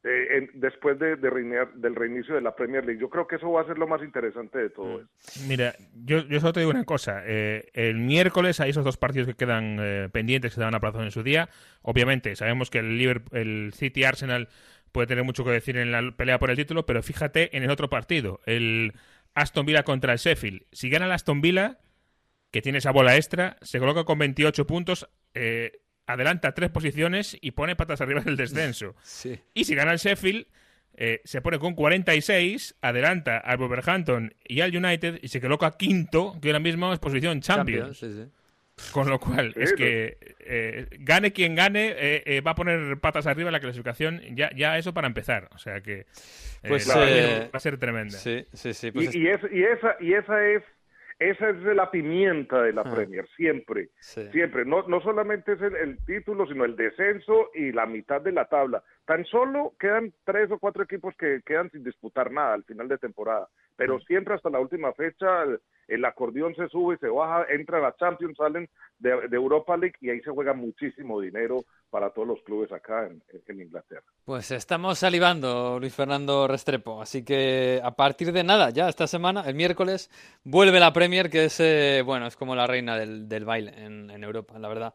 eh, 0.05 0.26
en- 0.37 0.50
después 0.61 0.98
de, 1.00 1.16
de 1.16 1.31
reinear- 1.31 1.72
del 1.74 1.96
reinicio 1.96 2.35
de 2.37 2.40
la 2.40 2.55
Premier 2.55 2.85
League. 2.85 3.00
Yo 3.00 3.11
creo 3.11 3.26
que 3.26 3.37
eso 3.37 3.50
va 3.50 3.62
a 3.62 3.66
ser 3.66 3.76
lo 3.76 3.88
más 3.88 4.00
interesante 4.02 4.59
de 4.59 4.70
todo 4.70 5.00
esto. 5.00 5.40
Mira, 5.48 5.74
yo, 6.05 6.20
yo 6.29 6.38
solo 6.38 6.52
te 6.52 6.61
digo 6.61 6.70
una 6.70 6.85
cosa. 6.85 7.22
eh, 7.26 7.68
el 7.74 7.96
miércoles 7.96 8.61
hay 8.61 8.70
esos 8.70 8.85
dos 8.85 8.96
partidos 8.96 9.26
que 9.26 9.35
quedan 9.35 9.79
eh, 9.81 10.09
pendientes 10.12 10.52
que 10.52 10.55
se 10.55 10.61
daban 10.61 10.76
a 10.76 10.81
plazo 10.81 11.02
en 11.02 11.11
su 11.11 11.24
día. 11.24 11.48
Obviamente, 11.83 12.37
sabemos 12.37 12.70
que 12.70 12.79
el, 12.79 12.96
Liverpool, 12.98 13.37
el 13.37 13.72
City 13.74 14.05
Arsenal 14.05 14.48
puede 14.92 15.09
tener 15.09 15.24
mucho 15.24 15.44
que 15.44 15.50
decir 15.50 15.76
en 15.76 15.90
la 15.92 16.12
pelea 16.16 16.38
por 16.38 16.50
el 16.50 16.57
título, 16.57 16.87
pero 16.87 17.02
fíjate 17.02 17.55
en 17.57 17.64
el 17.64 17.70
otro 17.70 17.90
partido, 17.90 18.40
el 18.46 18.92
Aston 19.37 19.66
Villa 19.66 19.85
contra 19.85 20.14
el 20.14 20.18
Sheffield. 20.18 20.62
Si 20.72 20.88
gana 20.88 21.07
el 21.07 21.12
Aston 21.12 21.40
Villa, 21.40 21.79
que 22.51 22.62
tiene 22.62 22.79
esa 22.79 22.90
bola 22.90 23.16
extra, 23.16 23.59
se 23.61 23.79
coloca 23.79 24.05
con 24.05 24.18
28 24.18 24.66
puntos, 24.66 25.09
eh, 25.35 25.83
adelanta 26.07 26.55
tres 26.55 26.70
posiciones 26.70 27.37
y 27.40 27.53
pone 27.53 27.77
patas 27.77 28.01
arriba 28.01 28.22
del 28.22 28.37
descenso. 28.37 28.96
Sí. 29.05 29.38
Y 29.55 29.64
si 29.64 29.75
gana 29.75 29.92
el 29.92 29.99
Sheffield, 29.99 30.46
eh, 30.94 31.20
se 31.25 31.42
pone 31.42 31.59
con 31.59 31.75
46, 31.75 32.77
adelanta 32.81 33.37
al 33.37 33.59
Wolverhampton 33.59 34.35
y 34.49 34.62
al 34.62 34.75
United 34.75 35.20
y 35.22 35.29
se 35.29 35.40
coloca 35.40 35.77
quinto, 35.77 36.38
que 36.40 36.49
ahora 36.49 36.59
mismo 36.59 36.92
es 36.92 36.99
posición 36.99 37.40
Champions. 37.42 37.99
sí, 37.99 38.12
sí. 38.12 38.25
Con 38.93 39.09
lo 39.09 39.19
cual, 39.19 39.55
Sí, 39.55 39.62
es 39.62 39.73
que 39.73 40.19
eh, 40.41 40.87
gane 41.01 41.33
quien 41.33 41.55
gane, 41.55 41.95
eh, 41.97 42.23
eh, 42.27 42.41
va 42.43 42.51
a 42.51 42.55
poner 42.55 42.99
patas 42.99 43.27
arriba 43.27 43.49
en 43.49 43.53
la 43.55 43.61
clasificación, 43.61 44.21
ya, 44.37 44.51
ya 44.55 44.77
eso 44.77 44.93
para 44.93 45.07
empezar. 45.07 45.49
O 45.55 45.59
sea 45.59 45.81
que 45.81 46.01
eh, 46.01 46.07
Pues, 46.69 46.87
eh, 46.95 47.49
va 47.53 47.57
a 47.57 47.61
ser 47.61 47.79
tremenda. 47.79 48.19
Sí, 48.19 48.45
sí, 48.53 48.75
sí. 48.75 48.91
Pues 48.91 49.15
y, 49.15 49.23
y, 49.23 49.29
es, 49.29 49.41
y 49.51 49.62
esa 49.65 49.97
y 49.99 50.12
esa 50.12 50.47
es 50.47 50.62
esa 51.19 51.49
es 51.49 51.57
la 51.75 51.91
pimienta 51.91 52.61
de 52.62 52.75
la 52.75 52.83
Ah. 52.83 52.95
Premier 52.95 53.27
siempre 53.35 53.89
Sí. 54.01 54.29
siempre 54.33 54.67
no 54.67 54.87
no 54.87 55.01
solamente 55.01 55.55
es 55.55 55.62
el, 55.62 55.75
el 55.75 55.99
título 56.05 56.47
sino 56.47 56.67
el 56.67 56.77
descenso 56.77 57.49
y 57.55 57.73
la 57.73 57.87
mitad 57.87 58.21
de 58.21 58.33
la 58.33 58.45
tabla 58.45 58.83
tan 59.07 59.25
solo 59.25 59.73
quedan 59.81 60.12
tres 60.25 60.51
o 60.51 60.59
cuatro 60.59 60.83
equipos 60.85 61.15
que 61.17 61.41
quedan 61.47 61.71
sin 61.71 61.83
disputar 61.83 62.31
nada 62.31 62.53
al 62.53 62.65
final 62.65 62.89
de 62.89 62.99
temporada 62.99 63.49
pero 63.77 64.01
siempre 64.01 64.35
hasta 64.35 64.51
la 64.51 64.61
última 64.61 64.93
fecha 64.95 65.43
el, 65.45 65.61
el 65.89 66.05
acordeón 66.05 66.55
se 66.55 66.69
sube 66.69 66.97
se 66.99 67.09
baja 67.09 67.47
entra 67.51 67.79
a 67.79 67.83
la 67.83 67.97
Champions 67.97 68.37
salen 68.37 68.69
de, 68.99 69.29
de 69.29 69.37
Europa 69.37 69.77
League 69.77 69.97
y 70.01 70.11
ahí 70.11 70.21
se 70.21 70.31
juega 70.31 70.55
muchísimo 70.55 71.21
dinero 71.21 71.65
para 71.91 72.11
todos 72.11 72.29
los 72.29 72.43
clubes 72.43 72.73
acá 72.73 73.07
en, 73.07 73.23
en 73.47 73.61
Inglaterra 73.61 74.03
Pues 74.25 74.51
estamos 74.51 74.99
salivando, 74.99 75.79
Luis 75.79 75.95
Fernando 75.95 76.49
Restrepo. 76.49 77.01
Así 77.01 77.25
que 77.25 77.81
a 77.83 77.93
partir 77.93 78.33
de 78.33 78.43
nada, 78.43 78.71
ya 78.71 78.89
esta 78.89 79.07
semana, 79.07 79.43
el 79.47 79.55
miércoles, 79.55 80.11
vuelve 80.45 80.81
la 80.81 80.93
Premier, 80.93 81.31
que 81.31 81.45
es, 81.45 81.61
eh, 81.61 82.03
bueno, 82.05 82.27
es 82.27 82.37
como 82.37 82.55
la 82.55 82.67
reina 82.67 82.97
del, 82.99 83.29
del 83.29 83.45
baile 83.45 83.73
en, 83.77 84.11
en 84.11 84.25
Europa, 84.25 84.59
la 84.59 84.69
verdad. 84.69 84.95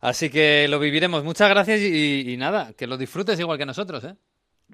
Así 0.00 0.30
que 0.30 0.66
lo 0.68 0.78
viviremos. 0.78 1.24
Muchas 1.24 1.48
gracias 1.48 1.80
y, 1.80 2.32
y 2.32 2.36
nada, 2.36 2.72
que 2.76 2.86
lo 2.86 2.96
disfrutes 2.96 3.38
igual 3.38 3.58
que 3.58 3.66
nosotros, 3.66 4.04
¿eh? 4.04 4.16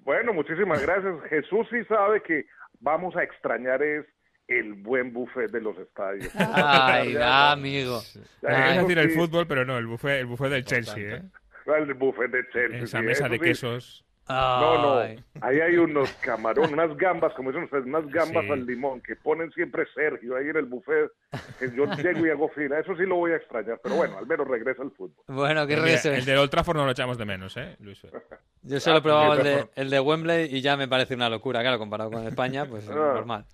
Bueno, 0.05 0.33
muchísimas 0.33 0.81
gracias. 0.81 1.15
Jesús 1.29 1.67
sí 1.71 1.85
sabe 1.85 2.23
que 2.23 2.47
vamos 2.81 3.17
a 3.17 3.23
extrañar 3.23 3.83
es 3.83 4.07
el 4.49 4.75
buen 4.75 5.13
buffet 5.13 5.51
de 5.51 5.61
los 5.61 5.77
estadios. 5.79 6.33
Ay, 6.35 7.13
da, 7.15 7.53
amigo. 7.53 8.01
Ya, 8.43 8.73
eso 8.73 8.83
decir 8.83 8.99
el 8.99 9.11
sí, 9.11 9.17
fútbol, 9.17 9.47
pero 9.47 9.65
no, 9.65 9.77
el 9.77 9.87
buffet, 9.87 10.21
el 10.21 10.27
buffet 10.27 10.51
del 10.51 10.65
Chelsea, 10.65 11.17
¿eh? 11.17 11.23
El 11.67 11.95
buffet 11.95 12.31
de 12.31 12.49
Chelsea. 12.51 12.83
Esa 12.83 13.01
sí, 13.01 13.05
mesa 13.05 13.29
de 13.29 13.37
sí. 13.37 13.45
quesos. 13.45 14.05
No, 14.29 14.83
no. 14.83 14.99
Ahí 15.41 15.61
hay 15.61 15.77
unos 15.77 16.13
camarones, 16.15 16.71
unas 16.73 16.97
gambas, 16.97 17.33
como 17.35 17.51
dicen 17.51 17.65
ustedes, 17.65 17.87
unas 17.87 18.07
gambas 18.09 18.45
Sí. 18.45 18.51
al 18.53 18.67
limón 18.67 19.01
que 19.01 19.17
ponen 19.17 19.51
siempre 19.53 19.87
Sergio 19.95 20.37
ahí 20.37 20.49
en 20.49 20.57
el 20.57 20.67
buffet. 20.67 21.11
Que 21.59 21.71
yo 21.75 21.85
llego 21.97 22.27
y 22.27 22.31
hago 22.31 22.49
fila. 22.51 22.79
Eso 22.81 22.95
sí 22.97 23.03
lo 23.05 23.17
voy 23.17 23.33
a 23.33 23.37
extrañar. 23.37 23.81
Pero 23.83 23.95
bueno, 23.97 24.19
al 24.19 24.27
menos 24.27 24.47
regresa 24.47 24.83
el 24.83 24.91
fútbol. 24.91 25.25
Bueno, 25.29 25.67
qué 25.67 25.77
risa. 25.77 26.15
el 26.15 26.25
del 26.25 26.39
Old 26.39 26.51
Trafford 26.51 26.77
no 26.77 26.85
lo 26.85 26.91
echamos 26.93 27.17
de 27.19 27.25
menos, 27.25 27.57
¿eh, 27.57 27.77
Luis? 27.81 28.01
Yo 28.63 28.81
solo 28.81 28.99
he 28.99 29.03
probado 29.03 29.35
el 29.35 29.45
de, 29.45 29.69
el 29.77 29.89
de 29.91 30.01
Wembley 30.01 30.55
y 30.55 30.61
ya 30.61 30.77
me 30.77 30.89
parece 30.89 31.15
una 31.15 31.29
locura, 31.31 31.61
claro, 31.61 31.79
comparado 31.79 32.11
con 32.11 32.27
España, 32.27 32.67
pues 32.67 32.89
Ah. 32.91 33.13
normal. 33.15 33.45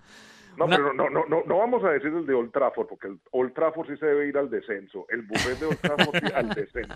No, 0.57 0.65
Una- 0.65 0.77
pero 0.77 0.93
no, 0.93 1.09
no, 1.09 1.25
no, 1.27 1.43
no 1.45 1.57
vamos 1.57 1.83
a 1.83 1.89
decir 1.89 2.07
el 2.07 2.25
de 2.25 2.33
Old 2.33 2.51
Trafford, 2.53 2.87
porque 2.87 3.07
el 3.07 3.19
Old 3.31 3.53
Trafford 3.53 3.87
sí 3.89 3.97
se 3.97 4.05
debe 4.05 4.27
ir 4.29 4.37
al 4.37 4.49
descenso. 4.49 5.05
El 5.09 5.23
buffet 5.23 5.59
de 5.59 5.65
Old 5.65 5.79
Trafford 5.79 6.15
sí 6.17 6.33
al 6.33 6.49
descenso. 6.49 6.95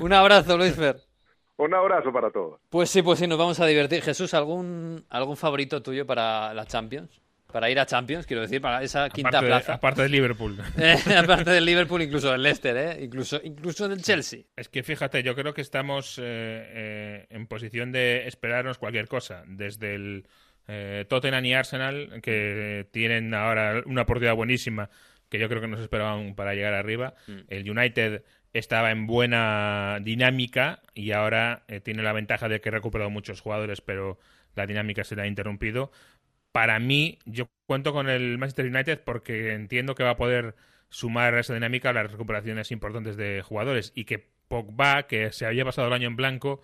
Un 0.00 0.12
abrazo, 0.12 0.56
Luis 0.58 0.74
Fer. 0.76 0.96
Un 1.60 1.74
abrazo 1.74 2.10
para 2.10 2.30
todos. 2.30 2.58
Pues 2.70 2.88
sí, 2.88 3.02
pues 3.02 3.18
sí, 3.18 3.26
nos 3.26 3.38
vamos 3.38 3.60
a 3.60 3.66
divertir. 3.66 4.00
Jesús, 4.00 4.32
¿algún, 4.32 5.04
algún 5.10 5.36
favorito 5.36 5.82
tuyo 5.82 6.06
para 6.06 6.54
la 6.54 6.64
Champions? 6.64 7.20
Para 7.52 7.68
ir 7.68 7.78
a 7.78 7.84
Champions, 7.84 8.26
quiero 8.26 8.40
decir, 8.42 8.62
para 8.62 8.82
esa 8.82 9.10
quinta 9.10 9.28
Aparte, 9.28 9.44
de, 9.44 9.50
plaza. 9.50 9.74
aparte 9.74 10.02
de 10.02 10.08
Liverpool. 10.08 10.56
Eh, 10.78 10.96
aparte 11.16 11.50
del 11.50 11.64
Liverpool, 11.66 12.00
incluso 12.00 12.30
del 12.32 12.42
Leicester, 12.42 12.76
¿eh? 12.76 13.04
Incluso, 13.04 13.40
incluso 13.42 13.88
del 13.88 14.00
Chelsea. 14.02 14.44
Es 14.56 14.68
que 14.70 14.82
fíjate, 14.82 15.22
yo 15.22 15.34
creo 15.34 15.52
que 15.52 15.60
estamos 15.60 16.16
eh, 16.18 16.22
eh, 16.22 17.26
en 17.28 17.46
posición 17.46 17.92
de 17.92 18.26
esperarnos 18.26 18.78
cualquier 18.78 19.08
cosa. 19.08 19.42
Desde 19.46 19.96
el 19.96 20.28
eh, 20.66 21.04
Tottenham 21.08 21.44
y 21.44 21.52
Arsenal, 21.52 22.20
que 22.22 22.86
tienen 22.92 23.34
ahora 23.34 23.82
una 23.84 24.02
oportunidad 24.02 24.34
buenísima, 24.36 24.88
que 25.28 25.38
yo 25.38 25.48
creo 25.48 25.60
que 25.60 25.68
nos 25.68 25.80
esperaban 25.80 26.34
para 26.34 26.54
llegar 26.54 26.72
arriba. 26.72 27.14
El 27.48 27.68
United 27.68 28.22
estaba 28.52 28.90
en 28.90 29.06
buena 29.06 29.98
dinámica 30.02 30.82
y 30.94 31.12
ahora 31.12 31.62
eh, 31.68 31.80
tiene 31.80 32.02
la 32.02 32.12
ventaja 32.12 32.48
de 32.48 32.60
que 32.60 32.68
ha 32.68 32.72
recuperado 32.72 33.10
muchos 33.10 33.40
jugadores, 33.40 33.80
pero 33.80 34.18
la 34.54 34.66
dinámica 34.66 35.04
se 35.04 35.16
le 35.16 35.22
ha 35.22 35.26
interrumpido. 35.26 35.92
Para 36.52 36.78
mí, 36.80 37.18
yo 37.26 37.48
cuento 37.66 37.92
con 37.92 38.08
el 38.08 38.38
Manchester 38.38 38.66
United 38.66 39.02
porque 39.04 39.52
entiendo 39.52 39.94
que 39.94 40.02
va 40.02 40.10
a 40.10 40.16
poder 40.16 40.56
sumar 40.88 41.34
a 41.34 41.40
esa 41.40 41.54
dinámica 41.54 41.92
las 41.92 42.10
recuperaciones 42.10 42.72
importantes 42.72 43.16
de 43.16 43.42
jugadores 43.42 43.92
y 43.94 44.04
que 44.04 44.30
Pogba, 44.48 45.04
que 45.04 45.30
se 45.30 45.46
había 45.46 45.64
pasado 45.64 45.86
el 45.86 45.94
año 45.94 46.08
en 46.08 46.16
blanco, 46.16 46.60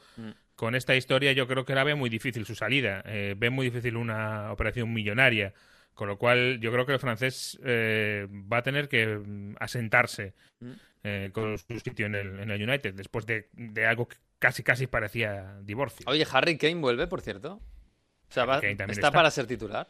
con 0.56 0.74
esta 0.74 0.96
historia 0.96 1.32
yo 1.32 1.46
creo 1.46 1.64
que 1.64 1.76
la 1.76 1.84
ve 1.84 1.94
muy 1.94 2.10
difícil 2.10 2.44
su 2.44 2.56
salida, 2.56 3.04
eh, 3.06 3.36
ve 3.38 3.50
muy 3.50 3.66
difícil 3.66 3.96
una 3.96 4.50
operación 4.50 4.92
millonaria, 4.92 5.54
con 5.94 6.08
lo 6.08 6.18
cual 6.18 6.58
yo 6.60 6.72
creo 6.72 6.84
que 6.84 6.94
el 6.94 6.98
francés 6.98 7.60
eh, 7.64 8.26
va 8.30 8.58
a 8.58 8.62
tener 8.62 8.88
que 8.88 9.06
mm, 9.06 9.54
asentarse 9.60 10.34
eh, 11.06 11.30
con 11.32 11.56
su 11.58 11.78
sitio 11.80 12.06
en 12.06 12.14
el, 12.14 12.40
en 12.40 12.50
el 12.50 12.68
United 12.68 12.94
después 12.94 13.24
de, 13.26 13.48
de 13.52 13.86
algo 13.86 14.08
que 14.08 14.16
casi 14.38 14.62
casi 14.62 14.86
parecía 14.86 15.56
divorcio. 15.62 16.04
Oye, 16.08 16.26
Harry 16.30 16.58
Kane 16.58 16.74
vuelve, 16.76 17.06
por 17.06 17.20
cierto. 17.20 17.54
O 18.28 18.32
sea, 18.32 18.44
va- 18.44 18.58
está, 18.58 18.84
está. 18.86 19.10
para 19.12 19.30
ser 19.30 19.46
titular. 19.46 19.88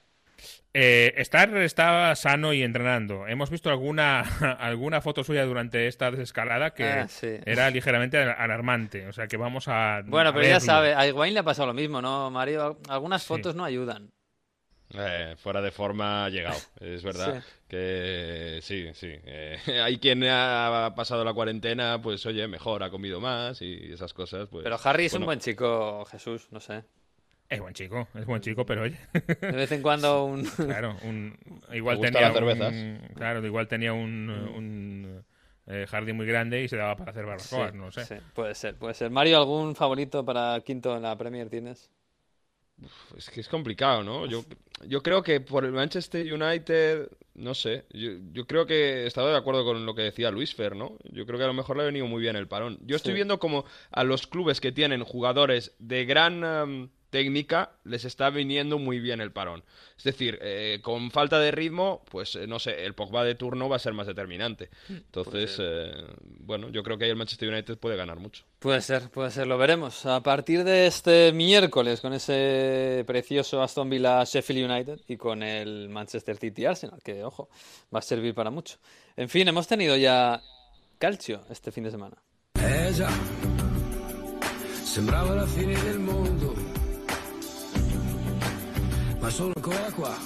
Eh, 0.75 1.15
Star 1.17 1.57
está 1.57 2.15
sano 2.15 2.53
y 2.53 2.63
entrenando. 2.63 3.27
Hemos 3.27 3.49
visto 3.49 3.71
alguna, 3.71 4.21
alguna 4.61 5.01
foto 5.01 5.25
suya 5.25 5.47
durante 5.47 5.87
esta 5.87 6.11
desescalada 6.11 6.75
que 6.75 6.85
Ah, 6.85 7.09
sí. 7.09 7.39
era 7.47 7.71
ligeramente 7.71 8.19
alarmante. 8.19 9.07
O 9.07 9.13
sea 9.15 9.27
que 9.27 9.39
vamos 9.39 9.69
a. 9.69 10.03
Bueno, 10.05 10.31
a 10.31 10.33
pero 10.35 10.47
ya 10.47 10.61
sabe, 10.61 10.95
a 10.95 11.07
Higuaín 11.07 11.33
le 11.33 11.41
ha 11.41 11.45
pasado 11.45 11.69
lo 11.69 11.75
mismo, 11.75 12.03
¿no, 12.03 12.31
Mario? 12.31 12.79
Algunas 12.91 13.23
Sí. 13.23 13.29
fotos 13.29 13.55
no 13.55 13.65
ayudan. 13.65 14.11
Eh, 14.95 15.35
fuera 15.39 15.61
de 15.61 15.71
forma 15.73 16.27
ha 16.27 16.31
llegado, 16.31 16.59
es 16.81 17.03
verdad. 17.03 17.43
Sí. 17.43 17.53
Que 17.69 18.61
sí, 18.63 18.89
sí. 18.95 19.09
eh, 19.25 19.59
hay 19.83 19.99
quien 19.99 20.23
ha 20.25 20.93
pasado 20.97 21.25
la 21.25 21.35
cuarentena, 21.35 22.01
pues 22.01 22.25
oye, 22.27 22.47
mejor, 22.47 22.83
ha 22.83 22.91
comido 22.91 23.21
más 23.21 23.61
y 23.63 23.93
esas 23.93 24.15
cosas. 24.15 24.49
Pues, 24.49 24.63
Pero 24.65 24.79
Harry 24.85 25.07
es 25.07 25.15
un 25.15 25.25
buen 25.25 25.41
chico, 25.41 26.05
Jesús, 26.07 26.49
no 26.51 26.61
sé. 26.61 26.85
Es 27.49 27.61
buen 27.61 27.75
chico, 27.75 28.09
es 28.15 28.27
buen 28.27 28.41
chico, 28.41 28.67
pero 28.67 28.83
oye. 28.83 28.99
De 29.13 29.53
vez 29.53 29.71
en 29.71 29.81
cuando 29.83 30.25
un... 30.25 30.45
Claro, 30.45 30.97
un, 31.03 31.37
igual 31.73 32.01
tenía 32.01 32.23
las 32.23 32.33
cervezas. 32.33 32.73
un, 32.73 33.01
claro, 33.15 33.47
igual 33.47 33.69
tenía 33.69 33.93
un, 33.93 34.29
un, 34.31 35.25
eh, 35.67 35.87
jardín 35.89 36.17
muy 36.17 36.27
grande 36.27 36.63
y 36.63 36.69
se 36.69 36.77
daba 36.77 36.97
para 36.97 37.11
hacer 37.13 37.25
barbacoas, 37.25 37.71
Sí, 37.73 37.79
no 37.79 37.93
sé. 37.93 38.05
sí, 38.05 38.15
puede 38.35 38.55
ser, 38.55 38.77
puede 38.77 38.95
ser. 38.95 39.11
Mario, 39.11 39.37
¿algún 39.39 39.77
favorito 39.77 40.25
para 40.25 40.61
quinto 40.65 40.97
en 40.97 41.03
la 41.03 41.17
Premier 41.17 41.49
tienes? 41.49 41.89
Es 43.17 43.31
que 43.31 43.41
es 43.41 43.49
complicado, 43.49 44.03
¿no? 44.03 44.27
Yo, 44.27 44.45
yo 44.85 45.03
creo 45.03 45.23
que 45.23 45.41
por 45.41 45.65
el 45.65 45.73
Manchester 45.73 46.33
United, 46.33 47.09
no 47.35 47.55
sé, 47.55 47.85
yo, 47.93 48.11
yo 48.33 48.47
creo 48.47 48.67
que 48.67 49.03
he 49.03 49.07
estado 49.07 49.29
de 49.29 49.37
acuerdo 49.37 49.65
con 49.65 49.87
lo 49.87 49.95
que 49.95 50.03
decía 50.03 50.31
Luis 50.31 50.55
Fer, 50.55 50.77
¿no? 50.77 50.97
Yo 51.05 51.25
creo 51.27 51.39
que 51.39 51.45
a 51.45 51.49
lo 51.49 51.55
mejor 51.55 51.77
le 51.77 51.83
ha 51.83 51.87
venido 51.87 52.07
muy 52.07 52.21
bien 52.21 52.37
el 52.37 52.49
parón. 52.49 52.79
Yo 52.83 52.97
estoy 52.97 53.13
Sí. 53.13 53.17
viendo 53.17 53.39
como 53.39 53.65
a 53.91 54.05
los 54.05 54.27
clubes 54.27 54.61
que 54.61 54.73
tienen 54.73 55.03
jugadores 55.05 55.75
de 55.79 56.05
gran 56.05 56.91
técnica 57.11 57.73
les 57.85 58.05
está 58.05 58.31
viniendo 58.31 58.79
muy 58.79 59.01
bien 59.01 59.21
el 59.21 59.33
parón. 59.33 59.65
Es 59.97 60.05
decir, 60.05 60.39
eh, 60.43 60.81
con 60.83 61.11
falta 61.11 61.39
de 61.39 61.51
ritmo, 61.51 62.05
pues 62.11 62.37
eh, 62.37 62.47
no 62.47 62.59
sé, 62.59 62.85
el 62.85 62.95
Pogba 62.95 63.25
de 63.25 63.35
turno 63.35 63.69
va 63.69 63.77
a 63.77 63.81
ser 63.81 63.93
más 63.93 64.07
determinante. 64.07 64.71
Entonces, 64.89 65.57
eh, 65.59 65.93
bueno, 66.41 66.69
yo 66.71 66.83
creo 66.83 66.99
que 66.99 67.05
ahí 67.05 67.11
el 67.11 67.17
Manchester 67.17 67.49
United 67.49 67.79
puede 67.79 67.97
ganar 67.97 68.19
mucho. 68.19 68.45
Puede 68.59 68.81
ser, 68.81 69.11
puede 69.11 69.31
ser, 69.31 69.47
lo 69.47 69.59
veremos. 69.59 70.07
A 70.07 70.23
partir 70.23 70.65
de 70.65 70.87
este 70.87 71.33
miércoles, 71.33 72.01
con 72.01 72.13
ese 72.13 73.05
precioso 73.07 73.63
Aston 73.63 73.89
Villa 73.89 74.25
Sheffield 74.25 74.71
United 74.71 75.01
y 75.09 75.17
con 75.17 75.43
el 75.43 75.89
Manchester 75.89 76.37
City 76.37 76.65
Arsenal, 76.65 77.01
que 77.03 77.25
ojo, 77.25 77.49
va 77.95 78.01
a 78.01 78.03
servir 78.03 78.35
para 78.35 78.51
mucho. 78.51 78.77
En 79.17 79.29
fin, 79.29 79.49
hemos 79.49 79.67
tenido 79.67 79.97
ya 79.97 80.41
calcio 80.99 81.43
este 81.51 81.71
fin 81.71 81.85
de 81.85 81.91
semana. 81.91 82.17
Eh 82.59 82.93
la 85.05 85.47
fine 85.47 85.77
del 85.77 85.99
mondo, 85.99 86.46
ma 89.27 89.33
sono 89.33 89.51
ancora 89.57 89.91
qua 89.91 90.17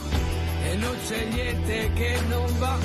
e 0.62 0.76
non 0.76 0.94
c'è 1.06 1.24
niente 1.24 1.90
che 1.94 2.20
non 2.28 2.58
va. 2.58 2.76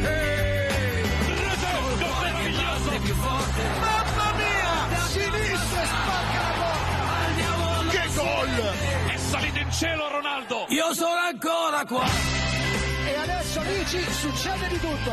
Ehi! 0.00 1.06
Più 3.04 3.14
forte. 3.14 3.62
Mamma 3.80 4.32
mia! 4.32 4.96
Sinistra 5.08 5.84
spacca 5.84 6.40
la 6.40 6.52
porta! 6.56 7.90
Che 7.90 8.08
gol! 8.14 9.12
È 9.12 9.16
salito 9.18 9.58
in 9.58 9.70
cielo 9.72 10.08
Ronaldo! 10.08 10.64
Io 10.70 10.94
sono 10.94 11.20
ancora 11.20 11.84
qua. 11.84 12.06
E 13.06 13.14
adesso 13.14 13.60
amici 13.60 14.00
succede 14.00 14.68
di 14.68 14.78
tutto! 14.80 15.12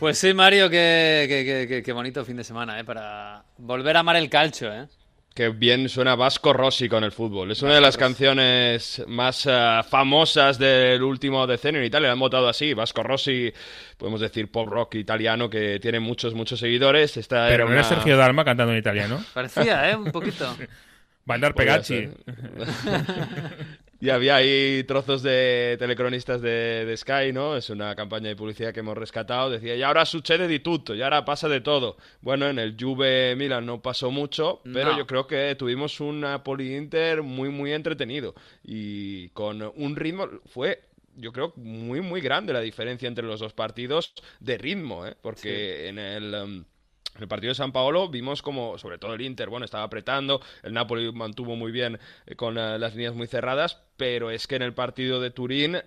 Pues 0.00 0.18
sí, 0.18 0.34
Mario, 0.34 0.68
qué- 0.68 1.26
qué- 1.28 1.66
qué- 1.68 1.82
qué 1.82 1.92
bonito 1.92 2.24
fin 2.24 2.36
de 2.36 2.42
semana, 2.44 2.78
¿eh? 2.80 2.84
Para 2.84 3.44
volver 3.56 3.96
a 3.96 4.00
amar 4.00 4.16
el 4.16 4.28
calcio, 4.28 4.72
¿eh? 4.72 4.88
Qué 5.38 5.50
bien 5.50 5.88
suena 5.88 6.16
Vasco 6.16 6.52
Rossi 6.52 6.88
con 6.88 7.04
el 7.04 7.12
fútbol. 7.12 7.52
Es 7.52 7.62
una 7.62 7.76
de 7.76 7.80
las 7.80 7.96
canciones 7.96 9.04
más 9.06 9.46
eh, 9.46 9.80
famosas 9.88 10.58
del 10.58 11.00
último 11.00 11.46
decenio 11.46 11.80
en 11.80 11.86
Italia. 11.86 12.08
La 12.08 12.14
han 12.14 12.18
votado 12.18 12.48
así. 12.48 12.74
Vasco 12.74 13.04
Rossi, 13.04 13.52
podemos 13.96 14.20
decir 14.20 14.50
pop 14.50 14.66
rock 14.66 14.96
italiano 14.96 15.48
que 15.48 15.78
tiene 15.78 16.00
muchos, 16.00 16.34
muchos 16.34 16.58
seguidores. 16.58 17.16
Esta 17.16 17.46
Pero 17.46 17.54
era 17.54 17.64
no 17.66 17.72
era 17.72 17.84
Sergio 17.84 18.16
Dalma 18.16 18.44
cantando 18.44 18.72
en 18.72 18.80
italiano. 18.80 19.24
Parecía, 19.32 19.88
¿eh? 19.88 19.94
Un 19.94 20.10
poquito. 20.10 20.44
Va 21.30 21.34
a 21.34 21.36
andar 21.36 21.54
Podría 21.54 21.74
Pegacci. 21.74 22.08
Y 24.00 24.10
había 24.10 24.36
ahí 24.36 24.84
trozos 24.84 25.22
de 25.24 25.74
telecronistas 25.78 26.40
de, 26.40 26.84
de 26.84 26.96
Sky, 26.96 27.32
¿no? 27.32 27.56
Es 27.56 27.68
una 27.68 27.96
campaña 27.96 28.28
de 28.28 28.36
publicidad 28.36 28.72
que 28.72 28.80
hemos 28.80 28.96
rescatado. 28.96 29.50
Decía, 29.50 29.74
y 29.74 29.82
ahora 29.82 30.06
sucede 30.06 30.46
di 30.46 30.60
tutto, 30.60 30.94
y 30.94 31.02
ahora 31.02 31.24
pasa 31.24 31.48
de 31.48 31.60
todo. 31.60 31.96
Bueno, 32.20 32.46
en 32.48 32.60
el 32.60 32.76
Juve 32.78 33.34
Milan 33.34 33.66
no 33.66 33.82
pasó 33.82 34.12
mucho, 34.12 34.60
pero 34.72 34.92
No. 34.92 34.98
yo 34.98 35.06
creo 35.06 35.26
que 35.26 35.56
tuvimos 35.56 35.98
un 36.00 36.20
Napoli 36.20 36.76
Inter 36.76 37.22
muy, 37.22 37.48
muy 37.48 37.72
entretenido. 37.72 38.34
Y 38.62 39.30
con 39.30 39.62
un 39.62 39.96
ritmo, 39.96 40.28
fue 40.46 40.82
yo 41.20 41.32
creo 41.32 41.52
muy 41.56 42.00
muy 42.00 42.20
grande 42.20 42.52
la 42.52 42.60
diferencia 42.60 43.08
entre 43.08 43.24
los 43.26 43.40
dos 43.40 43.52
partidos 43.52 44.14
de 44.38 44.56
ritmo, 44.56 45.04
¿eh? 45.04 45.16
porque 45.20 45.88
en 45.88 45.98
el 45.98 46.32
em, 46.34 46.64
en 47.16 47.22
el 47.22 47.28
partido 47.28 47.50
de 47.50 47.56
San 47.56 47.72
Paolo 47.72 48.08
vimos 48.08 48.42
como, 48.42 48.78
sobre 48.78 48.98
todo 48.98 49.14
el 49.14 49.22
Inter, 49.22 49.48
bueno, 49.48 49.64
estaba 49.64 49.84
apretando, 49.84 50.40
el 50.62 50.72
Napoli 50.72 51.10
mantuvo 51.12 51.56
muy 51.56 51.72
bien 51.72 51.98
eh, 52.26 52.34
con 52.36 52.58
eh, 52.58 52.78
las 52.78 52.94
líneas 52.94 53.14
muy 53.14 53.26
cerradas, 53.26 53.78
pero 53.96 54.30
es 54.30 54.46
que 54.46 54.56
en 54.56 54.62
el 54.62 54.74
partido 54.74 55.20
de 55.20 55.30
Turín, 55.30 55.78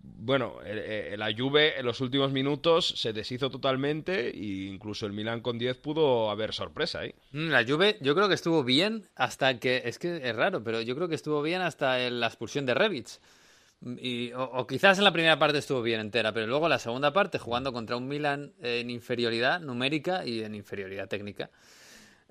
bueno, 0.00 0.58
eh, 0.64 1.10
eh, 1.12 1.16
la 1.16 1.32
Juve 1.36 1.78
en 1.78 1.84
los 1.84 2.00
últimos 2.00 2.30
minutos 2.32 2.86
se 2.96 3.12
deshizo 3.12 3.50
totalmente 3.50 4.30
e 4.30 4.68
incluso 4.68 5.06
el 5.06 5.12
Milan 5.12 5.40
con 5.40 5.58
10 5.58 5.76
pudo 5.78 6.30
haber 6.30 6.54
sorpresa 6.54 7.00
ahí. 7.00 7.14
Mm, 7.32 7.48
La 7.48 7.64
Juve 7.64 7.98
yo 8.00 8.14
creo 8.14 8.28
que 8.28 8.34
estuvo 8.34 8.62
bien 8.62 9.08
hasta 9.16 9.58
que, 9.58 9.82
es 9.84 9.98
que 9.98 10.16
es 10.16 10.36
raro, 10.36 10.62
pero 10.62 10.80
yo 10.80 10.94
creo 10.94 11.08
que 11.08 11.14
estuvo 11.14 11.42
bien 11.42 11.62
hasta 11.62 11.98
la 12.10 12.26
expulsión 12.26 12.64
de 12.66 12.74
Rebic. 12.74 13.08
Y, 13.80 14.32
o, 14.32 14.42
o 14.42 14.66
quizás 14.66 14.98
en 14.98 15.04
la 15.04 15.12
primera 15.12 15.38
parte 15.38 15.58
estuvo 15.58 15.82
bien 15.82 16.00
entera, 16.00 16.32
pero 16.32 16.46
luego 16.46 16.68
la 16.68 16.78
segunda 16.78 17.12
parte 17.12 17.38
jugando 17.38 17.72
contra 17.72 17.96
un 17.96 18.08
Milan 18.08 18.52
en 18.60 18.90
inferioridad 18.90 19.60
numérica 19.60 20.26
y 20.26 20.42
en 20.42 20.54
inferioridad 20.54 21.08
técnica. 21.08 21.50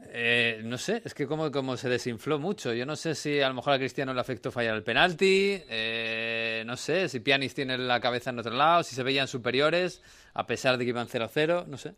Eh, 0.09 0.61
no 0.63 0.77
sé, 0.77 1.01
es 1.03 1.13
que 1.13 1.25
como, 1.25 1.51
como 1.51 1.75
se 1.75 1.89
desinfló 1.89 2.37
mucho. 2.37 2.73
Yo 2.73 2.85
no 2.85 2.95
sé 2.95 3.15
si 3.15 3.41
a 3.41 3.47
lo 3.47 3.55
mejor 3.55 3.73
a 3.73 3.79
Cristiano 3.79 4.13
le 4.13 4.21
afectó 4.21 4.51
fallar 4.51 4.75
el 4.75 4.83
penalti. 4.83 5.61
eh, 5.69 6.63
no 6.65 6.77
sé 6.77 7.09
si 7.09 7.19
Pianis 7.19 7.53
tiene 7.53 7.77
la 7.77 7.99
cabeza 7.99 8.29
en 8.29 8.39
otro 8.39 8.53
lado, 8.53 8.83
si 8.83 8.95
se 8.95 9.03
veían 9.03 9.27
superiores, 9.27 10.01
a 10.33 10.45
pesar 10.45 10.77
de 10.77 10.85
que 10.85 10.89
iban 10.89 11.07
0-0. 11.07 11.65
No 11.65 11.77
sé. 11.77 11.95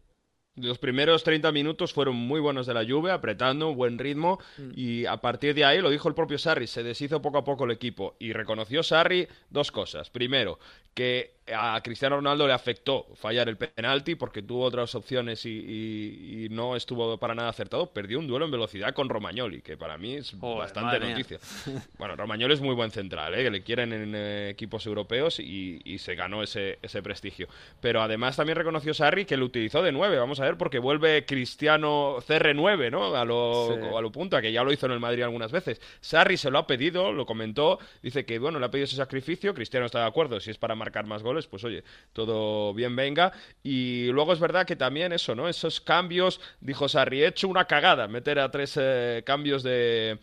Los 0.62 0.78
primeros 0.78 1.24
30 1.24 1.52
minutos 1.52 1.94
fueron 1.94 2.16
muy 2.16 2.40
buenos 2.40 2.68
de 2.68 2.74
la 2.74 2.86
Juve, 2.86 3.12
apretando, 3.12 3.74
buen 3.74 3.98
ritmo, 3.98 4.40
y 4.76 5.06
a 5.06 5.18
partir 5.18 5.54
de 5.54 5.66
ahí, 5.66 5.82
lo 5.82 5.90
dijo 5.90 6.08
el 6.08 6.16
propio 6.16 6.38
Sarri, 6.38 6.68
se 6.68 6.84
deshizo 6.84 7.22
poco 7.22 7.38
a 7.38 7.44
poco 7.44 7.66
el 7.66 7.72
equipo, 7.72 8.16
y 8.20 8.34
reconoció 8.34 8.84
Sarri 8.84 9.28
dos 9.50 9.72
cosas. 9.72 10.10
Primero, 10.10 10.60
que 10.94 11.39
a 11.56 11.80
Cristiano 11.82 12.16
Ronaldo 12.18 12.48
le 12.48 12.54
afectó 12.54 13.08
fallar 13.16 13.50
el 13.50 13.58
penalti 13.58 14.16
porque 14.16 14.42
tuvo 14.42 14.64
otras 14.66 14.94
opciones 14.96 15.46
y, 15.46 15.50
y- 15.50 16.46
y 16.46 16.50
no 16.50 16.76
estuvo 16.76 17.18
para 17.18 17.36
nada 17.36 17.50
acertado. 17.50 17.88
Perdió 17.92 18.20
un 18.20 18.28
duelo 18.28 18.46
en 18.46 18.52
velocidad 18.52 18.94
con 18.94 19.10
Romagnoli, 19.10 19.62
que 19.62 19.78
para 19.78 19.98
mí 19.98 20.16
es 20.16 20.36
Joder, 20.40 20.58
bastante 20.60 21.00
mía. 21.00 21.10
noticia. 21.12 21.40
Bueno, 21.98 22.16
Romagnoli 22.16 22.54
es 22.54 22.62
muy 22.62 22.76
buen 22.76 22.92
central, 22.92 23.34
¿eh? 23.36 23.44
que 23.44 23.50
le 23.52 23.62
quieren 23.64 23.92
en 23.94 24.14
eh, 24.16 24.50
equipos 24.50 24.86
europeos 24.86 25.40
y, 25.40 25.82
y 25.84 25.98
se 26.00 26.16
ganó 26.16 26.42
ese, 26.44 26.80
ese 26.82 27.02
prestigio. 27.02 27.48
Pero 27.82 28.02
además 28.02 28.36
también 28.38 28.58
reconoció 28.58 28.94
Sarri 28.94 29.26
que 29.26 29.38
lo 29.38 29.46
utilizó 29.46 29.82
de 29.82 29.92
9, 29.92 30.18
vamos 30.18 30.40
a 30.40 30.46
ver, 30.46 30.58
porque 30.58 30.80
vuelve 30.80 31.26
Cristiano 31.26 32.18
CR9, 32.28 32.92
¿no? 32.92 33.16
A 33.16 33.26
lo, 33.26 33.70
Sí. 33.74 33.96
a 33.98 34.02
lo 34.02 34.12
punta, 34.12 34.42
que 34.42 34.52
ya 34.52 34.64
lo 34.64 34.72
hizo 34.72 34.86
en 34.86 34.94
el 34.94 35.00
Madrid 35.00 35.24
algunas 35.24 35.52
veces. 35.52 35.82
Sarri 36.00 36.38
se 36.38 36.50
lo 36.52 36.60
ha 36.60 36.68
pedido, 36.68 37.12
lo 37.12 37.26
comentó, 37.26 37.80
dice 38.02 38.26
que, 38.26 38.40
bueno, 38.40 38.60
le 38.60 38.66
ha 38.66 38.72
pedido 38.72 38.86
ese 38.86 38.96
sacrificio, 38.96 39.54
Cristiano 39.54 39.86
está 39.86 40.00
de 40.00 40.06
acuerdo, 40.08 40.40
si 40.40 40.52
es 40.52 40.58
para 40.58 40.76
marcar 40.76 41.06
más 41.06 41.22
goles, 41.24 41.39
pues 41.48 41.64
oye, 41.64 41.84
todo 42.14 42.74
bien 42.74 42.96
venga. 42.96 43.32
Y 43.64 44.08
luego 44.12 44.34
es 44.34 44.40
verdad 44.40 44.66
que 44.66 44.76
también 44.76 45.12
eso, 45.14 45.36
¿no? 45.36 45.48
Esos 45.48 45.82
cambios, 45.82 46.40
dijo 46.62 46.88
Sarri, 46.90 47.24
he 47.24 47.28
hecho 47.28 47.48
una 47.48 47.66
cagada, 47.66 48.08
meter 48.08 48.40
a 48.40 48.52
tres 48.52 48.78
eh, 48.80 49.24
cambios 49.26 49.64
de 49.64 50.20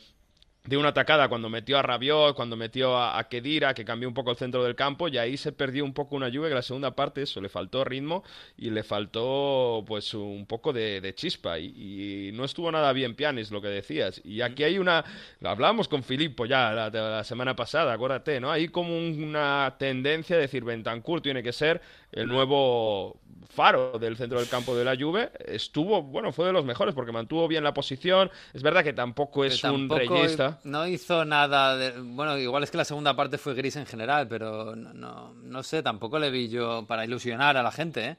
de 0.66 0.76
una 0.76 0.88
atacada 0.88 1.28
cuando 1.28 1.48
metió 1.48 1.78
a 1.78 1.82
Rabiot, 1.82 2.34
cuando 2.34 2.56
metió 2.56 2.96
a, 2.96 3.18
a 3.18 3.28
Kedira, 3.28 3.72
que 3.74 3.84
cambió 3.84 4.08
un 4.08 4.14
poco 4.14 4.30
el 4.32 4.36
centro 4.36 4.64
del 4.64 4.74
campo, 4.74 5.08
y 5.08 5.18
ahí 5.18 5.36
se 5.36 5.52
perdió 5.52 5.84
un 5.84 5.92
poco 5.94 6.16
una 6.16 6.28
lluvia 6.28 6.48
que 6.48 6.54
la 6.56 6.62
segunda 6.62 6.94
parte 6.94 7.22
eso, 7.22 7.40
le 7.40 7.48
faltó 7.48 7.84
ritmo 7.84 8.24
y 8.58 8.70
le 8.70 8.82
faltó 8.82 9.84
pues 9.86 10.12
un 10.14 10.46
poco 10.46 10.72
de, 10.72 11.00
de 11.00 11.14
chispa 11.14 11.58
y, 11.58 12.28
y 12.28 12.32
no 12.32 12.44
estuvo 12.44 12.70
nada 12.72 12.92
bien 12.92 13.14
Pianis, 13.14 13.50
lo 13.50 13.60
que 13.62 13.68
decías. 13.68 14.20
Y 14.24 14.40
aquí 14.40 14.64
hay 14.64 14.78
una, 14.78 15.04
lo 15.40 15.50
hablábamos 15.50 15.88
con 15.88 16.02
Filippo 16.02 16.46
ya 16.46 16.72
la, 16.72 16.90
la 16.90 17.24
semana 17.24 17.54
pasada, 17.54 17.92
acuérdate, 17.92 18.40
¿no? 18.40 18.50
Hay 18.50 18.68
como 18.68 18.96
un- 18.96 19.22
una 19.22 19.76
tendencia 19.78 20.36
de 20.36 20.42
decir 20.42 20.64
Bentancur 20.64 21.20
tiene 21.20 21.42
que 21.42 21.52
ser 21.52 21.80
el 22.12 22.28
nuevo 22.28 23.20
faro 23.48 23.98
del 23.98 24.16
centro 24.16 24.38
del 24.38 24.48
campo 24.48 24.76
de 24.76 24.84
la 24.84 24.96
Juve 24.96 25.30
estuvo 25.46 26.02
bueno 26.02 26.32
fue 26.32 26.46
de 26.46 26.52
los 26.52 26.64
mejores 26.64 26.94
porque 26.94 27.12
mantuvo 27.12 27.48
bien 27.48 27.64
la 27.64 27.72
posición 27.72 28.30
es 28.52 28.62
verdad 28.62 28.84
que 28.84 28.92
tampoco 28.92 29.44
es 29.44 29.64
un 29.64 29.88
tampoco 29.88 30.14
reyista 30.14 30.58
No 30.64 30.86
hizo 30.86 31.24
nada 31.24 31.76
de... 31.76 31.92
Bueno, 31.98 32.36
igual 32.38 32.64
es 32.64 32.70
que 32.70 32.76
la 32.76 32.84
segunda 32.84 33.16
parte 33.16 33.38
fue 33.38 33.54
gris 33.54 33.76
en 33.76 33.86
general, 33.86 34.28
pero 34.28 34.76
no, 34.76 34.92
no, 34.92 35.32
no 35.34 35.62
sé, 35.62 35.82
tampoco 35.82 36.18
le 36.18 36.30
vi 36.30 36.48
yo 36.48 36.84
para 36.86 37.04
ilusionar 37.04 37.56
a 37.56 37.62
la 37.62 37.72
gente, 37.72 38.04
¿eh? 38.04 38.16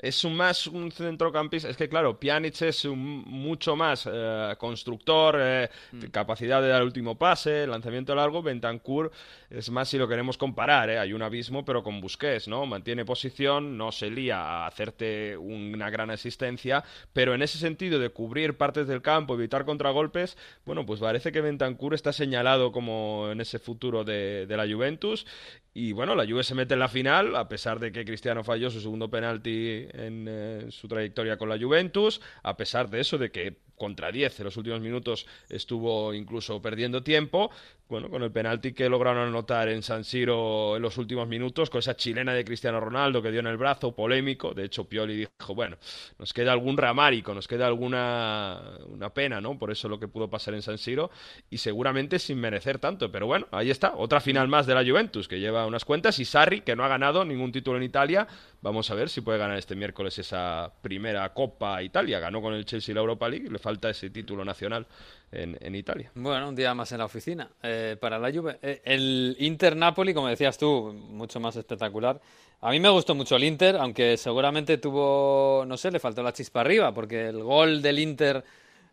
Es 0.00 0.24
un 0.24 0.34
más 0.36 0.66
un 0.66 0.90
centrocampista. 0.90 1.68
Es 1.68 1.76
que, 1.76 1.88
claro, 1.88 2.18
Pjanic 2.18 2.62
es 2.62 2.84
un 2.84 2.98
mucho 3.26 3.76
más 3.76 4.08
eh, 4.10 4.54
constructor, 4.58 5.36
eh, 5.40 5.68
Mm. 5.92 6.04
capacidad 6.10 6.62
de 6.62 6.68
dar 6.68 6.80
el 6.80 6.86
último 6.86 7.16
pase, 7.18 7.66
lanzamiento 7.66 8.14
largo. 8.14 8.42
Bentancur 8.42 9.10
es 9.50 9.70
más 9.70 9.88
si 9.88 9.98
lo 9.98 10.08
queremos 10.08 10.38
comparar. 10.38 10.88
¿eh? 10.90 10.98
Hay 10.98 11.12
un 11.12 11.22
abismo, 11.22 11.64
pero 11.64 11.82
con 11.82 12.00
Busquets, 12.00 12.48
¿no? 12.48 12.64
Mantiene 12.66 13.04
posición, 13.04 13.76
no 13.76 13.92
se 13.92 14.10
lía 14.10 14.40
a 14.40 14.66
hacerte 14.66 15.36
una 15.36 15.90
gran 15.90 16.10
asistencia, 16.10 16.82
pero 17.12 17.34
en 17.34 17.42
ese 17.42 17.58
sentido 17.58 17.98
de 17.98 18.10
cubrir 18.10 18.56
partes 18.56 18.86
del 18.86 19.02
campo, 19.02 19.34
evitar 19.34 19.64
contragolpes, 19.64 20.36
bueno, 20.64 20.86
pues 20.86 21.00
parece 21.00 21.32
que 21.32 21.40
Bentancur 21.40 21.94
está 21.94 22.12
señalado 22.12 22.72
como 22.72 23.28
en 23.30 23.40
ese 23.40 23.58
futuro 23.58 24.04
de, 24.04 24.46
de 24.46 24.56
la 24.56 24.66
Juventus. 24.66 25.26
Y 25.74 25.92
bueno, 25.92 26.14
la 26.14 26.26
Juve 26.26 26.44
se 26.44 26.54
mete 26.54 26.74
en 26.74 26.80
la 26.80 26.88
final, 26.88 27.34
a 27.34 27.48
pesar 27.48 27.80
de 27.80 27.92
que 27.92 28.04
Cristiano 28.04 28.44
falló 28.44 28.68
su 28.70 28.80
segundo 28.80 29.08
penalti 29.08 29.81
en 29.92 30.26
eh, 30.28 30.66
su 30.70 30.88
trayectoria 30.88 31.36
con 31.36 31.48
la 31.48 31.58
Juventus, 31.58 32.20
a 32.42 32.56
pesar 32.56 32.90
de 32.90 33.00
eso, 33.00 33.18
de 33.18 33.30
que 33.30 33.56
contra 33.76 34.12
10 34.12 34.40
en 34.40 34.44
los 34.44 34.56
últimos 34.56 34.80
minutos 34.80 35.26
estuvo 35.48 36.14
incluso 36.14 36.60
perdiendo 36.62 37.02
tiempo, 37.02 37.50
bueno, 37.88 38.08
con 38.08 38.22
el 38.22 38.32
penalti 38.32 38.72
que 38.72 38.88
lograron 38.88 39.28
anotar 39.28 39.68
en 39.68 39.82
San 39.82 40.04
Siro 40.04 40.76
en 40.76 40.82
los 40.82 40.96
últimos 40.96 41.28
minutos, 41.28 41.68
con 41.68 41.80
esa 41.80 41.94
chilena 41.94 42.32
de 42.32 42.42
Cristiano 42.42 42.80
Ronaldo 42.80 43.20
que 43.20 43.30
dio 43.30 43.40
en 43.40 43.46
el 43.46 43.58
brazo, 43.58 43.94
polémico, 43.94 44.54
de 44.54 44.64
hecho 44.64 44.84
Pioli 44.88 45.14
dijo, 45.14 45.54
bueno, 45.54 45.76
nos 46.18 46.32
queda 46.32 46.52
algún 46.52 46.78
ramárico, 46.78 47.34
nos 47.34 47.46
queda 47.46 47.66
alguna 47.66 48.62
una 48.88 49.12
pena, 49.12 49.42
¿no? 49.42 49.58
Por 49.58 49.70
eso 49.70 49.90
lo 49.90 50.00
que 50.00 50.08
pudo 50.08 50.30
pasar 50.30 50.54
en 50.54 50.62
San 50.62 50.78
Siro, 50.78 51.10
y 51.50 51.58
seguramente 51.58 52.18
sin 52.18 52.40
merecer 52.40 52.78
tanto, 52.78 53.12
pero 53.12 53.26
bueno, 53.26 53.46
ahí 53.50 53.70
está, 53.70 53.94
otra 53.96 54.20
final 54.20 54.48
más 54.48 54.66
de 54.66 54.74
la 54.74 54.84
Juventus, 54.84 55.28
que 55.28 55.38
lleva 55.38 55.66
unas 55.66 55.84
cuentas, 55.84 56.18
y 56.18 56.24
Sarri, 56.24 56.62
que 56.62 56.74
no 56.74 56.84
ha 56.84 56.88
ganado 56.88 57.26
ningún 57.26 57.52
título 57.52 57.76
en 57.76 57.82
Italia, 57.82 58.26
vamos 58.62 58.90
a 58.90 58.94
ver 58.94 59.10
si 59.10 59.20
puede 59.20 59.38
ganar 59.38 59.58
este 59.58 59.74
miércoles 59.76 60.18
esa 60.18 60.72
primera 60.80 61.28
Copa 61.34 61.82
Italia, 61.82 62.20
ganó 62.20 62.40
con 62.40 62.54
el 62.54 62.64
Chelsea 62.64 62.94
la 62.94 63.02
Europa 63.02 63.28
League, 63.28 63.50
le 63.50 63.58
falta 63.62 63.88
ese 63.88 64.10
título 64.10 64.44
nacional 64.44 64.86
en, 65.30 65.56
en 65.60 65.74
Italia. 65.74 66.10
Bueno, 66.14 66.50
un 66.50 66.54
día 66.54 66.74
más 66.74 66.92
en 66.92 66.98
la 66.98 67.06
oficina 67.06 67.48
eh, 67.62 67.96
para 67.98 68.18
la 68.18 68.30
Juve. 68.30 68.58
Eh, 68.60 68.82
el 68.84 69.36
Inter-Napoli, 69.38 70.12
como 70.12 70.28
decías 70.28 70.58
tú, 70.58 70.92
mucho 70.92 71.40
más 71.40 71.56
espectacular. 71.56 72.20
A 72.60 72.70
mí 72.70 72.78
me 72.78 72.90
gustó 72.90 73.14
mucho 73.14 73.36
el 73.36 73.44
Inter, 73.44 73.76
aunque 73.76 74.16
seguramente 74.16 74.78
tuvo, 74.78 75.64
no 75.66 75.76
sé, 75.76 75.90
le 75.90 75.98
faltó 75.98 76.22
la 76.22 76.32
chispa 76.32 76.60
arriba, 76.60 76.92
porque 76.92 77.28
el 77.28 77.42
gol 77.42 77.82
del 77.82 77.98
Inter 77.98 78.44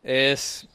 es, 0.01 0.67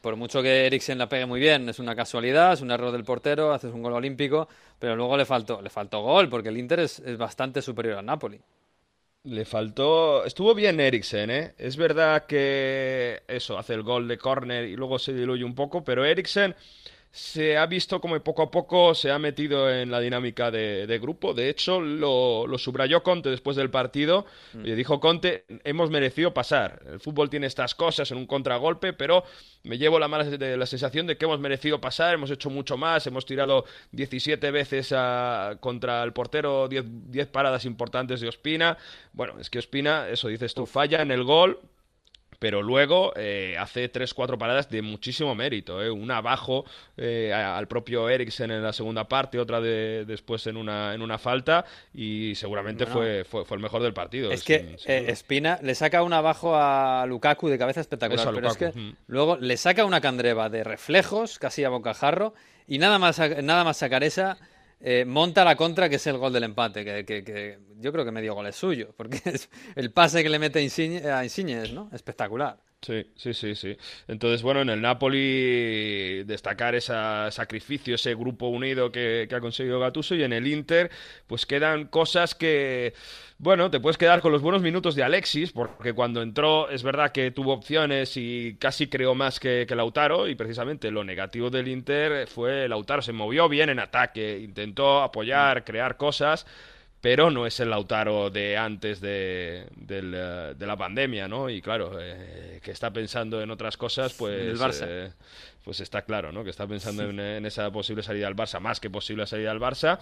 por 0.00 0.16
mucho 0.16 0.42
que 0.42 0.66
Eriksen 0.66 0.98
la 0.98 1.08
pegue 1.08 1.26
muy 1.26 1.38
bien, 1.38 1.68
es 1.68 1.78
una 1.78 1.94
casualidad, 1.94 2.54
es 2.54 2.60
un 2.60 2.70
error 2.72 2.90
del 2.90 3.04
portero, 3.04 3.52
haces 3.52 3.72
un 3.72 3.82
gol 3.82 3.92
olímpico, 3.92 4.48
pero 4.78 4.96
luego 4.96 5.16
le 5.16 5.24
faltó, 5.24 5.62
le 5.62 5.70
faltó 5.70 6.02
gol, 6.02 6.28
porque 6.28 6.48
el 6.48 6.58
Inter 6.58 6.80
es, 6.80 6.98
es 6.98 7.16
bastante 7.16 7.62
superior 7.62 7.98
al 7.98 8.06
Napoli. 8.06 8.40
Le 9.24 9.44
faltó. 9.44 10.24
Estuvo 10.24 10.52
bien 10.54 10.80
Eriksen, 10.80 11.30
¿eh? 11.30 11.54
Es 11.56 11.76
verdad 11.76 12.26
que 12.26 13.22
eso, 13.28 13.56
hace 13.56 13.74
el 13.74 13.82
gol 13.84 14.08
de 14.08 14.18
córner 14.18 14.64
y 14.64 14.74
luego 14.76 14.98
se 14.98 15.12
diluye 15.12 15.44
un 15.44 15.54
poco, 15.54 15.84
pero 15.84 16.04
Eriksen 16.04 16.56
se 17.12 17.58
ha 17.58 17.66
visto 17.66 18.00
como 18.00 18.18
poco 18.20 18.40
a 18.40 18.50
poco 18.50 18.94
se 18.94 19.10
ha 19.10 19.18
metido 19.18 19.70
en 19.70 19.90
la 19.90 20.00
dinámica 20.00 20.50
de, 20.50 20.86
de 20.86 20.98
grupo. 20.98 21.34
De 21.34 21.50
hecho, 21.50 21.78
lo, 21.78 22.46
lo, 22.46 22.56
subrayó 22.56 23.02
Conte 23.02 23.28
después 23.28 23.54
del 23.54 23.68
partido. 23.68 24.24
Mm. 24.54 24.66
Y 24.66 24.72
dijo 24.72 24.98
Conte, 24.98 25.44
hemos 25.64 25.90
merecido 25.90 26.32
pasar. 26.32 26.82
El 26.90 27.00
fútbol 27.00 27.28
tiene 27.28 27.46
estas 27.46 27.74
cosas 27.74 28.10
en 28.12 28.16
un 28.16 28.26
contragolpe, 28.26 28.94
pero 28.94 29.24
me 29.62 29.76
llevo 29.76 29.98
la 29.98 30.08
mala 30.08 30.24
de 30.24 30.56
la 30.56 30.64
sensación 30.64 31.06
de 31.06 31.18
que 31.18 31.26
hemos 31.26 31.38
merecido 31.38 31.82
pasar, 31.82 32.14
hemos 32.14 32.30
hecho 32.30 32.48
mucho 32.48 32.78
más, 32.78 33.06
hemos 33.06 33.26
tirado 33.26 33.66
17 33.90 34.50
veces 34.50 34.94
a, 34.96 35.58
contra 35.60 36.02
el 36.04 36.14
portero, 36.14 36.66
10, 36.66 37.10
10 37.10 37.26
paradas 37.26 37.66
importantes 37.66 38.22
de 38.22 38.28
Ospina. 38.28 38.78
Bueno, 39.12 39.38
es 39.38 39.50
que 39.50 39.58
Ospina, 39.58 40.08
eso 40.08 40.28
dices 40.28 40.54
tú, 40.54 40.64
falla 40.64 41.02
en 41.02 41.10
el 41.10 41.24
gol, 41.24 41.60
pero 42.42 42.60
luego 42.60 43.12
eh, 43.14 43.54
hace 43.56 43.88
3-4 43.92 44.36
paradas 44.36 44.68
de 44.68 44.82
muchísimo 44.82 45.32
mérito. 45.32 45.80
¿eh? 45.80 45.88
Una 45.88 46.16
abajo 46.16 46.64
eh, 46.96 47.32
al 47.32 47.68
propio 47.68 48.08
Eriksen 48.08 48.50
en 48.50 48.64
la 48.64 48.72
segunda 48.72 49.06
parte, 49.06 49.38
otra 49.38 49.60
de, 49.60 50.04
después 50.04 50.44
en 50.48 50.56
una, 50.56 50.92
en 50.92 51.02
una 51.02 51.18
falta, 51.18 51.64
y 51.94 52.34
seguramente 52.34 52.84
Bueno. 52.86 52.98
fue, 52.98 53.24
fue, 53.24 53.44
fue 53.44 53.56
el 53.58 53.62
mejor 53.62 53.80
del 53.84 53.92
partido. 53.94 54.32
Es 54.32 54.42
que 54.42 54.74
sin- 54.76 54.90
eh. 54.90 55.04
Espina 55.12 55.60
le 55.62 55.76
saca 55.76 56.02
un 56.02 56.12
abajo 56.12 56.56
a 56.56 57.06
Lukaku 57.06 57.48
de 57.48 57.58
cabeza 57.58 57.80
espectacular, 57.80 58.28
pero 58.34 58.48
es 58.48 58.56
que 58.56 58.72
mm. 58.76 58.96
luego 59.06 59.36
le 59.36 59.56
saca 59.56 59.84
una 59.84 60.00
candreva 60.00 60.48
de 60.48 60.64
reflejos, 60.64 61.38
casi 61.38 61.62
a 61.62 61.68
bocajarro, 61.68 62.34
y 62.66 62.78
nada 62.78 62.98
más, 62.98 63.20
nada 63.20 63.62
más 63.62 63.76
sacar 63.76 64.02
esa, 64.02 64.36
eh, 64.82 65.04
monta 65.06 65.44
la 65.44 65.56
contra, 65.56 65.88
que 65.88 65.96
es 65.96 66.06
el 66.06 66.18
gol 66.18 66.32
del 66.32 66.44
empate, 66.44 66.84
que, 66.84 67.04
que- 67.04 67.24
que 67.24 67.58
yo 67.78 67.92
creo 67.92 68.04
que 68.04 68.10
medio 68.12 68.34
gol 68.34 68.46
es 68.46 68.56
suyo, 68.56 68.92
porque 68.96 69.20
es 69.24 69.48
el 69.76 69.92
pase 69.92 70.22
que 70.22 70.28
le 70.28 70.38
mete 70.38 70.58
a 70.58 70.62
Insigne, 70.62 71.08
a 71.10 71.24
Insigne 71.24 71.62
es, 71.62 71.72
¿no? 71.72 71.88
Espectacular. 71.92 72.58
Sí, 72.84 73.06
sí, 73.14 73.32
sí, 73.32 73.54
sí. 73.54 73.76
Entonces, 74.08 74.42
bueno, 74.42 74.60
en 74.60 74.68
el 74.68 74.80
Napoli 74.80 76.24
destacar 76.24 76.74
ese 76.74 76.92
sacrificio, 77.30 77.94
ese 77.94 78.12
grupo 78.16 78.48
unido 78.48 78.90
que, 78.90 79.26
que 79.28 79.34
ha 79.36 79.40
conseguido 79.40 79.78
Gattuso 79.78 80.16
y 80.16 80.24
en 80.24 80.32
el 80.32 80.48
Inter, 80.48 80.90
pues 81.28 81.46
quedan 81.46 81.86
cosas 81.86 82.34
que, 82.34 82.92
bueno, 83.38 83.70
te 83.70 83.78
puedes 83.78 83.96
quedar 83.98 84.20
con 84.20 84.32
los 84.32 84.42
buenos 84.42 84.62
minutos 84.62 84.96
de 84.96 85.04
Alexis, 85.04 85.52
porque 85.52 85.92
cuando 85.92 86.22
entró 86.22 86.70
es 86.70 86.82
verdad 86.82 87.12
que 87.12 87.30
tuvo 87.30 87.52
opciones 87.52 88.16
y 88.16 88.56
casi 88.58 88.88
creó 88.88 89.14
más 89.14 89.38
que, 89.38 89.64
que 89.68 89.76
Lautaro 89.76 90.26
y 90.26 90.34
precisamente 90.34 90.90
lo 90.90 91.04
negativo 91.04 91.50
del 91.50 91.68
Inter 91.68 92.26
fue 92.26 92.66
Lautaro, 92.68 93.00
se 93.00 93.12
movió 93.12 93.48
bien 93.48 93.70
en 93.70 93.78
ataque, 93.78 94.40
intentó 94.40 95.02
apoyar, 95.02 95.62
crear 95.64 95.96
cosas 95.96 96.46
pero 97.02 97.30
no 97.30 97.46
es 97.46 97.58
el 97.58 97.70
Lautaro 97.70 98.30
de 98.30 98.56
antes 98.56 99.00
de, 99.00 99.66
eh, 99.88 100.54
de 100.56 100.66
la 100.66 100.76
pandemia, 100.76 101.26
¿no? 101.26 101.50
Y 101.50 101.60
claro, 101.60 101.98
eh, 102.00 102.60
que 102.62 102.70
está 102.70 102.92
pensando 102.92 103.42
en 103.42 103.50
otras 103.50 103.76
cosas, 103.76 104.14
pues... 104.14 104.40
El 104.40 104.56
Barça. 104.56 104.86
eh, 104.88 105.12
pues 105.64 105.80
está 105.80 106.02
claro, 106.02 106.32
¿no? 106.32 106.44
Que 106.44 106.50
está 106.50 106.66
pensando 106.66 107.04
en, 107.04 107.18
en 107.20 107.46
esa 107.46 107.70
posible 107.70 108.02
salida 108.02 108.26
al 108.26 108.36
Barça, 108.36 108.60
más 108.60 108.80
que 108.80 108.90
posible 108.90 109.26
salida 109.26 109.50
al 109.50 109.60
Barça. 109.60 109.98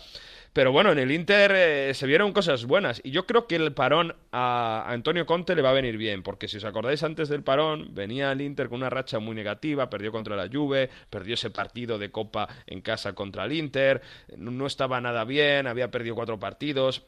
Pero 0.53 0.73
bueno, 0.73 0.93
en 0.93 0.99
el 0.99 1.11
Inter 1.11 1.53
eh, 1.55 1.95
se 1.95 2.07
vieron 2.07 2.33
cosas 2.33 2.65
buenas. 2.65 3.01
Y 3.05 3.11
yo 3.11 3.27
creo 3.27 3.47
que 3.47 3.57
el 3.57 3.73
parón 3.73 4.17
a, 4.33 4.85
a 4.87 4.93
Antonio 4.93 5.27
Conte 5.27 5.55
le 5.55 5.63
va 5.63 5.71
a 5.71 5.75
venir 5.75 5.97
bien. 5.97 6.23
Porque 6.23 6.49
si 6.49 6.57
os 6.57 6.65
acordáis 6.65 7.03
antes 7.03 7.29
del 7.29 7.43
parón, 7.43 7.95
venía 7.95 8.33
el 8.33 8.41
Inter 8.41 8.69
con 8.69 8.79
una 8.79 8.91
racha 8.91 9.19
muy 9.19 9.35
negativa. 9.35 9.91
Perdió 9.91 10.13
contra 10.13 10.37
la 10.37 10.49
Juve, 10.49 10.91
perdió 11.11 11.35
ese 11.35 11.51
partido 11.51 11.99
de 11.99 12.11
Copa 12.11 12.49
en 12.67 12.81
casa 12.81 13.13
contra 13.13 13.45
el 13.45 13.53
Inter. 13.53 14.01
No 14.37 14.67
estaba 14.67 15.01
nada 15.01 15.25
bien, 15.25 15.67
había 15.67 15.91
perdido 15.91 16.15
cuatro 16.15 16.39
partidos. 16.39 17.03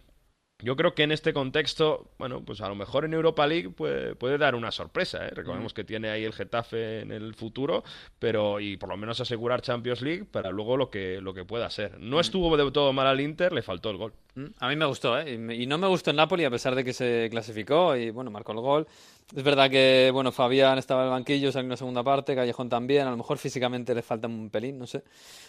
Yo 0.63 0.77
creo 0.77 0.95
que 0.95 1.03
en 1.03 1.13
este 1.13 1.33
contexto, 1.33 2.09
bueno, 2.19 2.43
pues 2.45 2.61
a 2.61 2.69
lo 2.69 2.75
mejor 2.75 3.05
en 3.05 3.15
Europa 3.15 3.47
League 3.47 3.71
puede, 3.71 4.15
puede 4.15 4.39
dar 4.39 4.55
una 4.55 4.71
sorpresa. 4.71 5.27
¿eh? 5.27 5.31
Recordemos 5.31 5.75
que 5.75 5.85
tiene 5.85 6.11
ahí 6.11 6.25
el 6.25 6.33
Getafe 6.33 7.01
en 7.01 7.11
el 7.11 7.35
futuro, 7.35 7.83
pero 8.19 8.61
y 8.61 8.77
por 8.77 8.89
lo 8.89 8.97
menos 8.97 9.21
asegurar 9.21 9.61
Champions 9.61 10.03
League 10.03 10.25
para 10.25 10.51
luego 10.51 10.77
lo 10.77 10.91
que, 10.91 11.21
lo 11.21 11.35
que 11.35 11.45
pueda 11.45 11.69
ser. 11.69 11.99
No 11.99 12.21
estuvo 12.21 12.57
de 12.57 12.71
todo 12.71 12.93
mal 12.93 13.07
al 13.07 13.21
Inter, 13.21 13.53
le 13.53 13.63
faltó 13.63 13.91
el 13.91 13.97
gol. 13.97 14.13
Mm, 14.35 14.47
A 14.61 14.69
mí 14.69 14.77
me 14.77 14.87
gustó, 14.87 15.19
¿eh? 15.19 15.35
Y 15.35 15.67
no 15.67 15.79
me 15.79 15.89
gustó 15.89 16.11
el 16.11 16.17
Napoli 16.17 16.45
a 16.45 16.51
pesar 16.51 16.75
de 16.75 16.85
que 16.85 16.93
se 16.93 17.29
clasificó 17.31 17.97
y, 17.97 18.11
bueno, 18.11 18.31
marcó 18.31 18.53
el 18.53 18.61
gol. 18.61 18.87
Es 19.35 19.43
verdad 19.43 19.71
que, 19.71 20.11
bueno, 20.13 20.31
Fabián 20.31 20.79
estaba 20.79 21.03
en 21.03 21.07
el 21.07 21.13
banquillo, 21.13 21.51
salió 21.51 21.65
en 21.65 21.71
la 21.71 21.77
segunda 21.77 22.03
parte, 22.03 22.35
Callejón 22.35 22.69
también, 22.69 23.07
a 23.07 23.11
lo 23.11 23.17
mejor 23.17 23.39
físicamente 23.39 23.95
le 23.95 24.03
falta 24.03 24.29
un 24.29 24.51
pelín, 24.51 24.79
no 24.79 24.87
sé. 24.87 25.03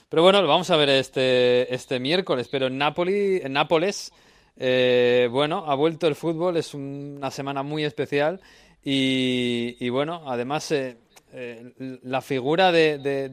Pero 0.09 0.24
bueno, 0.24 0.41
lo 0.41 0.47
vamos 0.47 0.70
a 0.70 0.78
ver 0.78 0.89
este, 0.89 1.74
este 1.74 1.99
miércoles, 1.99 2.47
pero 2.49 2.68
en 2.68 2.78
Napoli, 2.78 3.41
en 3.43 3.53
Nápoles, 3.53 4.14
eh, 4.58 5.28
bueno, 5.32 5.64
ha 5.68 5.76
vuelto 5.76 6.08
el 6.08 6.16
fútbol, 6.16 6.58
es 6.58 6.74
un- 6.74 7.16
una 7.18 7.32
semana 7.32 7.64
muy 7.64 7.84
especial 7.84 8.39
y, 8.84 9.88
bueno, 9.89 10.24
además 10.26 10.70
eh, 10.72 10.97
eh, 11.34 11.72
la 12.04 12.22
figura 12.22 12.72
de, 12.72 12.97
de, 12.97 13.30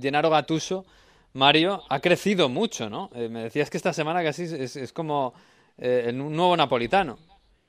Gennaro 0.00 0.30
Gattuso, 0.30 0.84
Mario, 1.34 1.82
ha 1.88 2.00
crecido 2.00 2.48
mucho, 2.48 2.90
¿no? 2.90 3.10
Eh, 3.14 3.28
me 3.28 3.44
decías 3.44 3.70
que 3.70 3.78
esta 3.78 3.92
semana 3.92 4.22
casi 4.22 4.42
es, 4.44 4.76
es- 4.76 4.92
como 4.92 5.32
un 5.78 6.36
nuevo 6.36 6.56
napolitano. 6.56 7.18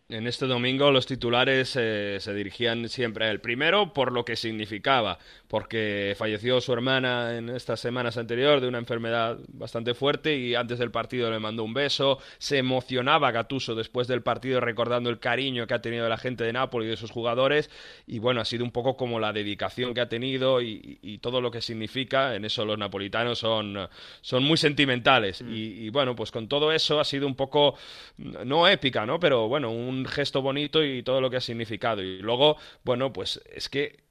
En 0.09 0.27
este 0.27 0.47
domingo 0.47 0.91
los 0.91 1.05
titulares 1.05 1.77
eh, 1.79 2.17
se 2.19 2.33
dirigían 2.33 2.89
siempre 2.89 3.25
a 3.25 3.31
él. 3.31 3.39
Primero 3.39 3.93
por 3.93 4.11
lo 4.11 4.25
que 4.25 4.35
significaba, 4.35 5.17
porque 5.47 6.13
falleció 6.17 6.59
su 6.59 6.73
hermana 6.73 7.37
en 7.37 7.49
estas 7.49 7.79
semanas 7.79 8.17
anteriores 8.17 8.61
de 8.61 8.67
una 8.67 8.79
enfermedad 8.79 9.39
bastante 9.47 9.93
fuerte 9.93 10.35
y 10.35 10.55
antes 10.55 10.77
del 10.77 10.91
partido 10.91 11.31
le 11.31 11.39
mandó 11.39 11.63
un 11.63 11.73
beso. 11.73 12.19
Se 12.37 12.57
emocionaba 12.57 13.31
Gatuso 13.31 13.75
después 13.75 14.07
del 14.09 14.21
partido 14.21 14.59
recordando 14.59 15.09
el 15.09 15.19
cariño 15.19 15.67
que 15.67 15.73
ha 15.73 15.81
tenido 15.81 16.07
la 16.09 16.17
gente 16.17 16.43
de 16.43 16.51
Nápoles 16.51 16.87
y 16.87 16.89
de 16.91 16.97
sus 16.97 17.09
jugadores. 17.09 17.69
Y 18.05 18.19
bueno, 18.19 18.41
ha 18.41 18.45
sido 18.45 18.65
un 18.65 18.71
poco 18.71 18.97
como 18.97 19.21
la 19.21 19.31
dedicación 19.31 19.93
que 19.93 20.01
ha 20.01 20.09
tenido 20.09 20.61
y, 20.61 20.99
y 21.01 21.19
todo 21.19 21.39
lo 21.39 21.49
que 21.49 21.61
significa. 21.61 22.35
En 22.35 22.43
eso 22.43 22.65
los 22.65 22.77
napolitanos 22.77 23.39
son, 23.39 23.87
son 24.21 24.43
muy 24.43 24.57
sentimentales. 24.57 25.39
Y, 25.41 25.85
y 25.85 25.89
bueno, 25.89 26.13
pues 26.13 26.29
con 26.29 26.49
todo 26.49 26.73
eso 26.73 26.99
ha 26.99 27.05
sido 27.05 27.25
un 27.25 27.35
poco, 27.35 27.75
no 28.17 28.67
épica, 28.67 29.05
¿no? 29.05 29.17
Pero 29.17 29.47
bueno, 29.47 29.71
un 29.71 29.92
gesto 30.07 30.41
bonito 30.41 30.83
y 30.83 31.03
todo 31.03 31.21
lo 31.21 31.29
que 31.29 31.37
ha 31.37 31.41
significado. 31.41 32.01
Y 32.01 32.19
luego, 32.19 32.57
bueno, 32.83 33.13
pues 33.13 33.41
es 33.51 33.69
que 33.69 34.03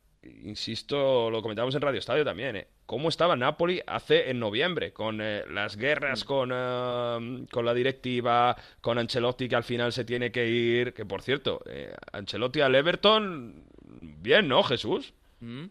insisto, 0.45 1.31
lo 1.31 1.43
comentamos 1.43 1.75
en 1.75 1.81
Radio 1.81 1.99
Estadio 1.99 2.25
también, 2.25 2.57
¿eh? 2.57 2.69
¿Cómo 2.87 3.09
estaba 3.09 3.37
Napoli 3.37 3.83
hace 3.87 4.31
en 4.31 4.39
noviembre? 4.39 4.93
Con 4.93 5.21
eh, 5.21 5.45
las 5.51 5.77
guerras 5.77 6.25
con, 6.25 6.51
eh, 6.53 7.47
con 7.51 7.65
la 7.65 7.75
directiva, 7.75 8.57
con 8.81 8.99
Ancelotti 8.99 9.49
que 9.49 9.57
al 9.57 9.65
final 9.65 9.93
se 9.93 10.05
tiene 10.05 10.31
que 10.31 10.47
ir. 10.49 10.93
Que 10.93 11.05
por 11.05 11.23
cierto, 11.23 11.63
eh, 11.67 11.95
Ancelotti 12.13 12.61
al 12.61 12.75
Everton, 12.75 13.65
bien, 14.01 14.47
¿no, 14.49 14.63
Jesús? 14.63 15.15
Mm. 15.41 15.67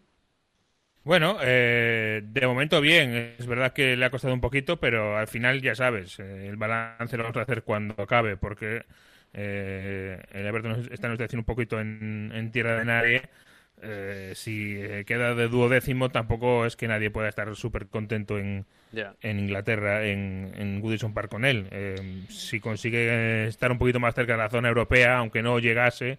Bueno, 1.04 1.38
eh, 1.42 2.22
de 2.24 2.46
momento 2.46 2.80
bien. 2.80 3.34
Es 3.38 3.46
verdad 3.46 3.72
que 3.72 3.96
le 3.96 4.04
ha 4.04 4.10
costado 4.10 4.34
un 4.34 4.40
poquito, 4.40 4.78
pero 4.78 5.16
al 5.16 5.26
final 5.26 5.60
ya 5.60 5.74
sabes, 5.74 6.18
eh, 6.20 6.48
el 6.48 6.56
balance 6.56 7.16
lo 7.16 7.24
vamos 7.24 7.38
a 7.38 7.42
hacer 7.42 7.64
cuando 7.64 8.00
acabe, 8.00 8.36
porque 8.36 8.84
eh, 9.34 10.22
el 10.32 10.46
Everton 10.46 10.88
está 10.90 11.08
en 11.08 11.38
un 11.38 11.44
poquito 11.44 11.80
en, 11.80 12.32
en 12.34 12.50
tierra 12.50 12.78
de 12.78 12.84
nadie. 12.84 13.22
Eh, 13.84 14.32
si 14.36 14.76
eh, 14.76 15.04
queda 15.04 15.34
de 15.34 15.48
duodécimo, 15.48 16.10
tampoco 16.10 16.66
es 16.66 16.76
que 16.76 16.86
nadie 16.86 17.10
pueda 17.10 17.28
estar 17.28 17.52
súper 17.56 17.88
contento 17.88 18.38
en, 18.38 18.64
en 18.92 19.38
Inglaterra, 19.40 20.06
en, 20.06 20.52
en 20.56 20.80
Goodison 20.80 21.14
Park 21.14 21.28
con 21.28 21.44
él. 21.44 21.66
Eh, 21.72 22.24
si 22.28 22.60
consigue 22.60 23.48
estar 23.48 23.72
un 23.72 23.78
poquito 23.78 23.98
más 23.98 24.14
cerca 24.14 24.34
de 24.34 24.38
la 24.38 24.50
zona 24.50 24.68
europea, 24.68 25.18
aunque 25.18 25.42
no 25.42 25.58
llegase, 25.58 26.18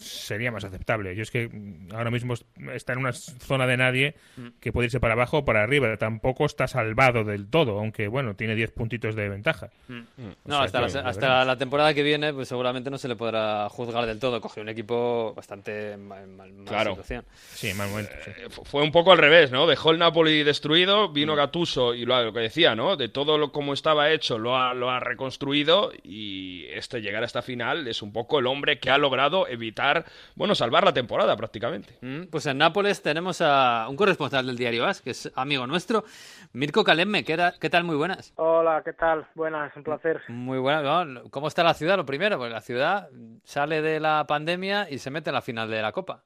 sería 0.00 0.50
más 0.50 0.64
aceptable. 0.64 1.14
Yo 1.14 1.22
es 1.22 1.30
que 1.30 1.48
mm, 1.48 1.92
ahora 1.94 2.10
mismo 2.10 2.34
es- 2.34 2.44
está 2.72 2.94
en 2.94 3.00
una 3.00 3.12
zona 3.12 3.66
de 3.66 3.76
nadie 3.76 4.14
que 4.60 4.72
puede 4.72 4.86
irse 4.86 4.98
para 4.98 5.12
abajo 5.14 5.38
o 5.38 5.44
para 5.44 5.62
arriba. 5.62 5.94
Tampoco 5.98 6.46
está 6.46 6.66
salvado 6.66 7.22
del 7.24 7.48
todo, 7.48 7.78
aunque 7.78 8.08
bueno, 8.08 8.34
tiene 8.34 8.54
10 8.54 8.72
puntitos 8.72 9.14
de 9.14 9.28
ventaja. 9.28 9.70
No, 9.88 10.04
O 10.44 10.48
sea 10.50 10.62
hasta, 10.62 10.86
que 10.86 10.92
la, 10.94 11.08
hasta 11.08 11.44
la 11.44 11.56
temporada 11.58 11.94
que 11.94 12.02
viene, 12.02 12.32
pues 12.32 12.48
seguramente 12.48 12.90
no 12.90 12.98
se 12.98 13.08
le 13.08 13.16
podrá 13.16 13.68
juzgar 13.68 14.06
del 14.06 14.18
todo. 14.18 14.40
Cogió 14.40 14.62
un 14.62 14.68
equipo 14.70 15.34
bastante 15.36 15.96
mal, 15.96 16.26
mal- 16.28 16.52
mal 16.52 16.64
Claro. 16.66 16.90
situación. 16.92 17.24
Sí, 17.52 17.68
en 17.68 17.76
mal 17.76 17.90
momento. 17.90 18.12
sí. 18.24 18.30
Eh, 18.38 18.48
fu- 18.48 18.64
Fue 18.64 18.82
un 18.82 18.92
poco 18.92 19.12
al 19.12 19.18
revés, 19.18 19.50
¿no? 19.50 19.66
Dejó 19.66 19.90
el 19.90 19.98
Napoli 19.98 20.42
destruido, 20.42 21.10
vino 21.10 21.36
Gattuso 21.36 21.94
y 21.94 22.06
lo, 22.06 22.22
lo 22.24 22.32
que 22.32 22.40
decía, 22.40 22.74
¿no? 22.74 22.96
De 22.96 23.08
todo 23.08 23.36
lo 23.36 23.52
como 23.52 23.74
estaba 23.74 24.10
hecho, 24.10 24.38
lo 24.38 24.56
ha, 24.56 24.72
lo 24.74 24.90
ha 24.90 25.00
reconstruido 25.00 25.92
y 26.02 26.64
este 26.70 27.00
llegar 27.00 27.22
a 27.22 27.26
esta 27.26 27.42
final 27.42 27.86
es 27.88 28.00
un 28.02 28.12
poco 28.12 28.38
el 28.38 28.46
hombre 28.46 28.78
que 28.78 28.90
ha 28.90 28.98
logrado 28.98 29.46
evitar, 29.48 29.89
bueno, 30.34 30.54
salvar 30.54 30.84
la 30.84 30.92
temporada 30.92 31.36
prácticamente. 31.36 31.96
Mm, 32.00 32.24
Pues 32.30 32.46
en 32.46 32.58
Nápoles 32.58 33.02
tenemos 33.02 33.40
a 33.40 33.86
un 33.88 33.96
corresponsal 33.96 34.46
del 34.46 34.56
diario 34.56 34.84
AS, 34.86 35.00
que 35.02 35.10
es 35.10 35.30
amigo 35.34 35.66
nuestro, 35.66 36.04
Mirko 36.52 36.84
Kalemme. 36.84 37.24
¿Qué, 37.24 37.32
era- 37.34 37.54
qué 37.60 37.70
tal? 37.70 37.84
Muy 37.84 37.96
buenas. 37.96 38.32
Hola, 38.36 38.82
¿qué 38.84 38.92
tal? 38.92 39.26
Buenas, 39.34 39.74
un 39.76 39.82
placer. 39.82 40.20
Muy 40.28 40.58
buenas. 40.58 41.06
¿no? 41.06 41.22
¿Cómo 41.30 41.48
está 41.48 41.62
la 41.62 41.74
ciudad? 41.74 41.96
Lo 41.96 42.06
primero, 42.06 42.38
porque 42.38 42.52
la 42.52 42.60
ciudad 42.60 43.08
sale 43.44 43.82
de 43.82 44.00
la 44.00 44.24
pandemia 44.26 44.88
y 44.90 44.98
se 44.98 45.10
mete 45.10 45.30
en 45.30 45.34
la 45.34 45.42
final 45.42 45.70
de 45.70 45.82
la 45.82 45.92
Copa. 45.92 46.24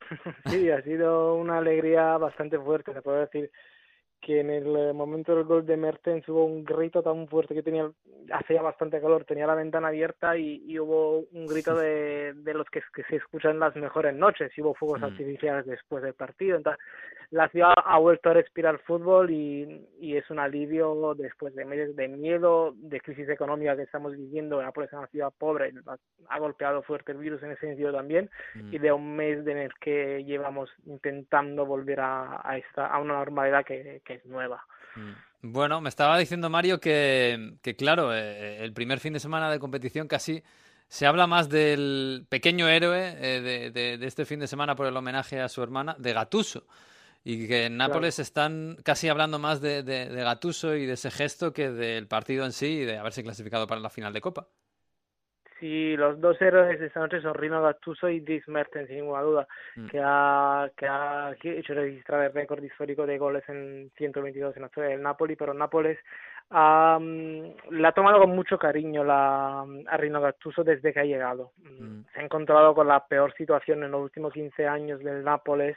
Sí, 0.46 0.70
ha 0.70 0.82
sido 0.82 1.34
una 1.36 1.58
alegría 1.58 2.16
bastante 2.18 2.58
fuerte. 2.58 2.92
Te 2.92 3.02
puedo 3.02 3.18
decir 3.20 3.50
que 4.20 4.40
en 4.40 4.50
el 4.50 4.76
eh, 4.76 4.92
momento 4.92 5.34
del 5.34 5.44
gol 5.44 5.66
de 5.66 5.76
Mertens 5.76 6.28
hubo 6.28 6.44
un 6.44 6.64
grito 6.64 7.02
tan 7.02 7.26
fuerte 7.28 7.54
que 7.54 7.62
tenía, 7.62 7.90
hacía 8.32 8.62
bastante 8.62 9.00
calor, 9.00 9.24
tenía 9.24 9.46
la 9.46 9.54
ventana 9.54 9.88
abierta 9.88 10.36
y, 10.36 10.62
y 10.66 10.78
hubo 10.78 11.24
un 11.32 11.46
grito 11.46 11.74
de, 11.74 12.34
de 12.34 12.54
los 12.54 12.68
que, 12.70 12.80
que 12.94 13.02
se 13.04 13.16
escuchan 13.16 13.58
las 13.58 13.74
mejores 13.76 14.14
noches 14.14 14.52
y 14.56 14.62
hubo 14.62 14.74
fuegos 14.74 15.00
Mm. 15.00 15.04
artificiales 15.04 15.66
después 15.66 16.02
del 16.02 16.14
partido. 16.14 16.56
Entonces, 16.56 16.82
la 17.30 17.48
ciudad 17.48 17.74
ha 17.76 17.98
vuelto 17.98 18.30
a 18.30 18.34
respirar 18.34 18.80
fútbol 18.80 19.30
y, 19.30 19.86
y 20.00 20.16
es 20.16 20.28
un 20.30 20.40
alivio 20.40 21.14
después 21.14 21.54
de 21.54 21.64
meses 21.64 21.94
de 21.94 22.08
miedo, 22.08 22.72
de 22.76 23.00
crisis 23.00 23.28
económica 23.28 23.76
que 23.76 23.82
estamos 23.82 24.16
viviendo. 24.16 24.60
Nápoles 24.60 24.90
es 24.92 24.98
una 24.98 25.06
ciudad 25.06 25.32
pobre, 25.38 25.72
ha, 26.28 26.38
golpeado 26.40 26.82
fuerte 26.82 27.12
el 27.12 27.18
virus 27.18 27.40
en 27.44 27.52
ese 27.52 27.68
sentido 27.68 27.92
también 27.92 28.28
y 28.72 28.78
de 28.78 28.90
un 28.90 29.14
mes 29.14 29.46
en 29.46 29.58
el 29.58 29.72
que 29.74 30.24
llevamos 30.24 30.70
intentando 30.86 31.64
volver 31.66 32.00
a, 32.00 32.40
a 32.42 32.58
esta 32.58 32.86
a 32.88 32.98
una 32.98 33.14
normalidad 33.14 33.64
que, 33.64 34.02
que 34.04 34.09
es 34.14 34.26
nueva. 34.26 34.64
Bueno, 35.42 35.80
me 35.80 35.88
estaba 35.88 36.18
diciendo 36.18 36.50
Mario 36.50 36.80
que, 36.80 37.54
que 37.62 37.74
claro, 37.76 38.14
eh, 38.14 38.62
el 38.62 38.72
primer 38.72 39.00
fin 39.00 39.12
de 39.12 39.20
semana 39.20 39.50
de 39.50 39.58
competición 39.58 40.06
casi 40.08 40.42
se 40.88 41.06
habla 41.06 41.26
más 41.26 41.48
del 41.48 42.26
pequeño 42.28 42.68
héroe 42.68 43.16
eh, 43.20 43.40
de, 43.40 43.70
de- 43.70 43.96
de 43.98 44.06
este 44.06 44.24
fin 44.26 44.40
de 44.40 44.46
semana 44.48 44.74
por 44.76 44.86
el 44.86 44.96
homenaje 44.96 45.40
a 45.40 45.48
su 45.48 45.62
hermana, 45.62 45.94
de 45.98 46.12
Gatuso. 46.12 46.66
Y 47.22 47.46
que 47.48 47.66
en 47.66 47.76
Nápoles 47.76 48.18
están 48.18 48.78
casi 48.82 49.08
hablando 49.08 49.38
más 49.38 49.60
de, 49.60 49.82
de, 49.82 50.08
de 50.08 50.22
Gattuso 50.24 50.74
y 50.74 50.86
de 50.86 50.94
ese 50.94 51.10
gesto 51.10 51.52
que 51.52 51.70
del 51.70 52.06
partido 52.08 52.44
en 52.46 52.52
sí 52.52 52.66
y 52.66 52.84
de 52.86 52.96
haberse 52.98 53.22
clasificado 53.22 53.66
para 53.66 53.80
la 53.80 53.90
final 53.90 54.12
de 54.14 54.20
Copa. 54.22 54.48
Sí, 55.60 55.94
los 55.96 56.18
dos 56.20 56.40
héroes 56.40 56.80
de 56.80 56.86
esta 56.86 57.00
noche 57.00 57.20
son 57.20 57.34
Rino 57.34 57.60
Gattuso 57.62 58.08
y 58.08 58.20
Dries 58.20 58.48
Mertens, 58.48 58.88
sin 58.88 58.96
ninguna 58.96 59.20
duda, 59.20 59.46
Mm. 59.76 59.86
que 59.88 60.00
ha, 60.02 60.70
que 60.74 60.86
ha 60.86 61.34
hecho 61.42 61.74
registrar 61.74 62.24
el 62.24 62.32
récord 62.32 62.62
histórico 62.62 63.06
de 63.06 63.18
goles 63.18 63.46
en 63.48 63.90
122 63.96 64.56
en 64.56 64.62
la 64.62 64.68
historia 64.68 64.90
del 64.90 65.02
Napoli, 65.02 65.36
pero 65.36 65.52
Nápoles 65.52 65.98
ha, 66.50 66.98
la 67.70 67.88
ha 67.88 67.92
tomado 67.92 68.20
con 68.20 68.30
mucho 68.30 68.58
cariño 68.58 69.04
la, 69.04 69.60
a 69.86 69.96
Rino 69.98 70.20
Gattuso 70.20 70.64
desde 70.64 70.92
que 70.92 71.00
ha 71.00 71.04
llegado. 71.04 71.52
Mm, 71.62 72.04
Se 72.14 72.20
ha 72.20 72.24
encontrado 72.24 72.74
con 72.74 72.88
la 72.88 73.06
peor 73.06 73.32
situación 73.34 73.84
en 73.84 73.90
los 73.90 74.00
últimos 74.02 74.32
15 74.32 74.66
años 74.66 75.00
del 75.00 75.22
Nápoles 75.22 75.76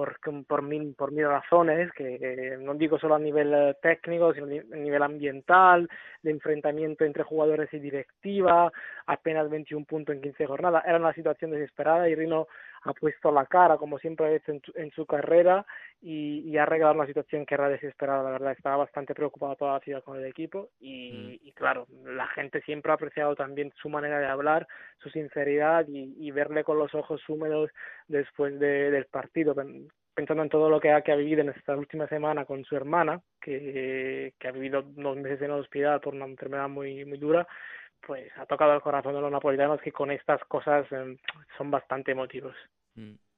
por, 0.00 0.18
por, 0.46 0.62
mil, 0.62 0.94
por 0.94 1.12
mil 1.12 1.26
razones, 1.26 1.92
que 1.92 2.56
no 2.58 2.72
digo 2.72 2.98
solo 2.98 3.16
a 3.16 3.18
nivel 3.18 3.52
eh, 3.52 3.74
técnico, 3.82 4.32
sino 4.32 4.46
a 4.46 4.76
nivel 4.76 5.02
ambiental, 5.02 5.86
de 6.22 6.30
enfrentamiento 6.30 7.04
entre 7.04 7.22
jugadores 7.22 7.68
y 7.74 7.78
directiva, 7.78 8.72
apenas 9.04 9.50
21 9.50 9.84
puntos 9.84 10.14
en 10.14 10.22
15 10.22 10.46
jornadas. 10.46 10.84
Era 10.86 10.96
una 10.96 11.12
situación 11.12 11.50
desesperada 11.50 12.08
y 12.08 12.14
Rino 12.14 12.46
ha 12.82 12.92
puesto 12.94 13.30
la 13.32 13.46
cara, 13.46 13.76
como 13.76 13.98
siempre 13.98 14.26
ha 14.26 14.32
hecho 14.32 14.52
en, 14.52 14.60
su- 14.62 14.72
en 14.74 14.90
su 14.92 15.06
carrera, 15.06 15.66
y, 16.02 16.40
y 16.48 16.56
ha 16.56 16.62
arreglado 16.62 16.94
una 16.94 17.06
situación 17.06 17.44
que 17.44 17.54
era 17.54 17.68
desesperada. 17.68 18.22
La 18.22 18.30
verdad, 18.30 18.52
estaba 18.52 18.76
bastante 18.78 19.14
preocupada 19.14 19.56
toda 19.56 19.74
la 19.74 19.80
ciudad 19.80 20.02
con 20.02 20.16
el 20.18 20.24
equipo 20.24 20.70
y, 20.80 21.38
y 21.42 21.52
claro, 21.52 21.86
la 22.04 22.26
gente 22.28 22.62
siempre 22.62 22.90
ha 22.92 22.94
apreciado 22.94 23.34
también 23.36 23.72
su 23.76 23.88
manera 23.90 24.18
de 24.18 24.26
hablar, 24.26 24.66
su 24.98 25.10
sinceridad 25.10 25.86
y, 25.88 26.14
y 26.18 26.30
verle 26.30 26.64
con 26.64 26.78
los 26.78 26.94
ojos 26.94 27.20
húmedos 27.28 27.70
después 28.08 28.58
de- 28.58 28.90
del 28.90 29.04
partido, 29.06 29.54
pen- 29.54 29.88
pensando 30.14 30.42
en 30.42 30.48
todo 30.48 30.68
lo 30.68 30.80
que 30.80 30.90
ha, 30.90 31.02
que 31.02 31.12
ha 31.12 31.16
vivido 31.16 31.40
en 31.42 31.50
esta 31.50 31.76
última 31.76 32.06
semana 32.08 32.44
con 32.44 32.64
su 32.64 32.76
hermana, 32.76 33.20
que, 33.40 34.34
que 34.38 34.48
ha 34.48 34.52
vivido 34.52 34.82
dos 34.82 35.16
meses 35.16 35.40
en 35.42 35.46
el 35.52 35.60
hospital 35.60 36.00
por 36.00 36.14
una 36.14 36.26
enfermedad 36.26 36.68
muy, 36.68 37.04
muy 37.04 37.18
dura, 37.18 37.46
pues 38.06 38.30
ha 38.36 38.46
tocado 38.46 38.74
el 38.74 38.80
corazón 38.80 39.14
de 39.14 39.20
los 39.20 39.30
napolitanos 39.30 39.80
que 39.80 39.92
con 39.92 40.10
estas 40.10 40.42
cosas 40.44 40.86
eh, 40.90 41.16
son 41.56 41.70
bastante 41.70 42.12
emotivos. 42.12 42.54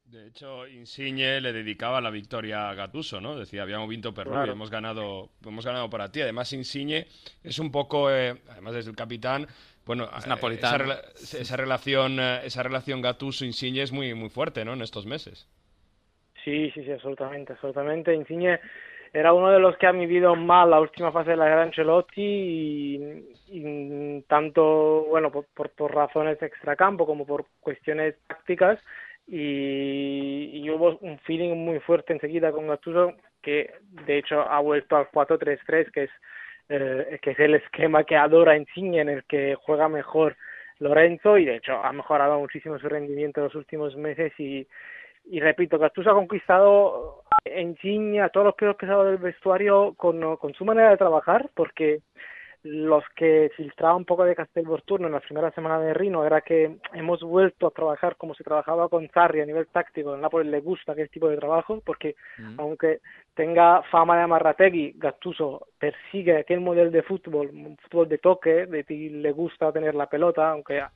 De 0.05 0.27
hecho, 0.27 0.67
Insigne 0.67 1.41
le 1.41 1.53
dedicaba 1.53 2.01
la 2.01 2.11
victoria 2.11 2.69
a 2.69 2.75
Gattuso, 2.75 3.21
¿no? 3.21 3.37
Decía, 3.37 3.63
habíamos 3.63 3.89
vinto 3.89 4.13
per 4.13 4.27
Claro. 4.27 4.53
Hemos 4.53 4.71
ganado, 4.71 5.31
hemos 5.45 5.65
ganado 5.65 5.89
para 5.89 6.11
ti. 6.11 6.21
Además, 6.21 6.53
Insigne 6.53 7.07
es 7.43 7.59
un 7.59 7.71
poco, 7.71 8.11
eh, 8.11 8.35
además 8.51 8.75
desde 8.75 8.91
el 8.91 8.97
capitán, 8.97 9.47
bueno, 9.85 10.09
Es 10.17 10.27
eh, 10.27 10.29
napolitano. 10.29 10.93
Esa, 11.15 11.39
esa 11.39 11.57
relación, 11.57 12.21
eh, 12.21 12.41
esa 12.45 12.63
relación 12.63 13.01
Gattuso-Insigne 13.01 13.83
es 13.83 13.93
muy, 13.93 14.15
muy 14.15 14.29
fuerte, 14.29 14.65
¿no? 14.65 14.75
En 14.75 14.83
estos 14.83 15.07
meses. 15.07 15.49
Sí, 16.45 16.71
sí, 16.73 16.85
sí, 16.85 16.91
absolutamente, 16.91 17.53
absolutamente. 17.53 18.15
Insigne 18.15 18.61
era 19.13 19.33
uno 19.33 19.51
de 19.51 19.59
los 19.59 19.77
que 19.77 19.87
ha 19.87 19.93
vivido 19.93 20.35
mal 20.37 20.71
la 20.71 20.81
última 20.81 21.13
fase 21.13 21.31
de 21.31 21.37
la 21.37 21.47
era 21.47 21.63
Ancelotti 21.63 22.23
y 23.49 24.23
tanto, 24.23 25.05
bueno, 25.11 25.31
por, 25.31 25.47
por, 25.55 25.71
por 25.71 25.95
razones 25.95 26.41
extracampo 26.43 27.05
como 27.07 27.27
por 27.27 27.45
cuestiones 27.61 28.17
tácticas. 28.27 28.81
Y, 29.27 30.51
y 30.55 30.71
hubo 30.71 30.99
un 30.99 31.19
feeling 31.21 31.55
muy 31.55 31.79
fuerte 31.81 32.13
enseguida 32.13 32.51
con 32.51 32.67
Gattuso 32.67 33.15
que 33.41 33.73
de 34.07 34.19
hecho 34.19 34.41
ha 34.41 34.59
vuelto 34.61 34.97
al 34.97 35.11
4-3-3 35.11 35.93
que 35.93 36.03
es 36.05 36.11
eh, 36.69 37.19
que 37.23 37.31
es 37.31 37.39
el 37.39 37.55
esquema 37.55 38.03
que 38.03 38.17
adora 38.17 38.57
Insigne 38.57 39.01
en 39.01 39.09
el 39.09 39.25
que 39.25 39.55
juega 39.55 39.89
mejor 39.89 40.37
Lorenzo 40.81 41.39
y 41.39 41.45
de 41.45 41.57
hecho 41.57 41.75
ha 41.85 41.93
mejorado 41.93 42.39
muchísimo 42.41 42.79
su 42.79 42.89
rendimiento 42.89 43.41
en 43.41 43.45
los 43.45 43.55
últimos 43.55 43.97
meses 43.97 44.33
y 44.39 44.67
y 45.25 45.41
repito, 45.41 45.79
Gattuso 45.79 46.11
ha 46.11 46.15
conquistado 46.15 47.25
en 47.45 47.71
Insigne 47.71 48.21
a 48.21 48.29
todos 48.29 48.47
los 48.47 48.55
pesos 48.55 48.77
pesados 48.77 49.07
del 49.07 49.19
vestuario 49.19 49.95
con, 49.95 50.37
con 50.37 50.55
su 50.55 50.65
manera 50.65 50.91
de 50.91 50.97
trabajar, 50.97 51.51
porque 51.55 52.01
los 52.65 53.03
que 53.17 53.51
filtraba 53.57 53.97
un 53.97 54.05
poco 54.05 54.25
de 54.25 54.37
Castelvolturno 54.37 55.09
en 55.09 55.15
la 55.15 55.21
primera 55.21 55.51
semana 55.51 55.81
de 55.81 55.95
Rino 55.95 56.25
era 56.25 56.43
que 56.43 56.77
hemos 56.93 57.21
vuelto 57.21 57.67
a 57.67 57.73
trabajar 57.73 58.17
como 58.17 58.35
se 58.35 58.45
trabajaba 58.45 58.89
con 58.89 59.09
Sarri 59.11 59.41
a 59.41 59.47
nivel 59.47 59.67
táctico. 59.67 60.15
En 60.15 60.21
Nápoles 60.21 60.47
le 60.47 60.61
gusta 60.61 60.93
aquel 60.93 61.11
tipo 61.11 61.29
de 61.29 61.37
trabajo 61.37 61.83
porque 61.85 62.15
aunque 62.59 63.01
tenga 63.35 63.83
fama 63.91 64.17
de 64.17 64.23
amarrategui, 64.23 64.93
Gattuso 64.97 65.67
persigue 65.79 66.39
aquel 66.39 66.61
modelo 66.61 66.91
de 66.91 67.03
fútbol, 67.03 67.51
un 67.53 67.77
fútbol 67.79 68.09
de 68.09 68.19
toque, 68.19 68.67
de 68.67 68.85
ti 68.85 69.09
le 69.09 69.33
gusta 69.33 69.73
tener 69.73 69.97
la 69.97 70.07
pelota, 70.07 70.51
aunque 70.51 70.81
mm, 70.81 70.87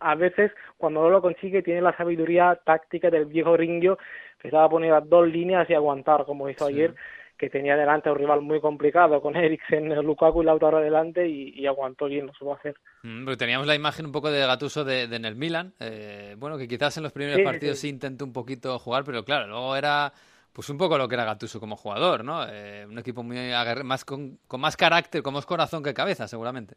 a 0.00 0.14
veces 0.14 0.52
cuando 0.76 1.02
no 1.02 1.10
lo 1.10 1.20
consigue 1.20 1.62
tiene 1.62 1.80
la 1.80 1.96
sabiduría 1.96 2.58
táctica 2.64 3.10
del 3.10 3.26
viejo 3.26 3.56
Ringio 3.56 3.98
que 4.40 4.48
estaba 4.48 4.66
a 4.66 5.00
dos 5.00 5.26
líneas 5.26 5.68
y 5.68 5.74
aguantar 5.74 6.24
como 6.24 6.48
hizo 6.48 6.66
ayer 6.66 6.94
que 7.36 7.50
tenía 7.50 7.76
delante 7.76 8.08
a 8.08 8.12
un 8.12 8.18
rival 8.18 8.42
muy 8.42 8.60
complicado 8.60 9.20
con 9.20 9.36
Eriksen, 9.36 9.88
Lukaku 10.04 10.42
y 10.42 10.44
Lautaro 10.44 10.78
adelante 10.78 11.26
y, 11.28 11.50
y 11.50 11.66
aguantó 11.66 12.06
bien, 12.06 12.26
lo 12.26 12.32
supo 12.34 12.54
hacer. 12.54 12.76
Mm, 13.02 13.24
porque 13.24 13.36
teníamos 13.36 13.66
la 13.66 13.74
imagen 13.74 14.06
un 14.06 14.12
poco 14.12 14.30
de 14.30 14.46
Gatuso 14.46 14.84
de, 14.84 15.06
de 15.08 15.16
en 15.16 15.24
el 15.24 15.36
Milan, 15.36 15.74
eh, 15.80 16.36
bueno, 16.38 16.56
que 16.56 16.66
quizás 16.68 16.96
en 16.96 17.02
los 17.02 17.12
primeros 17.12 17.36
Sí, 17.36 17.42
partidos 17.42 17.78
sí. 17.78 17.80
sí 17.80 17.88
intentó 17.88 18.24
un 18.24 18.32
poquito 18.32 18.78
jugar, 18.78 19.04
pero 19.04 19.24
claro, 19.24 19.46
luego 19.46 19.76
era 19.76 20.12
pues 20.52 20.68
un 20.70 20.78
poco 20.78 20.96
lo 20.96 21.08
que 21.08 21.14
era 21.16 21.24
Gatuso 21.24 21.60
como 21.60 21.76
jugador, 21.76 22.24
¿no? 22.24 22.46
Eh, 22.48 22.86
un 22.88 22.98
equipo 22.98 23.22
muy 23.22 23.36
más 23.84 24.04
con, 24.04 24.38
con 24.46 24.60
más 24.60 24.76
carácter, 24.76 25.22
con 25.22 25.34
más 25.34 25.44
corazón 25.46 25.82
que 25.82 25.92
cabeza, 25.92 26.28
seguramente. 26.28 26.76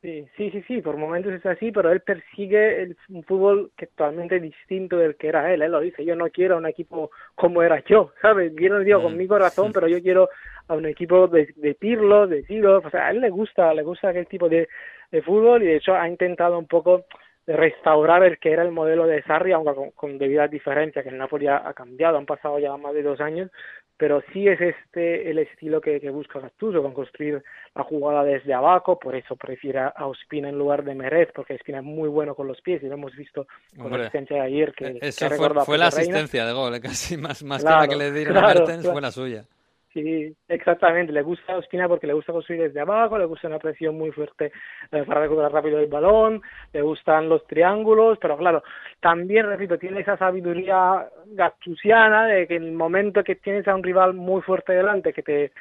Sí, 0.00 0.28
sí, 0.36 0.48
sí, 0.52 0.62
sí, 0.68 0.80
por 0.80 0.96
momentos 0.96 1.32
es 1.32 1.44
así, 1.44 1.72
pero 1.72 1.90
él 1.90 2.00
persigue 2.02 2.82
el, 2.82 2.96
un 3.08 3.24
fútbol 3.24 3.72
que 3.76 3.86
es 3.86 3.90
totalmente 3.90 4.38
distinto 4.38 4.96
del 4.96 5.16
que 5.16 5.26
era 5.26 5.52
él, 5.52 5.60
él 5.60 5.72
lo 5.72 5.80
dice, 5.80 6.04
yo 6.04 6.14
no 6.14 6.30
quiero 6.30 6.56
un 6.56 6.66
equipo 6.66 7.10
como 7.34 7.64
era 7.64 7.82
yo, 7.84 8.12
¿sabes? 8.22 8.52
Yo 8.54 8.68
no 8.68 8.78
digo 8.78 9.02
con 9.02 9.16
mi 9.16 9.26
corazón, 9.26 9.72
pero 9.72 9.88
yo 9.88 10.00
quiero 10.00 10.28
a 10.68 10.74
un 10.74 10.86
equipo 10.86 11.26
de, 11.26 11.52
de 11.56 11.74
Pirlo, 11.74 12.28
de 12.28 12.44
Tiro, 12.44 12.78
o 12.78 12.90
sea, 12.90 13.08
a 13.08 13.10
él 13.10 13.20
le 13.20 13.30
gusta, 13.30 13.74
le 13.74 13.82
gusta 13.82 14.10
aquel 14.10 14.28
tipo 14.28 14.48
de, 14.48 14.68
de 15.10 15.22
fútbol 15.22 15.64
y 15.64 15.66
de 15.66 15.76
hecho 15.76 15.96
ha 15.96 16.08
intentado 16.08 16.56
un 16.56 16.68
poco 16.68 17.04
restaurar 17.48 18.22
el 18.22 18.38
que 18.38 18.52
era 18.52 18.62
el 18.62 18.70
modelo 18.70 19.06
de 19.06 19.22
Sarri, 19.22 19.52
aunque 19.52 19.74
con, 19.74 19.90
con 19.92 20.18
debidas 20.18 20.50
diferencias, 20.50 21.02
que 21.02 21.10
el 21.10 21.18
Napoli 21.18 21.48
ha, 21.48 21.66
ha 21.66 21.72
cambiado, 21.72 22.18
han 22.18 22.26
pasado 22.26 22.58
ya 22.60 22.76
más 22.76 22.94
de 22.94 23.02
dos 23.02 23.20
años, 23.20 23.50
pero 23.98 24.22
sí 24.32 24.46
es 24.46 24.60
este 24.60 25.28
el 25.28 25.38
estilo 25.40 25.80
que, 25.80 26.00
que 26.00 26.08
busca 26.08 26.38
Gattuso, 26.38 26.82
con 26.82 26.94
construir 26.94 27.42
la 27.74 27.82
jugada 27.82 28.22
desde 28.22 28.54
abajo, 28.54 28.98
por 28.98 29.16
eso 29.16 29.36
prefiere 29.36 29.80
a 29.80 30.06
Ospina 30.06 30.48
en 30.48 30.56
lugar 30.56 30.84
de 30.84 30.94
Meret, 30.94 31.32
porque 31.34 31.54
Ospina 31.54 31.78
es 31.78 31.84
muy 31.84 32.08
bueno 32.08 32.34
con 32.34 32.46
los 32.46 32.60
pies, 32.62 32.82
y 32.82 32.86
lo 32.86 32.94
hemos 32.94 33.14
visto 33.16 33.46
con 33.76 33.86
Hombre, 33.86 33.98
la 33.98 34.04
asistencia 34.06 34.36
de 34.36 34.42
ayer, 34.42 34.72
que, 34.72 34.86
ha 34.86 35.30
fue, 35.30 35.46
a 35.46 35.50
la 35.50 35.64
Reina. 35.64 35.86
asistencia 35.88 36.46
de 36.46 36.52
gol, 36.52 36.74
eh, 36.76 36.80
casi 36.82 37.16
más, 37.16 37.42
más 37.42 37.62
Claro, 37.62 37.88
que 37.88 37.96
la 37.96 38.04
que 38.04 38.10
le 38.10 38.12
dieron 38.12 38.36
a 38.36 38.40
claro, 38.40 38.60
Mertens 38.60 38.80
claro. 38.82 38.92
fue 38.92 39.02
la 39.02 39.10
suya. 39.10 39.44
Sí, 39.92 40.36
exactamente. 40.48 41.12
Le 41.12 41.22
gusta 41.22 41.54
a 41.54 41.56
Ospina 41.56 41.88
porque 41.88 42.06
le 42.06 42.12
gusta 42.12 42.32
construir 42.32 42.62
desde 42.62 42.80
abajo, 42.80 43.16
le 43.16 43.24
gusta 43.24 43.48
una 43.48 43.58
presión 43.58 43.96
muy 43.96 44.10
fuerte 44.10 44.52
eh, 44.92 45.02
para 45.04 45.22
recuperar 45.22 45.50
rápido 45.50 45.78
el 45.78 45.86
balón, 45.86 46.42
le 46.72 46.82
gustan 46.82 47.28
los 47.28 47.46
triángulos, 47.46 48.18
pero 48.20 48.36
claro, 48.36 48.62
también, 49.00 49.46
repito, 49.46 49.78
tiene 49.78 50.00
esa 50.00 50.18
sabiduría 50.18 51.08
gattusiana 51.26 52.26
de 52.26 52.46
que 52.46 52.56
en 52.56 52.64
el 52.64 52.72
momento 52.72 53.24
que 53.24 53.36
tienes 53.36 53.66
a 53.66 53.74
un 53.74 53.82
rival 53.82 54.12
muy 54.12 54.42
fuerte 54.42 54.74
delante, 54.74 55.14
que 55.14 55.22
te 55.22 55.52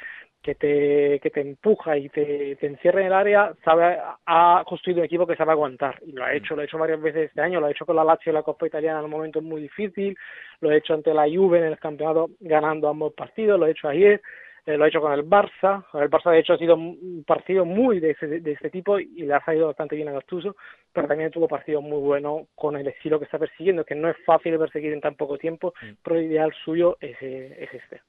que 0.42 0.56
te, 0.56 1.20
que 1.20 1.30
te 1.30 1.42
empuja 1.42 1.98
y 1.98 2.10
te, 2.10 2.56
te 2.56 2.68
encierra 2.68 3.02
en 3.02 3.08
el 3.08 3.14
área, 3.14 3.54
sabe, 3.64 3.98
ha 4.26 4.64
construido 4.66 5.00
un 5.00 5.06
equipo 5.06 5.28
que 5.28 5.36
sabe 5.36 5.52
aguantar. 5.52 6.00
Y 6.06 6.14
lo 6.14 6.24
ha 6.24 6.34
hecho, 6.34 6.56
lo 6.56 6.62
ha 6.62 6.66
hecho 6.66 6.78
varias 6.78 7.02
veces 7.02 7.30
este 7.30 7.42
año, 7.42 7.60
lo 7.60 7.68
ha 7.68 7.72
hecho 7.72 7.86
con 7.86 7.96
la 7.96 8.04
Lazio 8.04 8.30
en 8.30 8.36
la 8.36 8.44
Copa 8.44 8.68
Italiana 8.68 9.00
en 9.00 9.06
un 9.06 9.12
momento 9.12 9.42
muy 9.42 9.62
difícil, 9.62 10.18
lo 10.62 10.70
ha 10.70 10.76
hecho 10.76 10.94
ante 10.94 11.14
la 11.14 11.28
Juve 11.28 11.60
en 11.60 11.66
el 11.66 11.80
campeonato 11.80 12.30
ganando 12.40 12.88
ambos 12.88 13.14
partidos, 13.14 13.60
lo 13.60 13.66
ha 13.66 13.70
hecho 13.70 13.90
ayer, 13.90 14.22
eh, 14.68 14.78
lo 14.78 14.84
ha 14.84 14.88
hecho 14.90 15.02
con 15.02 15.14
el 15.14 15.24
Barça. 15.24 15.86
El 15.94 16.10
Barça, 16.10 16.32
de 16.32 16.40
hecho, 16.40 16.54
ha 16.54 16.58
sido 16.58 16.76
un 16.76 17.24
partido 17.26 17.64
muy 17.64 18.02
de, 18.02 18.12
ese, 18.12 18.28
de 18.28 18.52
este 18.52 18.70
tipo 18.70 19.00
y 19.00 19.24
le 19.24 19.34
ha 19.34 19.44
salido 19.44 19.68
bastante 19.68 19.96
bien 19.96 20.10
a 20.10 20.12
Gattuso, 20.12 20.58
pero 20.92 21.08
también 21.08 21.32
tuvo 21.32 21.48
partidos 21.48 21.84
muy 21.84 22.00
buenos 22.00 22.48
con 22.54 22.76
el 22.76 22.88
estilo 22.88 23.18
que 23.18 23.26
está 23.26 23.40
persiguiendo, 23.40 23.86
que 23.86 23.96
no 23.96 24.10
es 24.10 24.18
fácil 24.26 24.52
de 24.52 24.60
perseguir 24.60 24.92
en 24.92 25.00
tan 25.02 25.16
poco 25.16 25.38
tiempo, 25.38 25.74
pero 26.04 26.18
el 26.18 26.26
ideal 26.26 26.54
suyo 26.66 26.98
es, 27.00 27.16
eh, 27.22 27.58
es 27.60 27.74
este. 27.74 28.02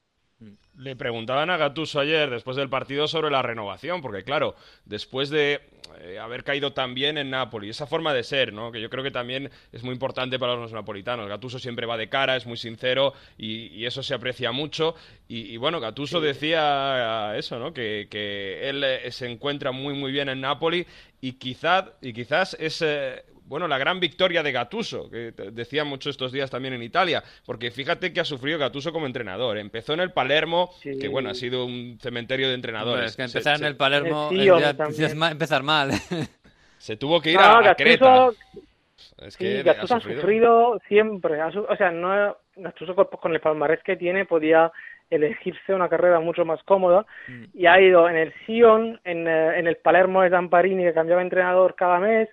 Le 0.77 0.95
preguntaban 0.95 1.49
a 1.49 1.57
Gattuso 1.57 1.99
ayer, 1.99 2.29
después 2.29 2.55
del 2.55 2.69
partido, 2.69 3.09
sobre 3.09 3.29
la 3.29 3.41
renovación, 3.41 4.01
porque 4.01 4.23
claro, 4.23 4.55
después 4.85 5.29
de 5.29 5.59
eh, 5.99 6.17
haber 6.17 6.45
caído 6.45 6.71
tan 6.71 6.93
bien 6.93 7.17
en 7.17 7.29
Napoli, 7.29 7.69
esa 7.69 7.85
forma 7.85 8.13
de 8.13 8.23
ser, 8.23 8.53
¿no? 8.53 8.71
que 8.71 8.79
yo 8.79 8.89
creo 8.89 9.03
que 9.03 9.11
también 9.11 9.51
es 9.73 9.83
muy 9.83 9.91
importante 9.91 10.39
para 10.39 10.55
los 10.55 10.71
napolitanos. 10.71 11.27
Gattuso 11.27 11.59
siempre 11.59 11.85
va 11.85 11.97
de 11.97 12.07
cara, 12.07 12.37
es 12.37 12.45
muy 12.45 12.55
sincero 12.55 13.13
y, 13.37 13.67
y 13.67 13.85
eso 13.85 14.01
se 14.01 14.13
aprecia 14.13 14.53
mucho. 14.53 14.95
Y, 15.27 15.53
y 15.53 15.57
bueno, 15.57 15.81
Gattuso 15.81 16.21
decía 16.21 17.33
eso, 17.35 17.59
¿no? 17.59 17.73
que, 17.73 18.07
que 18.09 18.69
él 18.69 18.81
eh, 18.85 19.11
se 19.11 19.29
encuentra 19.29 19.73
muy 19.73 19.93
muy 19.93 20.13
bien 20.13 20.29
en 20.29 20.39
Napoli 20.39 20.87
y 21.19 21.33
quizás, 21.33 21.85
y 22.01 22.13
quizás 22.13 22.55
es... 22.57 22.81
eh, 22.81 23.23
bueno, 23.49 23.67
la 23.67 23.77
gran 23.77 23.99
victoria 23.99 24.41
de 24.43 24.51
Gattuso, 24.53 25.09
que 25.09 25.33
decía 25.51 25.83
mucho 25.83 26.09
estos 26.09 26.31
días 26.31 26.49
también 26.49 26.73
en 26.75 26.83
Italia, 26.83 27.21
porque 27.45 27.71
fíjate 27.71 28.13
que 28.13 28.21
ha 28.21 28.25
sufrido 28.25 28.57
Gattuso 28.59 28.93
como 28.93 29.05
entrenador. 29.07 29.57
Empezó 29.57 29.93
en 29.93 29.99
el 29.99 30.11
Palermo, 30.13 30.69
Sí. 30.81 30.97
que 30.99 31.07
bueno, 31.09 31.29
ha 31.29 31.33
sido 31.33 31.65
un 31.65 31.97
cementerio 31.99 32.47
de 32.47 32.53
entrenadores. 32.53 33.05
es 33.11 33.17
que 33.17 33.27
Se- 33.27 33.37
empezar 33.39 33.57
se- 33.57 33.63
en 33.63 33.67
el 33.67 33.75
Palermo 33.75 34.29
Eh, 34.31 34.73
sí, 34.91 35.15
ma- 35.15 35.31
empezar 35.31 35.63
mal. 35.63 35.89
Se 36.77 36.95
tuvo 36.95 37.19
que 37.21 37.31
ir 37.31 37.35
No, 37.37 37.41
a, 37.41 37.57
a 37.59 37.61
Gattuso- 37.63 37.75
Creta. 37.83 38.27
Es 39.25 39.33
Sí, 39.33 39.39
que 39.43 39.63
Gattuso 39.63 39.93
ha 39.95 39.97
ha 39.97 39.99
sufrido. 39.99 40.21
siempre. 40.87 41.41
ha 41.41 41.51
su- 41.51 41.65
o 41.67 41.75
sea, 41.75 41.91
no 41.91 42.37
Gattuso 42.55 42.95
con, 42.95 43.33
el 43.33 43.41
palmarés 43.41 43.81
que 43.83 43.95
tiene 43.97 44.25
podía 44.25 44.71
elegirse 45.09 45.73
una 45.73 45.89
carrera 45.89 46.19
mucho 46.19 46.45
más 46.45 46.61
cómoda 46.63 47.05
y 47.53 47.65
ha 47.65 47.81
ido 47.81 48.07
en 48.07 48.15
el 48.15 48.33
Sion, 48.45 48.99
en, 49.03 49.27
eh, 49.27 49.57
en 49.59 49.65
el 49.67 49.77
Palermo 49.77 50.21
de 50.21 50.29
Zamparini 50.29 50.83
que 50.83 50.93
cambiaba 50.93 51.21
entrenador 51.23 51.75
cada 51.75 51.99
mes, 51.99 52.29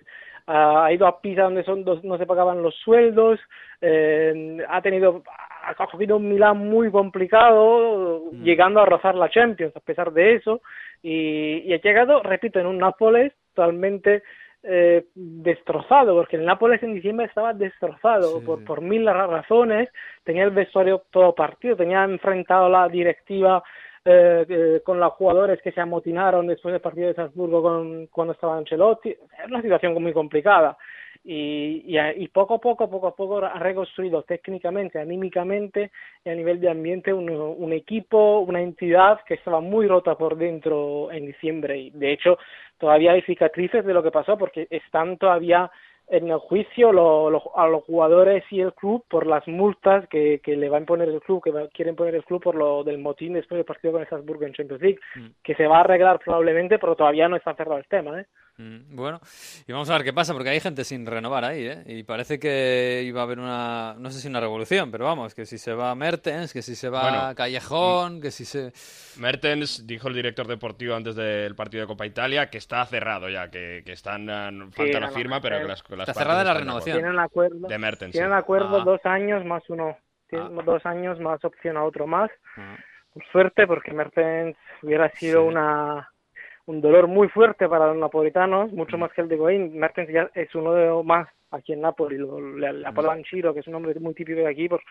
ha 0.47 0.91
ido 0.93 1.05
a 1.05 1.19
Pisa 1.21 1.43
donde 1.43 1.63
son 1.63 1.83
dos- 1.83 2.03
no 2.03 2.17
se 2.17 2.25
pagaban 2.25 2.63
los 2.63 2.73
sueldos, 2.75 3.39
eh, 3.81 4.57
ha 4.69 4.81
tenido 4.81 5.21
ha 5.69 5.75
cogido 5.75 6.15
un 6.15 6.29
Milán 6.29 6.57
muy 6.69 6.89
complicado, 6.89 8.31
llegando 8.41 8.79
a 8.79 8.85
rozar 8.85 9.15
la 9.15 9.29
Champions 9.29 9.75
a 9.75 9.81
pesar 9.81 10.13
de 10.13 10.35
eso 10.35 10.61
y, 11.03 11.57
y 11.65 11.73
ha 11.73 11.81
llegado, 11.81 12.23
repito, 12.23 12.57
en 12.59 12.67
un 12.67 12.77
Nápoles 12.77 13.33
totalmente 13.53 14.23
eh, 14.63 15.05
destrozado, 15.13 16.15
porque 16.15 16.37
el 16.37 16.45
Nápoles 16.45 16.81
en 16.83 16.93
diciembre 16.93 17.25
estaba 17.25 17.53
destrozado 17.53 18.39
Sí, 18.39 18.45
por, 18.45 18.63
por 18.63 18.81
mil 18.81 19.05
ra- 19.05 19.27
razones, 19.27 19.89
tenía 20.23 20.43
el 20.45 20.51
vestuario 20.51 21.03
todo 21.11 21.35
partido, 21.35 21.75
tenía 21.75 22.03
enfrentado 22.05 22.69
la 22.69 22.87
directiva 22.87 23.61
eh, 24.09 24.45
eh, 24.47 24.81
con 24.85 25.01
los 25.01 25.11
jugadores 25.13 25.61
que 25.61 25.73
se 25.73 25.81
amotinaron 25.81 26.47
después 26.47 26.71
del 26.71 26.79
partido 26.79 27.09
de 27.09 27.13
Salzburgo 27.13 27.61
con, 27.61 28.07
cuando 28.07 28.31
estaba 28.31 28.55
Ancelotti, 28.55 29.09
es 29.09 29.19
una 29.47 29.61
situación 29.61 30.01
muy 30.01 30.13
complicada. 30.13 30.77
Y, 31.25 31.83
y, 31.85 31.97
y 32.23 32.29
poco 32.29 32.53
a 32.53 32.59
poco, 32.59 32.89
poco 32.89 33.07
a 33.07 33.15
poco 33.15 33.39
ha 33.39 33.59
reconstruido 33.59 34.23
técnicamente, 34.23 34.97
anímicamente 34.97 35.91
y 36.23 36.29
a 36.29 36.35
nivel 36.35 36.61
de 36.61 36.69
ambiente 36.69 37.11
un, 37.11 37.29
un 37.29 37.73
equipo, 37.73 38.39
una 38.39 38.61
entidad 38.61 39.19
que 39.27 39.33
estaba 39.33 39.59
muy 39.59 39.87
rota 39.87 40.15
por 40.15 40.37
dentro 40.37 41.11
en 41.11 41.25
diciembre. 41.25 41.77
Y 41.77 41.89
de 41.89 42.13
hecho 42.13 42.37
todavía 42.77 43.11
hay 43.11 43.23
cicatrices 43.23 43.83
de 43.83 43.93
lo 43.93 44.01
que 44.01 44.11
pasó 44.11 44.37
porque 44.37 44.67
están 44.69 45.17
todavía 45.17 45.69
en 46.09 46.29
el 46.29 46.37
juicio 46.39 46.91
lo- 46.93 47.29
lo- 47.29 47.51
a 47.57 47.67
los 47.67 47.83
jugadores 47.83 48.43
y 48.49 48.61
el 48.61 48.73
club 48.73 49.03
por 49.09 49.27
las 49.27 49.45
multas 49.47 50.07
que, 50.07 50.39
que 50.41 50.55
le 50.55 50.69
va 50.69 50.77
a 50.77 50.79
imponer 50.79 51.09
el 51.09 51.19
club, 51.21 51.43
que 51.43 51.51
va- 51.51 51.67
quieren 51.67 51.95
poner 51.95 52.15
el 52.15 52.23
club 52.23 52.41
por 52.41 52.55
lo 52.55 52.83
del 52.83 52.97
motín 52.97 53.33
después 53.33 53.57
del 53.57 53.65
partido 53.65 53.91
con 53.93 54.01
el 54.01 54.07
Salzburgo 54.09 54.45
en 54.45 54.53
Champions 54.53 54.81
League, 54.81 54.99
Mm. 55.15 55.27
que 55.43 55.55
se 55.55 55.67
va 55.67 55.77
a 55.77 55.81
arreglar 55.81 56.19
probablemente, 56.19 56.79
pero 56.79 56.95
todavía 56.95 57.27
no 57.27 57.35
está 57.35 57.53
cerrado 57.55 57.77
el 57.79 57.87
tema, 57.87 58.21
¿eh? 58.21 58.25
Mm, 58.59 58.95
Bueno, 58.95 59.19
y 59.67 59.71
vamos 59.71 59.87
a 59.89 59.93
ver 59.93 60.03
qué 60.03 60.13
pasa, 60.13 60.33
porque 60.33 60.49
hay 60.49 60.59
gente 60.59 60.83
sin 60.83 61.05
renovar 61.05 61.45
ahí, 61.45 61.67
¿eh? 61.67 61.83
Y 61.85 62.03
parece 62.03 62.39
que 62.39 63.03
iba 63.05 63.21
a 63.21 63.23
haber 63.23 63.37
una, 63.39 63.95
no 63.99 64.09
sé 64.09 64.19
si 64.19 64.27
una 64.27 64.39
revolución, 64.39 64.89
pero 64.89 65.05
vamos, 65.05 65.35
que 65.35 65.45
si 65.45 65.59
se 65.59 65.73
va 65.73 65.93
Mertens, 65.93 66.53
que 66.53 66.63
si 66.63 66.75
se 66.75 66.89
va 66.89 67.01
Bueno, 67.03 67.35
Callejón, 67.35 68.19
que 68.19 68.31
si 68.31 68.45
se... 68.45 68.71
Mertens 69.19 69.85
dijo 69.85 70.07
el 70.07 70.15
director 70.15 70.47
deportivo 70.47 70.95
antes 70.95 71.15
del 71.15 71.53
partido 71.55 71.81
de 71.81 71.87
Copa 71.87 72.05
Italia 72.07 72.49
que 72.49 72.57
está 72.57 72.83
cerrado 72.87 73.29
ya, 73.29 73.49
que, 73.51 73.83
que 73.85 73.91
están 73.91 74.27
eh, 74.29 74.67
falta 74.71 74.99
la 74.99 75.11
firma, 75.11 75.39
pero 75.39 75.59
que 75.59 75.65
las, 75.65 75.83
que 75.83 75.95
las 75.95 76.09
está 76.09 76.19
cerrada 76.21 76.43
la 76.43 76.53
renovación. 76.55 76.97
Tienen 76.97 77.19
acuerdo, 77.19 77.67
De 77.67 77.77
Mertens. 77.77 78.11
tienen 78.13 78.31
sí. 78.31 78.37
acuerdo 78.37 78.81
Ah. 78.81 78.83
dos 78.83 79.01
años 79.05 79.45
más 79.45 79.61
uno, 79.69 79.97
tienen 80.29 80.57
Ah. 80.59 80.63
dos 80.65 80.83
años 80.85 81.19
más 81.19 81.43
opción 81.45 81.77
a 81.77 81.83
otro 81.83 82.07
más, 82.07 82.31
Ah, 82.57 82.75
por 83.13 83.23
suerte, 83.31 83.67
porque 83.67 83.93
Mertens 83.93 84.57
hubiera 84.81 85.11
sido 85.11 85.43
Sí. 85.43 85.47
una 85.47 86.09
un 86.67 86.81
dolor 86.81 87.07
muy 87.07 87.27
fuerte 87.29 87.67
para 87.67 87.87
los 87.87 87.97
napolitanos, 87.97 88.71
mucho 88.71 88.97
Mm. 88.97 88.99
más 88.99 89.13
que 89.13 89.21
el 89.21 89.27
de 89.29 89.37
Goin. 89.37 89.77
Mertens 89.77 90.09
ya 90.09 90.29
es 90.35 90.53
uno 90.53 90.73
de 90.73 90.85
los 90.87 91.03
más 91.05 91.27
aquí 91.51 91.73
en 91.73 91.81
Napoli, 91.81 92.17
lo, 92.17 92.39
le, 92.41 92.71
Mm. 92.73 92.75
le 92.81 92.87
apodan 92.87 93.23
Chiro, 93.23 93.53
que 93.53 93.61
es 93.61 93.67
un 93.67 93.75
hombre 93.75 93.97
muy 93.99 94.13
típico 94.13 94.39
de 94.39 94.47
aquí, 94.47 94.67
por 94.67 94.81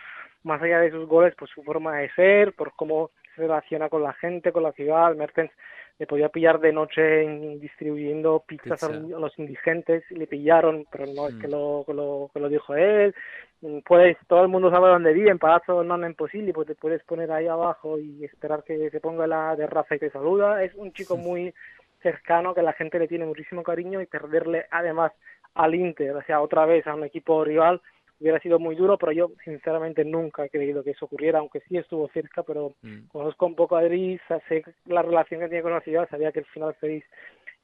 más 0.43 0.61
allá 0.62 0.81
de 0.81 0.91
sus 0.91 1.07
goles, 1.07 1.35
por 1.35 1.49
su 1.49 1.62
forma 1.62 1.99
de 1.99 2.11
ser, 2.12 2.55
por 2.55 2.72
cómo 2.77 3.11
se 3.35 3.43
relaciona 3.43 3.89
con 3.91 4.03
la 4.03 4.14
gente, 4.14 4.53
con 4.53 4.62
la 4.62 4.72
ciudad. 4.72 5.14
Mertens 5.14 5.51
le 5.99 6.07
podía 6.07 6.28
pillar 6.28 6.61
de 6.61 6.72
noche 6.72 7.22
en- 7.22 7.59
distribuyendo 7.59 8.44
pizzas 8.47 8.82
a, 8.82 8.88
Pizza. 8.88 9.16
a 9.16 9.20
los 9.20 9.38
indigentes 9.38 10.05
y 10.11 10.16
le 10.16 10.26
pillaron, 10.26 10.84
pero 10.90 11.07
no 11.07 11.26
es 11.28 11.34
Mm. 11.34 11.40
que 11.40 11.49
lo, 11.49 11.84
que 11.86 11.94
lo, 11.94 12.30
que 12.32 12.40
lo 12.40 12.49
dijo 12.49 12.74
él. 12.74 13.14
Mm, 13.62 13.78
Puedes, 13.80 14.18
todo 14.28 14.42
el 14.42 14.49
mundo 14.49 14.70
sabe 14.70 14.88
dónde 14.88 15.12
vive, 15.14 15.30
en 15.30 15.38
Palazzo 15.38 15.82
non 15.82 16.05
è 16.05 16.07
imposible, 16.07 16.53
pues 16.53 16.66
te 16.66 16.74
puedes 16.74 17.03
poner 17.05 17.32
ahí 17.32 17.47
abajo 17.49 17.99
y 17.99 18.24
esperar 18.24 18.62
que 18.64 18.90
se 18.90 19.01
ponga 19.01 19.26
la 19.26 19.55
terraza 19.57 19.94
y 19.94 19.99
te 19.99 20.11
saluda. 20.11 20.62
Es 20.62 20.74
un 20.74 20.92
chico 20.92 21.16
muy 21.16 21.55
cercano 22.03 22.55
que 22.55 22.62
la 22.62 22.74
gente 22.74 22.99
le 22.99 23.09
tiene 23.09 23.24
muchísimo 23.24 23.62
cariño 23.62 24.01
y 24.03 24.07
perderle 24.07 24.66
además 24.70 25.12
al 25.55 25.74
Inter, 25.74 26.14
o 26.14 26.22
sea, 26.22 26.42
otra 26.42 26.66
vez 26.66 26.86
a 26.86 26.94
un 26.94 27.05
equipo 27.05 27.42
rival 27.42 27.80
hubiera 28.20 28.38
sido 28.40 28.58
muy 28.58 28.74
duro, 28.74 28.96
pero 28.98 29.12
yo 29.12 29.30
sinceramente 29.44 30.04
nunca 30.04 30.44
he 30.44 30.50
creído 30.50 30.82
que 30.82 30.90
eso 30.90 31.04
ocurriera, 31.04 31.38
aunque 31.38 31.60
sí 31.68 31.76
estuvo 31.76 32.08
cerca, 32.08 32.42
pero 32.42 32.74
mm. 32.82 33.08
conozco 33.08 33.46
un 33.46 33.54
poco 33.54 33.76
a 33.76 33.82
Dries, 33.82 34.20
sé 34.48 34.64
la 34.86 35.02
relación 35.02 35.40
que 35.40 35.48
tiene 35.48 35.62
con 35.62 35.72
la 35.72 35.80
ciudad, 35.82 36.08
sabía 36.08 36.32
que 36.32 36.40
el 36.40 36.46
final 36.46 36.74
feliz 36.74 37.04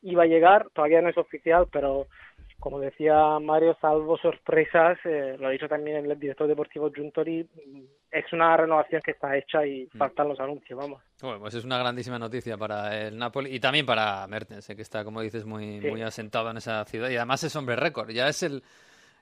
iba 0.03 0.25
a 0.25 0.27
llegar, 0.27 0.69
todavía 0.75 1.01
no 1.01 1.09
es 1.09 1.17
oficial, 1.17 1.67
pero 1.73 2.07
como 2.59 2.79
decía 2.79 3.39
Mario, 3.41 3.77
salvo 3.81 4.17
sorpresas, 4.19 4.99
eh, 5.05 5.37
lo 5.39 5.49
ha 5.49 5.51
dicho 5.51 5.69
también 5.69 5.97
el 6.05 6.19
director 6.19 6.47
deportivo 6.47 6.93
Giuntori, 6.93 7.45
es 8.11 8.33
una 8.33 8.57
renovación 8.57 9.01
que 9.03 9.13
está 9.13 9.37
hecha 9.37 9.67
y 9.67 9.89
Mm. 9.93 9.99
faltan 9.99 10.29
los 10.29 10.39
anuncios, 10.39 10.79
vamos. 10.79 11.03
Bueno, 11.21 11.41
pues 11.41 11.55
es 11.55 11.65
una 11.65 11.79
grandísima 11.79 12.19
noticia 12.19 12.57
para 12.57 13.01
el 13.07 13.17
Napoli 13.19 13.55
y 13.55 13.59
también 13.59 13.87
para 13.87 14.27
Mertens, 14.29 14.69
eh, 14.71 14.77
que 14.77 14.83
está, 14.83 15.03
como 15.03 15.21
dices, 15.23 15.45
muy, 15.45 15.81
Sí. 15.81 15.89
muy 15.89 16.03
asentado 16.03 16.51
en 16.51 16.59
esa 16.59 16.85
ciudad. 16.85 17.09
Y 17.11 17.17
además 17.17 17.43
es 17.43 17.57
hombre 17.57 17.75
récord. 17.77 18.11
Ya 18.11 18.29
es 18.29 18.43
el. 18.43 18.63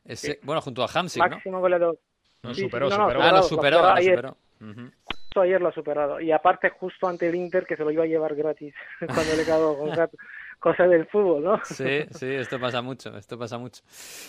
Es- 0.05 0.21
Sí. 0.21 0.37
Bueno, 0.43 0.61
junto 0.61 0.83
a 0.83 0.89
Hamsik, 0.93 1.23
¿no? 1.23 1.29
Máximo 1.31 1.61
goleador. 1.61 1.99
No, 2.43 2.55
Sí, 2.55 2.61
sí, 2.63 2.67
superó, 2.67 2.89
no, 2.89 2.97
no, 2.97 3.03
superó. 3.05 3.23
Ah, 3.23 3.33
lo 3.33 3.43
superó, 3.43 3.77
superado 3.77 3.83
lo 3.83 3.95
ayer. 3.97 4.17
superó. 4.17 4.37
Ujú. 4.61 4.91
Justo 5.05 5.41
ayer 5.43 5.61
lo 5.61 5.69
ha 5.69 5.73
superado. 5.73 6.21
Y 6.21 6.33
aparte, 6.33 6.71
justo 6.71 7.07
ante 7.07 7.29
el 7.29 7.35
Inter, 7.35 7.67
que 7.67 7.77
se 7.77 7.85
lo 7.85 7.91
iba 7.91 8.05
a 8.05 8.07
llevar 8.07 8.35
gratis 8.35 8.75
cuando 9.31 9.37
le 9.37 9.45
quedó 9.45 9.77
con 9.79 9.91
cat- 9.91 10.13
cosas 10.61 10.89
del 10.91 11.07
fútbol, 11.07 11.43
¿no? 11.43 11.61
Sí, 11.65 12.05
sí, 12.11 12.27
esto 12.35 12.61
pasa 12.61 12.83
mucho, 12.83 13.17
esto 13.17 13.39
pasa 13.39 13.59
mucho. 13.59 13.83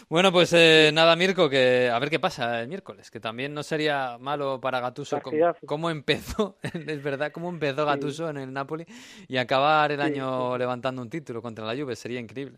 Bueno, 0.10 0.32
pues 0.32 0.54
eh, 0.54 0.90
nada, 0.94 1.16
Mirko, 1.16 1.50
que 1.50 1.90
a 1.94 2.00
ver 2.00 2.10
qué 2.10 2.20
pasa 2.20 2.62
el 2.62 2.68
miércoles, 2.68 3.12
que 3.12 3.20
también 3.20 3.54
no 3.54 3.62
sería 3.64 4.18
malo 4.20 4.60
para 4.60 4.80
Gattuso 4.80 5.22
cómo, 5.66 5.90
empezó, 5.90 6.58
es 6.64 7.04
verdad, 7.04 7.32
cómo 7.32 7.50
empezó 7.50 7.86
Gattuso 7.86 8.30
en 8.30 8.38
el 8.38 8.52
Napoli 8.54 8.86
y 9.28 9.38
acabar 9.38 9.92
el 9.92 10.00
Sí, 10.00 10.06
año 10.06 10.58
levantando 10.58 11.02
un 11.02 11.10
título 11.10 11.42
contra 11.42 11.66
la 11.66 11.76
Juve, 11.80 11.96
sería 11.96 12.20
increíble. 12.20 12.58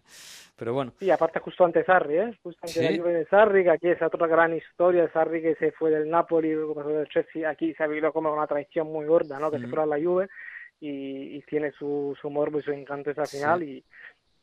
Pero 0.55 0.73
bueno, 0.73 0.93
Sí, 0.99 1.09
aparte 1.09 1.39
justo 1.39 1.65
ante 1.65 1.83
Sarri, 1.83 2.17
¿eh? 2.17 2.39
Justo 2.43 2.59
ante 2.61 2.73
Sí. 2.79 2.83
la 2.83 2.95
Juve 3.01 3.13
de 3.13 3.25
Sarri, 3.25 3.63
que 3.63 3.71
aquí 3.71 3.89
es 3.89 4.01
otra 4.01 4.27
gran 4.27 4.55
historia, 4.55 5.09
Sarri 5.11 5.41
que 5.41 5.55
se 5.55 5.71
fue 5.71 5.89
del 5.89 6.09
Napoli, 6.09 6.53
luego 6.53 6.75
pasó 6.75 6.89
del 6.89 7.09
Chelsea, 7.09 7.49
aquí 7.49 7.73
se 7.73 7.83
ha 7.83 7.87
vivido 7.87 8.13
como 8.13 8.31
una 8.31 8.45
traición 8.45 8.87
muy 8.87 9.07
gorda, 9.07 9.39
¿no? 9.39 9.49
Que 9.49 9.57
se 9.59 9.65
a 9.65 9.85
la 9.85 9.97
Juve 9.99 10.29
y, 10.79 11.37
y 11.37 11.41
tiene 11.43 11.71
su, 11.71 12.15
su 12.21 12.29
morbo 12.29 12.59
y 12.59 12.63
su 12.63 12.71
encanto 12.71 13.11
esa 13.11 13.25
Sí. 13.25 13.37
final 13.37 13.63
y 13.63 13.83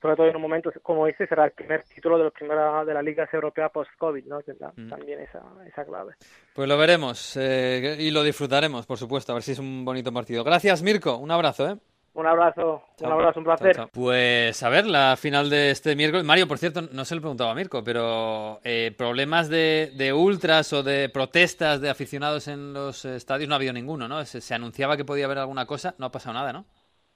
sobre 0.00 0.16
todo 0.16 0.28
en 0.28 0.36
un 0.36 0.40
momento 0.42 0.72
como 0.82 1.06
este 1.06 1.26
será 1.26 1.44
el 1.44 1.52
primer 1.52 1.82
título 1.82 2.16
de, 2.16 2.24
la 2.24 2.30
primera, 2.30 2.84
de 2.86 2.94
la 2.94 3.02
Liga 3.02 3.28
Europea 3.30 3.68
post-Covid, 3.68 4.24
¿no? 4.24 4.40
Tendrá 4.40 4.72
Mm. 4.74 4.88
también 4.88 5.20
esa, 5.20 5.42
esa 5.68 5.84
clave. 5.84 6.14
pues 6.54 6.66
lo 6.68 6.78
veremos 6.78 7.36
eh, 7.38 7.96
y 7.98 8.10
lo 8.10 8.22
disfrutaremos, 8.22 8.86
por 8.86 8.96
supuesto, 8.96 9.32
a 9.32 9.34
ver 9.34 9.42
si 9.42 9.52
es 9.52 9.58
un 9.58 9.84
bonito 9.84 10.10
partido. 10.12 10.42
Gracias, 10.42 10.82
Mirko, 10.82 11.18
un 11.18 11.30
abrazo, 11.30 11.68
¿eh? 11.68 11.76
Un 12.20 12.26
abrazo, 12.26 12.82
Chao. 12.98 13.08
un 13.08 13.12
abrazo, 13.14 13.40
un 13.40 13.46
Chao, 13.46 13.56
placer. 13.56 13.76
chao. 13.76 13.88
Pues 13.92 14.62
a 14.62 14.68
ver, 14.68 14.86
la 14.86 15.16
final 15.16 15.48
de 15.48 15.70
este 15.70 15.96
miércoles. 15.96 16.24
Mario, 16.24 16.46
por 16.46 16.58
cierto, 16.58 16.82
no 16.82 17.04
se 17.04 17.14
lo 17.14 17.20
preguntaba 17.22 17.52
a 17.52 17.54
Mirko, 17.54 17.82
pero 17.82 18.60
eh, 18.62 18.94
problemas 18.96 19.48
de, 19.48 19.92
de 19.96 20.12
ultras 20.12 20.72
o 20.74 20.82
de 20.82 21.08
protestas 21.08 21.80
de 21.80 21.88
aficionados 21.88 22.46
en 22.48 22.74
los 22.74 23.04
estadios 23.06 23.48
no 23.48 23.54
ha 23.54 23.56
habido 23.56 23.72
ninguno, 23.72 24.06
¿no? 24.06 24.24
Se, 24.26 24.40
se 24.40 24.54
anunciaba 24.54 24.96
que 24.96 25.04
podía 25.04 25.24
haber 25.24 25.38
alguna 25.38 25.64
cosa, 25.66 25.94
no 25.98 26.06
ha 26.06 26.12
pasado 26.12 26.34
nada, 26.34 26.52
¿no? 26.52 26.66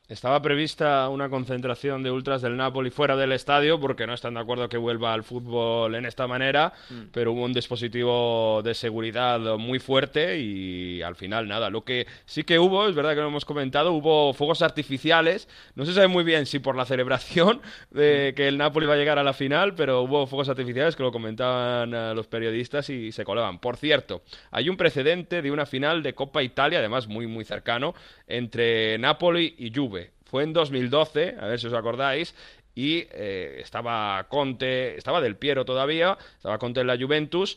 Estaba 0.06 0.42
prevista 0.42 1.08
una 1.08 1.30
concentración 1.30 2.02
de 2.02 2.10
ultras 2.10 2.42
del 2.42 2.58
Napoli 2.58 2.90
fuera 2.90 3.16
del 3.16 3.32
estadio 3.32 3.80
porque 3.80 4.06
no 4.06 4.12
están 4.12 4.34
de 4.34 4.40
acuerdo 4.40 4.68
que 4.68 4.76
vuelva 4.76 5.14
al 5.14 5.22
fútbol 5.24 5.94
en 5.94 6.04
esta 6.04 6.26
manera, 6.26 6.74
Mm. 6.90 7.04
pero 7.10 7.32
hubo 7.32 7.42
un 7.42 7.54
dispositivo 7.54 8.60
de 8.62 8.74
seguridad 8.74 9.40
muy 9.56 9.78
fuerte 9.78 10.38
y 10.38 11.00
al 11.00 11.16
final 11.16 11.48
nada. 11.48 11.70
Lo 11.70 11.84
que 11.84 12.06
sí 12.26 12.44
que 12.44 12.58
hubo, 12.58 12.86
es 12.86 12.94
verdad 12.94 13.14
que 13.14 13.22
lo 13.22 13.28
hemos 13.28 13.46
comentado, 13.46 13.92
hubo 13.92 14.34
fuegos 14.34 14.60
artificiales. 14.60 15.48
No 15.74 15.86
se 15.86 15.94
sabe 15.94 16.08
muy 16.08 16.22
bien 16.22 16.44
si 16.44 16.58
por 16.58 16.76
la 16.76 16.84
celebración 16.84 17.62
de 17.90 18.34
que 18.36 18.46
el 18.46 18.58
Napoli 18.58 18.84
va 18.84 18.92
a 18.92 18.98
llegar 18.98 19.18
a 19.18 19.22
la 19.24 19.32
final, 19.32 19.74
pero 19.74 20.02
hubo 20.02 20.26
fuegos 20.26 20.50
artificiales 20.50 20.96
que 20.96 21.02
lo 21.02 21.12
comentaban 21.12 21.94
eh, 21.94 22.12
los 22.14 22.26
periodistas 22.26 22.90
y 22.90 23.10
se 23.10 23.24
colaban. 23.24 23.58
Por 23.58 23.78
cierto, 23.78 24.20
hay 24.50 24.68
un 24.68 24.76
precedente 24.76 25.40
de 25.40 25.50
una 25.50 25.64
final 25.64 26.02
de 26.02 26.12
Copa 26.14 26.42
Italia, 26.42 26.80
además 26.80 27.08
muy 27.08 27.26
muy 27.26 27.46
cercano, 27.46 27.94
entre 28.28 28.98
Napoli 28.98 29.54
y 29.56 29.72
Juve. 29.74 29.93
Fue 30.34 30.42
en 30.42 30.52
2012, 30.52 31.36
a 31.40 31.46
ver 31.46 31.60
si 31.60 31.68
os 31.68 31.74
acordáis, 31.74 32.34
y 32.74 33.06
eh, 33.12 33.60
estaba 33.60 34.26
Conte, 34.28 34.96
estaba 34.96 35.20
Del 35.20 35.36
Piero 35.36 35.64
todavía, 35.64 36.18
estaba 36.36 36.58
Conte 36.58 36.80
en 36.80 36.88
la 36.88 36.98
Juventus. 36.98 37.56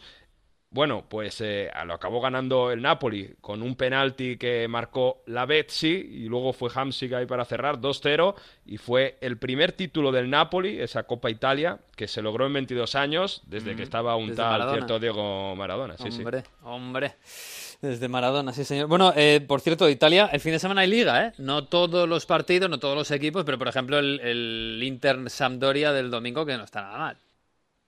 Bueno, 0.70 1.04
pues 1.10 1.42
eh, 1.42 1.72
lo 1.88 1.96
acabó 1.96 2.22
ganando 2.22 2.70
el 2.70 2.84
Napoli 2.84 3.34
con 3.42 3.64
un 3.64 3.76
penalti 3.76 4.38
que 4.38 4.68
marcó 4.68 5.24
la 5.26 5.48
Betsy 5.48 5.88
y 5.88 6.30
luego 6.30 6.54
fue 6.54 6.70
Hamsik 6.72 7.14
ahí 7.14 7.26
para 7.26 7.46
cerrar 7.46 7.80
2-0 7.80 8.36
y 8.68 8.78
fue 8.78 9.18
el 9.22 9.40
primer 9.40 9.72
título 9.72 10.12
del 10.12 10.30
Napoli, 10.30 10.80
esa 10.80 11.02
Copa 11.02 11.32
Italia, 11.32 11.80
que 11.96 12.08
se 12.08 12.22
logró 12.22 12.46
en 12.46 12.54
22 12.54 12.94
años 12.94 13.42
desde 13.48 13.76
que 13.76 13.82
estaba 13.82 14.16
un 14.18 14.28
Desde 14.28 14.44
tal 14.44 14.52
Maradona. 14.52 14.74
cierto 14.74 15.00
Diego 15.00 15.56
Maradona. 15.56 15.98
Sí, 15.98 16.12
sí. 16.12 16.20
hombre, 16.20 16.44
hombre. 16.62 17.16
Desde 17.82 18.08
Maradona, 18.08 18.54
sí, 18.54 18.66
señor. 18.66 18.88
Bueno, 18.88 19.14
eh, 19.16 19.44
por 19.48 19.62
cierto, 19.62 19.88
Italia, 19.88 20.30
el 20.34 20.40
fin 20.40 20.52
de 20.52 20.60
semana 20.60 20.82
hay 20.82 20.88
liga, 20.88 21.26
¿eh? 21.26 21.34
No 21.38 21.66
todos 21.66 22.10
los 22.10 22.26
partidos, 22.26 22.70
no 22.70 22.80
todos 22.80 22.96
los 22.96 23.12
equipos, 23.12 23.44
pero 23.46 23.60
por 23.60 23.68
ejemplo 23.68 24.00
el, 24.00 24.20
el 24.22 24.82
Inter 24.84 25.30
Sampdoria 25.30 25.92
del 25.92 26.10
domingo, 26.10 26.46
que 26.46 26.58
no 26.58 26.64
está 26.64 26.82
nada 26.82 26.98
mal. 26.98 27.18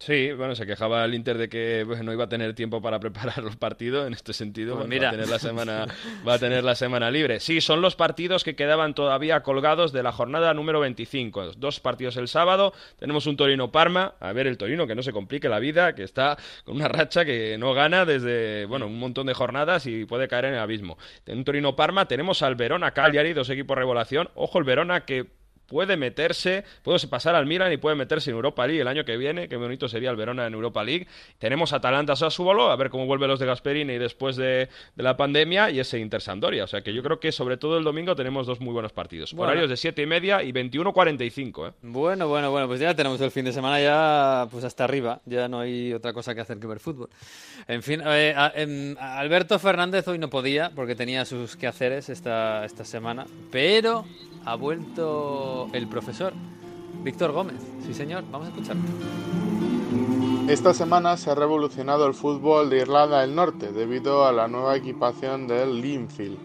Sí, 0.02 0.32
bueno, 0.32 0.56
se 0.56 0.66
quejaba 0.66 1.04
el 1.04 1.14
Inter 1.14 1.38
de 1.38 1.50
que 1.50 1.84
pues, 1.86 2.02
no 2.04 2.14
iba 2.14 2.24
a 2.24 2.30
tener 2.30 2.54
tiempo 2.56 2.82
para 2.82 3.02
preparar 3.02 3.40
los 3.44 3.58
partidos. 3.58 4.08
En 4.08 4.14
este 4.14 4.32
sentido, 4.32 4.76
Pues 4.76 4.88
bueno, 4.88 4.96
mira. 4.96 5.08
va 5.10 5.10
a 5.10 5.12
tener 5.18 5.30
la 5.30 5.40
semana, 5.40 5.88
va 6.26 6.34
a 6.36 6.40
tener 6.40 6.64
la 6.64 6.76
semana 6.76 7.12
libre. 7.12 7.42
Sí, 7.42 7.60
son 7.60 7.82
los 7.82 7.98
partidos 7.98 8.46
que 8.46 8.56
quedaban 8.56 8.94
todavía 8.94 9.44
colgados 9.44 9.92
de 9.92 10.02
la 10.02 10.14
jornada 10.14 10.54
número 10.54 10.80
25. 10.80 11.52
Dos 11.58 11.82
partidos 11.82 12.16
el 12.16 12.30
sábado. 12.30 12.72
Tenemos 12.98 13.28
un 13.28 13.36
Torino 13.36 13.74
Parma. 13.74 14.14
A 14.22 14.32
ver 14.32 14.48
el 14.48 14.58
Torino 14.58 14.88
que 14.88 14.96
no 14.96 15.04
se 15.04 15.12
complique 15.12 15.50
la 15.50 15.60
vida, 15.60 15.94
que 15.94 16.04
está 16.04 16.38
con 16.64 16.78
una 16.78 16.88
racha 16.88 17.26
que 17.26 17.58
no 17.58 17.74
gana 17.74 18.06
desde 18.06 18.66
bueno 18.68 18.88
un 18.88 18.98
montón 19.00 19.28
de 19.28 19.34
jornadas 19.34 19.86
y 19.86 20.06
puede 20.06 20.30
caer 20.30 20.46
en 20.46 20.54
el 20.54 20.60
abismo. 20.60 20.98
En 21.26 21.40
un 21.40 21.44
Torino 21.44 21.76
Parma 21.76 22.08
tenemos 22.08 22.42
al 22.42 22.56
Verona 22.56 22.92
Cagliari, 22.92 23.34
dos 23.34 23.50
equipos 23.50 23.78
revelación. 23.78 24.30
Ojo 24.36 24.60
el 24.60 24.64
Verona 24.64 25.02
que 25.04 25.26
puede 25.70 25.96
meterse, 25.98 26.64
puede 26.84 27.00
pasar 27.08 27.36
al 27.36 27.46
Milan 27.46 27.72
y 27.72 27.78
puede 27.78 27.96
meterse 27.96 28.30
en 28.32 28.36
Europa 28.36 28.66
League 28.68 28.82
el 28.82 28.88
año 28.88 29.06
que 29.06 29.16
viene, 29.18 29.48
qué 29.48 29.56
bonito 29.56 29.88
sería 29.88 30.10
el 30.10 30.16
Verona 30.16 30.46
en 30.48 30.54
Europa 30.54 30.84
League. 30.84 31.08
Tenemos 31.38 31.72
Atalanta 31.74 32.16
Sassuolo, 32.16 32.72
a 32.72 32.76
ver 32.76 32.90
cómo 32.90 33.06
vuelven 33.06 33.30
los 33.30 33.40
de 33.40 33.46
Gasperini 33.46 33.98
después 33.98 34.36
de, 34.36 34.68
de 34.96 35.04
la 35.04 35.16
pandemia 35.16 35.70
y 35.70 35.80
ese 35.80 36.00
Inter 36.00 36.22
Sampdoria. 36.22 36.64
O 36.64 36.68
sea 36.68 36.82
que 36.82 36.94
yo 36.94 37.02
creo 37.04 37.20
que 37.20 37.32
sobre 37.32 37.58
todo 37.58 37.78
el 37.78 37.84
domingo 37.84 38.16
tenemos 38.16 38.48
dos 38.48 38.60
muy 38.60 38.74
buenos 38.74 38.92
partidos. 38.94 39.34
Bueno. 39.34 39.52
Horarios 39.52 39.70
de 39.70 39.78
7 39.78 40.02
y 40.02 40.06
media 40.06 40.44
y 40.44 40.52
21.45, 40.52 41.70
¿eh? 41.70 41.74
Bueno, 41.82 42.28
bueno, 42.28 42.52
bueno, 42.52 42.68
pues 42.68 42.80
ya 42.80 42.94
tenemos 42.96 43.20
el 43.22 43.32
fin 43.32 43.46
de 43.46 43.54
semana 43.54 43.80
ya 43.80 44.48
pues 44.50 44.64
hasta 44.64 44.84
arriba, 44.84 45.22
ya 45.26 45.48
no 45.48 45.60
hay 45.60 45.94
otra 45.94 46.14
cosa 46.14 46.34
que 46.36 46.42
hacer 46.42 46.60
que 46.60 46.68
ver 46.68 46.80
fútbol. 46.80 47.10
En 47.68 47.84
fin, 47.84 48.02
eh, 48.06 48.34
a- 48.36 48.52
Alberto 49.20 49.60
Fernández 49.60 50.08
hoy 50.08 50.18
no 50.18 50.30
podía 50.30 50.72
porque 50.76 50.96
tenía 50.96 51.26
sus 51.26 51.56
quehaceres 51.56 52.10
esta, 52.10 52.66
esta 52.66 52.86
semana, 52.86 53.26
pero 53.52 54.06
ha 54.46 54.56
vuelto 54.56 55.59
el 55.74 55.88
profesor 55.88 56.34
Víctor 57.04 57.32
Gómez. 57.32 57.62
Sí, 57.86 57.94
señor, 57.94 58.24
vamos 58.32 58.48
a 58.48 58.52
escucharlo. 58.52 58.84
Esta 60.48 60.74
semana 60.74 61.16
se 61.16 61.30
ha 61.30 61.36
revolucionado 61.36 62.08
el 62.08 62.14
fútbol 62.14 62.70
de 62.70 62.80
Irlanda 62.80 63.22
del 63.22 63.36
Norte 63.36 63.72
debido 63.72 64.26
a 64.26 64.32
la 64.32 64.48
nueva 64.48 64.76
equipación 64.76 65.48
del 65.48 65.80
Linfield. 65.80 66.40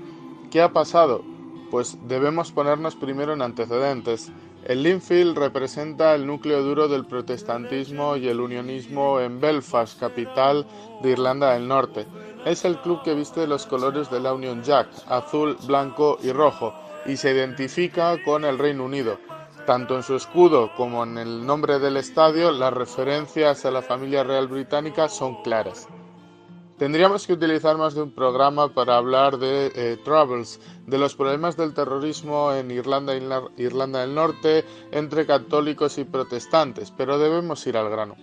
¿Qué 0.50 0.60
ha 0.60 0.72
pasado? 0.72 1.22
Pues 1.70 1.96
debemos 2.06 2.52
ponernos 2.52 2.96
primero 2.96 3.32
en 3.32 3.42
antecedentes. 3.42 4.30
El 4.64 4.82
Linfield 4.82 5.36
representa 5.36 6.14
el 6.14 6.26
núcleo 6.26 6.62
duro 6.62 6.86
del 6.86 7.06
protestantismo 7.06 8.16
y 8.16 8.28
el 8.28 8.40
unionismo 8.40 9.20
en 9.20 9.40
Belfast, 9.40 9.98
capital 9.98 10.66
de 11.02 11.10
Irlanda 11.10 11.54
del 11.54 11.66
Norte. 11.66 12.06
Es 12.44 12.64
el 12.66 12.78
club 12.80 13.02
que 13.02 13.14
viste 13.14 13.46
los 13.46 13.66
colores 13.66 14.10
de 14.10 14.20
la 14.20 14.34
Union 14.34 14.62
Jack, 14.62 14.88
azul, 15.08 15.56
blanco 15.66 16.18
y 16.22 16.30
rojo, 16.30 16.74
y 17.06 17.16
se 17.16 17.32
identifica 17.32 18.22
con 18.24 18.44
el 18.44 18.58
Reino 18.58 18.84
Unido. 18.84 19.18
Tanto 19.66 19.96
en 19.96 20.02
su 20.02 20.14
escudo 20.14 20.74
como 20.76 21.04
en 21.04 21.16
el 21.16 21.46
nombre 21.46 21.78
del 21.78 21.96
estadio, 21.96 22.52
las 22.52 22.72
referencias 22.72 23.64
a 23.64 23.70
la 23.70 23.82
familia 23.82 24.22
real 24.22 24.46
británica 24.46 25.08
son 25.08 25.42
claras. 25.42 25.88
Tendríamos 26.76 27.26
que 27.26 27.34
utilizar 27.34 27.78
más 27.78 27.94
de 27.94 28.02
un 28.02 28.10
programa 28.10 28.74
para 28.74 28.96
hablar 28.96 29.38
de 29.38 29.72
eh, 29.74 29.96
Troubles, 30.04 30.60
de 30.86 30.98
los 30.98 31.14
problemas 31.14 31.56
del 31.56 31.72
terrorismo 31.72 32.52
en 32.52 32.70
Irlanda, 32.70 33.14
Irla- 33.14 33.48
Irlanda 33.56 34.00
del 34.00 34.14
Norte 34.14 34.64
entre 34.90 35.24
católicos 35.24 35.96
y 35.98 36.04
protestantes, 36.04 36.90
pero 36.90 37.16
debemos 37.16 37.64
ir 37.68 37.76
al 37.76 37.88
grano. 37.90 38.16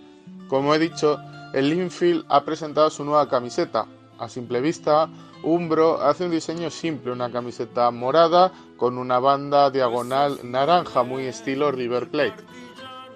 Como 0.48 0.74
he 0.74 0.78
dicho, 0.78 1.18
el 1.54 1.70
Linfield 1.70 2.26
ha 2.28 2.44
presentado 2.44 2.90
su 2.90 3.04
nueva 3.04 3.26
camiseta. 3.28 3.86
A 4.18 4.28
simple 4.28 4.60
vista, 4.60 5.08
Umbro 5.42 6.00
hace 6.02 6.26
un 6.26 6.30
diseño 6.30 6.70
simple, 6.70 7.10
una 7.10 7.32
camiseta 7.32 7.90
morada 7.90 8.52
con 8.82 8.98
una 8.98 9.20
banda 9.20 9.70
diagonal 9.70 10.40
naranja 10.42 11.04
muy 11.04 11.26
estilo 11.26 11.70
River 11.70 12.10
Plate. 12.10 12.42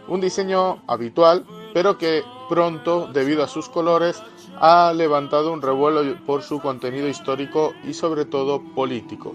Un 0.07 0.21
diseño 0.21 0.81
habitual, 0.87 1.45
pero 1.75 1.99
que 1.99 2.23
pronto, 2.49 3.09
debido 3.13 3.43
a 3.43 3.49
sus 3.49 3.69
colores, 3.69 4.23
ha 4.61 4.93
levantado 4.95 5.53
un 5.53 5.61
revuelo 5.61 6.25
por 6.25 6.45
su 6.45 6.61
contenido 6.61 7.09
histórico 7.09 7.73
y 7.83 7.95
sobre 7.95 8.27
todo 8.27 8.63
político. 8.77 9.35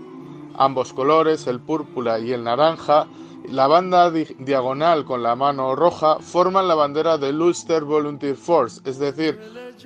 Ambos 0.56 0.94
colores, 0.94 1.48
el 1.48 1.60
púrpura 1.60 2.18
y 2.18 2.32
el 2.32 2.46
naranja, 2.46 3.08
la 3.50 3.68
banda 3.68 4.10
di- 4.10 4.34
diagonal 4.40 5.04
con 5.04 5.22
la 5.22 5.36
mano 5.36 5.76
roja, 5.76 6.20
forman 6.22 6.66
la 6.66 6.76
bandera 6.76 7.18
del 7.18 7.42
Ulster 7.42 7.84
Volunteer 7.84 8.38
Force, 8.38 8.80
es 8.86 9.00
decir, 9.00 9.38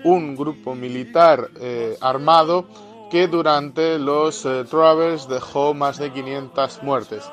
un 0.04 0.36
grupo 0.36 0.76
militar 0.76 1.50
eh, 1.60 1.98
armado 2.02 2.66
que 3.10 3.28
durante 3.28 4.00
los 4.00 4.46
eh, 4.46 4.64
Troubles 4.70 5.28
dejó 5.28 5.74
más 5.74 5.98
de 5.98 6.12
500 6.12 6.84
muertes 6.84 7.30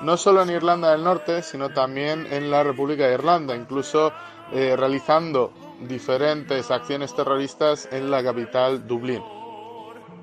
no 0.00 0.16
solo 0.16 0.42
en 0.42 0.50
Irlanda 0.50 0.92
del 0.92 1.04
Norte, 1.04 1.42
sino 1.42 1.70
también 1.70 2.26
en 2.30 2.50
la 2.50 2.62
República 2.62 3.06
de 3.06 3.14
Irlanda. 3.14 3.56
Incluso 3.56 4.12
eh, 4.52 4.76
realizando 4.76 5.52
diferentes 5.80 6.70
acciones 6.70 7.14
terroristas 7.14 7.88
en 7.92 8.10
la 8.10 8.22
capital 8.22 8.86
Dublín. 8.86 9.22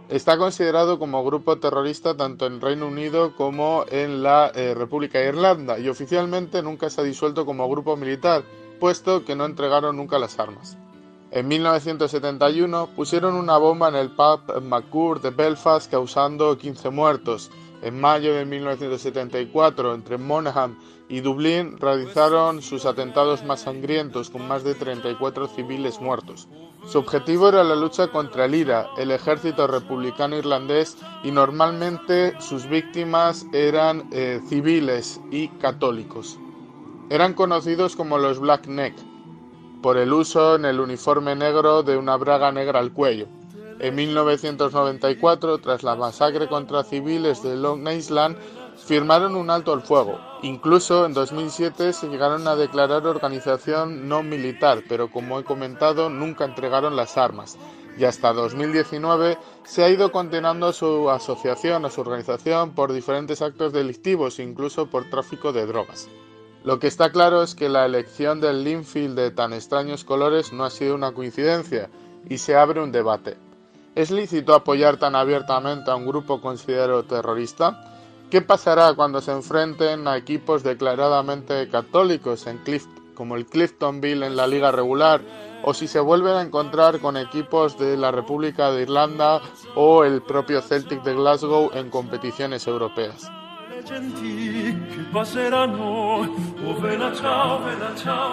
Está 0.10 0.38
considerado 0.38 1.00
como 1.00 1.24
grupo 1.26 1.58
terrorista 1.58 2.16
tanto 2.16 2.46
en 2.46 2.62
Reino 2.62 2.88
Unido 2.88 3.36
como 3.36 3.86
en 3.90 4.22
la 4.22 4.52
eh, 4.54 4.76
República 4.76 5.18
de 5.20 5.30
Irlanda 5.30 5.80
y 5.80 5.90
oficialmente 5.90 6.62
nunca 6.62 6.90
se 6.90 7.02
ha 7.02 7.04
disuelto 7.04 7.46
como 7.46 7.68
grupo 7.68 7.98
militar, 7.98 8.44
puesto 8.80 9.26
que 9.26 9.36
no 9.36 9.46
entregaron 9.46 9.98
nunca 9.98 10.20
las 10.20 10.38
armas. 10.38 10.78
En 11.36 11.50
1971 11.50 12.92
pusieron 12.96 13.36
una 13.36 13.58
bomba 13.58 13.90
en 13.90 13.96
el 13.96 14.10
pub 14.10 14.62
McCourt 14.62 15.22
de 15.22 15.32
Belfast 15.32 15.92
causando 15.92 16.58
15 16.58 16.90
muertos. 16.92 17.52
En 17.82 18.00
mayo 18.00 18.34
de 18.34 18.46
1974, 18.46 19.96
entre 19.96 20.18
Monaghan 20.18 20.80
y 21.10 21.20
Dublín, 21.20 21.78
realizaron 21.78 22.62
sus 22.62 22.86
atentados 22.86 23.44
más 23.44 23.64
sangrientos 23.64 24.30
con 24.30 24.48
más 24.48 24.64
de 24.64 24.76
34 24.76 25.48
civiles 25.48 26.00
muertos. 26.00 26.48
Su 26.88 27.00
objetivo 27.00 27.50
era 27.50 27.66
la 27.66 27.76
lucha 27.76 28.08
contra 28.08 28.46
el 28.46 28.56
IRA, 28.56 28.88
el 28.98 29.12
ejército 29.12 29.68
republicano 29.68 30.38
irlandés, 30.38 30.96
y 31.22 31.32
normalmente 31.32 32.40
sus 32.40 32.66
víctimas 32.66 33.46
eran 33.52 34.08
eh, 34.14 34.40
civiles 34.48 35.20
y 35.32 35.50
católicos. 35.50 36.40
Eran 37.10 37.34
conocidos 37.34 37.98
como 37.98 38.18
los 38.20 38.40
Black 38.40 38.68
Neck, 38.68 38.96
por 39.86 39.98
el 39.98 40.12
uso 40.14 40.56
en 40.56 40.66
el 40.66 40.80
uniforme 40.80 41.36
negro 41.36 41.84
de 41.84 41.96
una 41.96 42.18
braga 42.18 42.52
negra 42.52 42.80
al 42.80 42.92
cuello. 42.92 43.28
En 43.78 43.94
1994, 43.94 45.60
tras 45.60 45.84
la 45.84 45.96
masacre 45.96 46.48
contra 46.48 46.84
civiles 46.84 47.44
de 47.44 47.56
Long 47.56 47.88
Island, 47.88 48.36
firmaron 48.84 49.36
un 49.36 49.52
alto 49.52 49.74
al 49.74 49.84
fuego. 49.84 50.20
Incluso 50.42 51.06
en 51.06 51.14
2007 51.14 51.94
se 51.94 52.08
llegaron 52.08 52.48
a 52.48 52.56
declarar 52.56 53.06
organización 53.06 54.10
no 54.10 54.24
militar, 54.24 54.82
pero 54.90 55.12
como 55.12 55.38
he 55.38 55.44
comentado, 55.44 56.10
nunca 56.10 56.46
entregaron 56.46 56.96
las 56.96 57.16
armas. 57.16 57.56
Y 57.96 58.06
hasta 58.06 58.34
2019 58.34 59.38
se 59.66 59.84
ha 59.84 59.90
ido 59.92 60.12
condenando 60.12 60.74
su 60.74 61.12
asociación, 61.12 61.86
a 61.86 61.92
su 61.92 62.02
organización, 62.02 62.74
por 62.74 62.92
diferentes 62.92 63.44
actos 63.44 63.72
delictivos, 63.72 64.40
incluso 64.40 64.88
por 64.88 65.08
tráfico 65.12 65.54
de 65.54 65.68
drogas. 65.68 66.10
Lo 66.66 66.80
que 66.80 66.88
está 66.88 67.12
claro 67.12 67.44
es 67.44 67.54
que 67.54 67.70
la 67.70 67.86
elección 67.86 68.42
del 68.42 68.64
Linfield 68.64 69.16
de 69.16 69.30
tan 69.30 69.54
extraños 69.54 70.04
colores 70.04 70.52
no 70.52 70.66
ha 70.66 70.72
sido 70.72 70.96
una 70.96 71.12
coincidencia 71.12 71.92
y 72.28 72.40
se 72.40 72.56
abre 72.56 72.82
un 72.82 72.92
debate. 72.92 73.38
¿Es 73.94 74.10
lícito 74.10 74.56
apoyar 74.56 74.98
tan 74.98 75.16
abiertamente 75.16 75.92
a 75.92 75.96
un 75.96 76.08
grupo 76.08 76.42
considerado 76.42 77.04
terrorista? 77.04 77.94
¿Qué 78.32 78.42
pasará 78.42 78.96
cuando 78.96 79.22
se 79.22 79.32
enfrenten 79.32 80.08
a 80.08 80.18
equipos 80.18 80.64
declaradamente 80.64 81.70
católicos 81.70 82.48
en 82.48 82.58
Clift 82.58 82.90
como 83.14 83.36
el 83.36 83.46
Cliftonville 83.46 84.26
en 84.26 84.36
la 84.36 84.48
liga 84.48 84.72
regular 84.72 85.22
o 85.64 85.76
si 85.76 85.88
se 85.88 86.00
vuelven 86.00 86.34
a 86.34 86.42
encontrar 86.42 87.00
con 87.00 87.16
equipos 87.16 87.78
de 87.78 87.96
la 87.96 88.10
República 88.10 88.72
de 88.72 88.82
Irlanda 88.82 89.40
o 89.76 90.04
el 90.04 90.24
propio 90.24 90.64
Celtic 90.64 91.04
de 91.04 91.14
Glasgow 91.14 91.70
en 91.76 91.92
competiciones 91.92 92.66
europeas? 92.66 93.30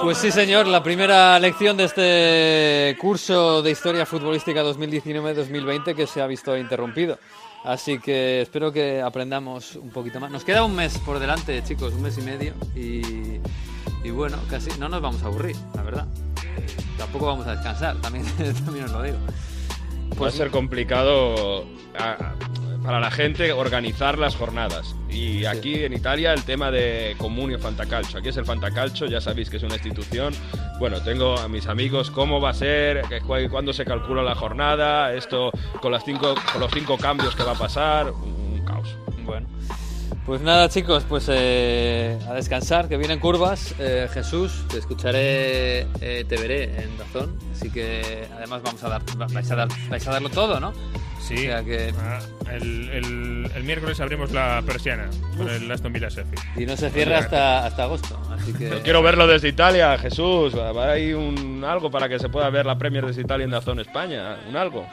Pues 0.02 0.18
sí, 0.18 0.30
señor, 0.30 0.66
la 0.66 0.82
primera 0.82 1.38
lección 1.38 1.76
de 1.76 1.84
este 1.84 2.96
curso 3.00 3.62
de 3.62 3.70
historia 3.70 4.06
futbolística 4.06 4.62
2019-2020 4.62 5.94
que 5.94 6.06
se 6.06 6.20
ha 6.20 6.26
visto 6.26 6.56
interrumpido. 6.56 7.18
Así 7.64 7.98
que 7.98 8.42
espero 8.42 8.72
que 8.72 9.00
aprendamos 9.00 9.76
un 9.76 9.90
poquito 9.90 10.18
más. 10.18 10.30
Nos 10.30 10.44
queda 10.44 10.64
un 10.64 10.74
mes 10.74 10.98
por 10.98 11.18
delante, 11.18 11.62
chicos, 11.62 11.94
un 11.94 12.02
mes 12.02 12.18
y 12.18 12.22
medio. 12.22 12.54
Y, 12.74 13.40
y 14.04 14.10
bueno, 14.10 14.38
casi 14.50 14.70
no 14.78 14.88
nos 14.88 15.00
vamos 15.00 15.22
a 15.22 15.26
aburrir, 15.26 15.56
la 15.74 15.82
verdad. 15.82 16.06
Tampoco 16.98 17.26
vamos 17.26 17.46
a 17.46 17.52
descansar, 17.52 18.00
también, 18.00 18.24
también 18.64 18.86
os 18.86 18.92
lo 18.92 19.02
digo. 19.02 19.18
Puede 20.16 20.32
ser 20.32 20.50
complicado 20.50 21.66
a, 21.98 22.34
para 22.82 23.00
la 23.00 23.10
gente 23.10 23.52
organizar 23.52 24.18
las 24.18 24.36
jornadas. 24.36 24.94
Y 25.08 25.44
aquí 25.44 25.84
en 25.84 25.92
Italia 25.92 26.32
el 26.32 26.42
tema 26.44 26.70
de 26.70 27.14
Comunio 27.18 27.58
Fantacalcio. 27.58 28.18
Aquí 28.18 28.28
es 28.28 28.36
el 28.36 28.44
Fantacalcio, 28.44 29.06
ya 29.06 29.20
sabéis 29.20 29.50
que 29.50 29.58
es 29.58 29.62
una 29.62 29.74
institución. 29.74 30.34
Bueno, 30.78 31.02
tengo 31.02 31.38
a 31.38 31.48
mis 31.48 31.66
amigos 31.66 32.10
cómo 32.10 32.40
va 32.40 32.50
a 32.50 32.54
ser, 32.54 33.02
cuándo 33.50 33.72
se 33.72 33.84
calcula 33.84 34.22
la 34.22 34.34
jornada, 34.34 35.12
esto 35.14 35.52
con, 35.80 35.92
las 35.92 36.04
cinco, 36.04 36.34
con 36.52 36.60
los 36.60 36.72
cinco 36.72 36.96
cambios 36.98 37.36
que 37.36 37.44
va 37.44 37.52
a 37.52 37.58
pasar, 37.58 38.10
un 38.10 38.62
caos. 38.64 38.96
Bueno. 39.24 39.46
Pues 40.26 40.40
nada, 40.40 40.68
chicos, 40.68 41.04
pues 41.08 41.26
eh, 41.28 42.18
a 42.28 42.34
descansar, 42.34 42.88
que 42.88 42.96
vienen 42.96 43.18
curvas. 43.18 43.74
Eh, 43.78 44.08
Jesús, 44.12 44.64
te 44.68 44.78
escucharé, 44.78 45.80
eh, 46.00 46.24
te 46.28 46.36
veré 46.36 46.82
en 46.82 46.96
Dazón. 46.96 47.36
Así 47.52 47.70
que 47.70 48.28
además 48.36 48.62
vamos 48.62 48.82
a 48.84 48.88
dar, 48.88 49.02
vais 49.32 49.50
a, 49.50 49.56
dar, 49.56 49.68
vais 49.88 50.06
a 50.06 50.12
darlo 50.12 50.30
todo, 50.30 50.60
¿no? 50.60 50.72
Sí. 51.20 51.34
O 51.34 51.40
sea 51.40 51.64
que... 51.64 51.94
Ah, 51.98 52.18
el, 52.50 52.88
el, 52.90 53.50
el, 53.54 53.64
miércoles 53.64 54.00
abrimos 54.00 54.32
la 54.32 54.62
persiana 54.66 55.08
con 55.36 55.48
el 55.48 55.70
Aston 55.70 55.92
Villa 55.92 56.08
Sheffield. 56.08 56.60
Y 56.60 56.66
no 56.66 56.76
se 56.76 56.90
cierra 56.90 57.18
hasta, 57.18 57.66
hasta 57.66 57.84
agosto. 57.84 58.20
Así 58.30 58.52
que... 58.52 58.70
Yo 58.70 58.82
quiero 58.84 59.02
verlo 59.02 59.26
desde 59.26 59.48
Italia, 59.48 59.96
Jesús. 59.98 60.54
Hay 60.54 61.12
un 61.12 61.64
algo 61.64 61.90
para 61.90 62.08
que 62.08 62.18
se 62.18 62.28
pueda 62.28 62.50
ver 62.50 62.66
la 62.66 62.76
Premier 62.76 63.06
desde 63.06 63.22
Italia 63.22 63.44
en 63.44 63.50
Dazón 63.50 63.80
España. 63.80 64.36
Un 64.48 64.56
algo. 64.56 64.86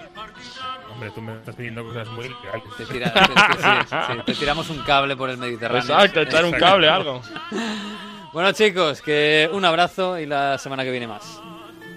Hombre, 1.00 1.12
tú 1.16 1.22
me 1.22 1.34
estás 1.34 1.56
pidiendo 1.56 1.82
cosas 1.86 2.10
muy 2.10 2.28
legales. 2.28 2.64
Te, 2.78 2.86
tira, 2.86 3.14
te, 3.14 3.22
sí, 3.22 3.88
sí, 3.90 4.22
te, 4.26 4.34
tiramos 4.34 4.70
un 4.70 4.80
cable 4.80 5.16
por 5.16 5.30
el 5.30 5.38
Mediterráneo. 5.38 5.80
Exacto, 5.82 6.20
echar 6.20 6.44
un 6.44 6.52
cable, 6.52 6.90
algo. 6.90 7.22
Bueno, 8.34 8.52
chicos, 8.52 9.02
que 9.02 9.50
un 9.52 9.66
abrazo 9.66 10.20
y 10.20 10.28
la 10.28 10.60
semana 10.60 10.84
que 10.84 10.92
viene 10.92 11.08
más. 11.08 11.42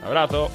Abrazo. 0.02 0.50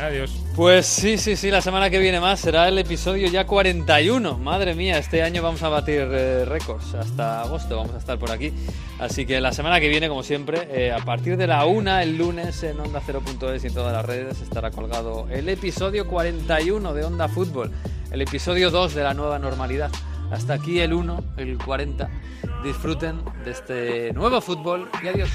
Adiós. 0.00 0.41
Pues 0.54 0.84
sí, 0.84 1.16
sí, 1.16 1.34
sí, 1.34 1.50
la 1.50 1.62
semana 1.62 1.88
que 1.88 1.98
viene 1.98 2.20
más 2.20 2.40
será 2.40 2.68
el 2.68 2.76
episodio 2.76 3.26
ya 3.28 3.46
41. 3.46 4.36
Madre 4.36 4.74
mía, 4.74 4.98
este 4.98 5.22
año 5.22 5.42
vamos 5.42 5.62
a 5.62 5.70
batir 5.70 6.06
eh, 6.10 6.44
récords. 6.44 6.94
Hasta 6.94 7.40
agosto 7.40 7.78
vamos 7.78 7.94
a 7.94 7.98
estar 7.98 8.18
por 8.18 8.30
aquí. 8.30 8.52
Así 8.98 9.24
que 9.24 9.40
la 9.40 9.52
semana 9.52 9.80
que 9.80 9.88
viene, 9.88 10.10
como 10.10 10.22
siempre, 10.22 10.68
eh, 10.70 10.92
a 10.92 10.98
partir 10.98 11.38
de 11.38 11.46
la 11.46 11.64
1 11.64 12.00
el 12.00 12.18
lunes 12.18 12.62
en 12.64 12.78
Onda 12.80 13.00
0.es 13.00 13.64
y 13.64 13.68
en 13.68 13.74
todas 13.74 13.94
las 13.94 14.04
redes 14.04 14.42
estará 14.42 14.70
colgado 14.70 15.26
el 15.30 15.48
episodio 15.48 16.06
41 16.06 16.92
de 16.92 17.02
Onda 17.02 17.28
Fútbol. 17.28 17.70
El 18.10 18.20
episodio 18.20 18.70
2 18.70 18.94
de 18.94 19.04
la 19.04 19.14
nueva 19.14 19.38
normalidad. 19.38 19.90
Hasta 20.30 20.52
aquí 20.52 20.80
el 20.80 20.92
1, 20.92 21.24
el 21.38 21.56
40. 21.56 22.10
Disfruten 22.62 23.22
de 23.42 23.50
este 23.50 24.12
nuevo 24.12 24.42
fútbol 24.42 24.90
y 25.02 25.08
adiós. 25.08 25.30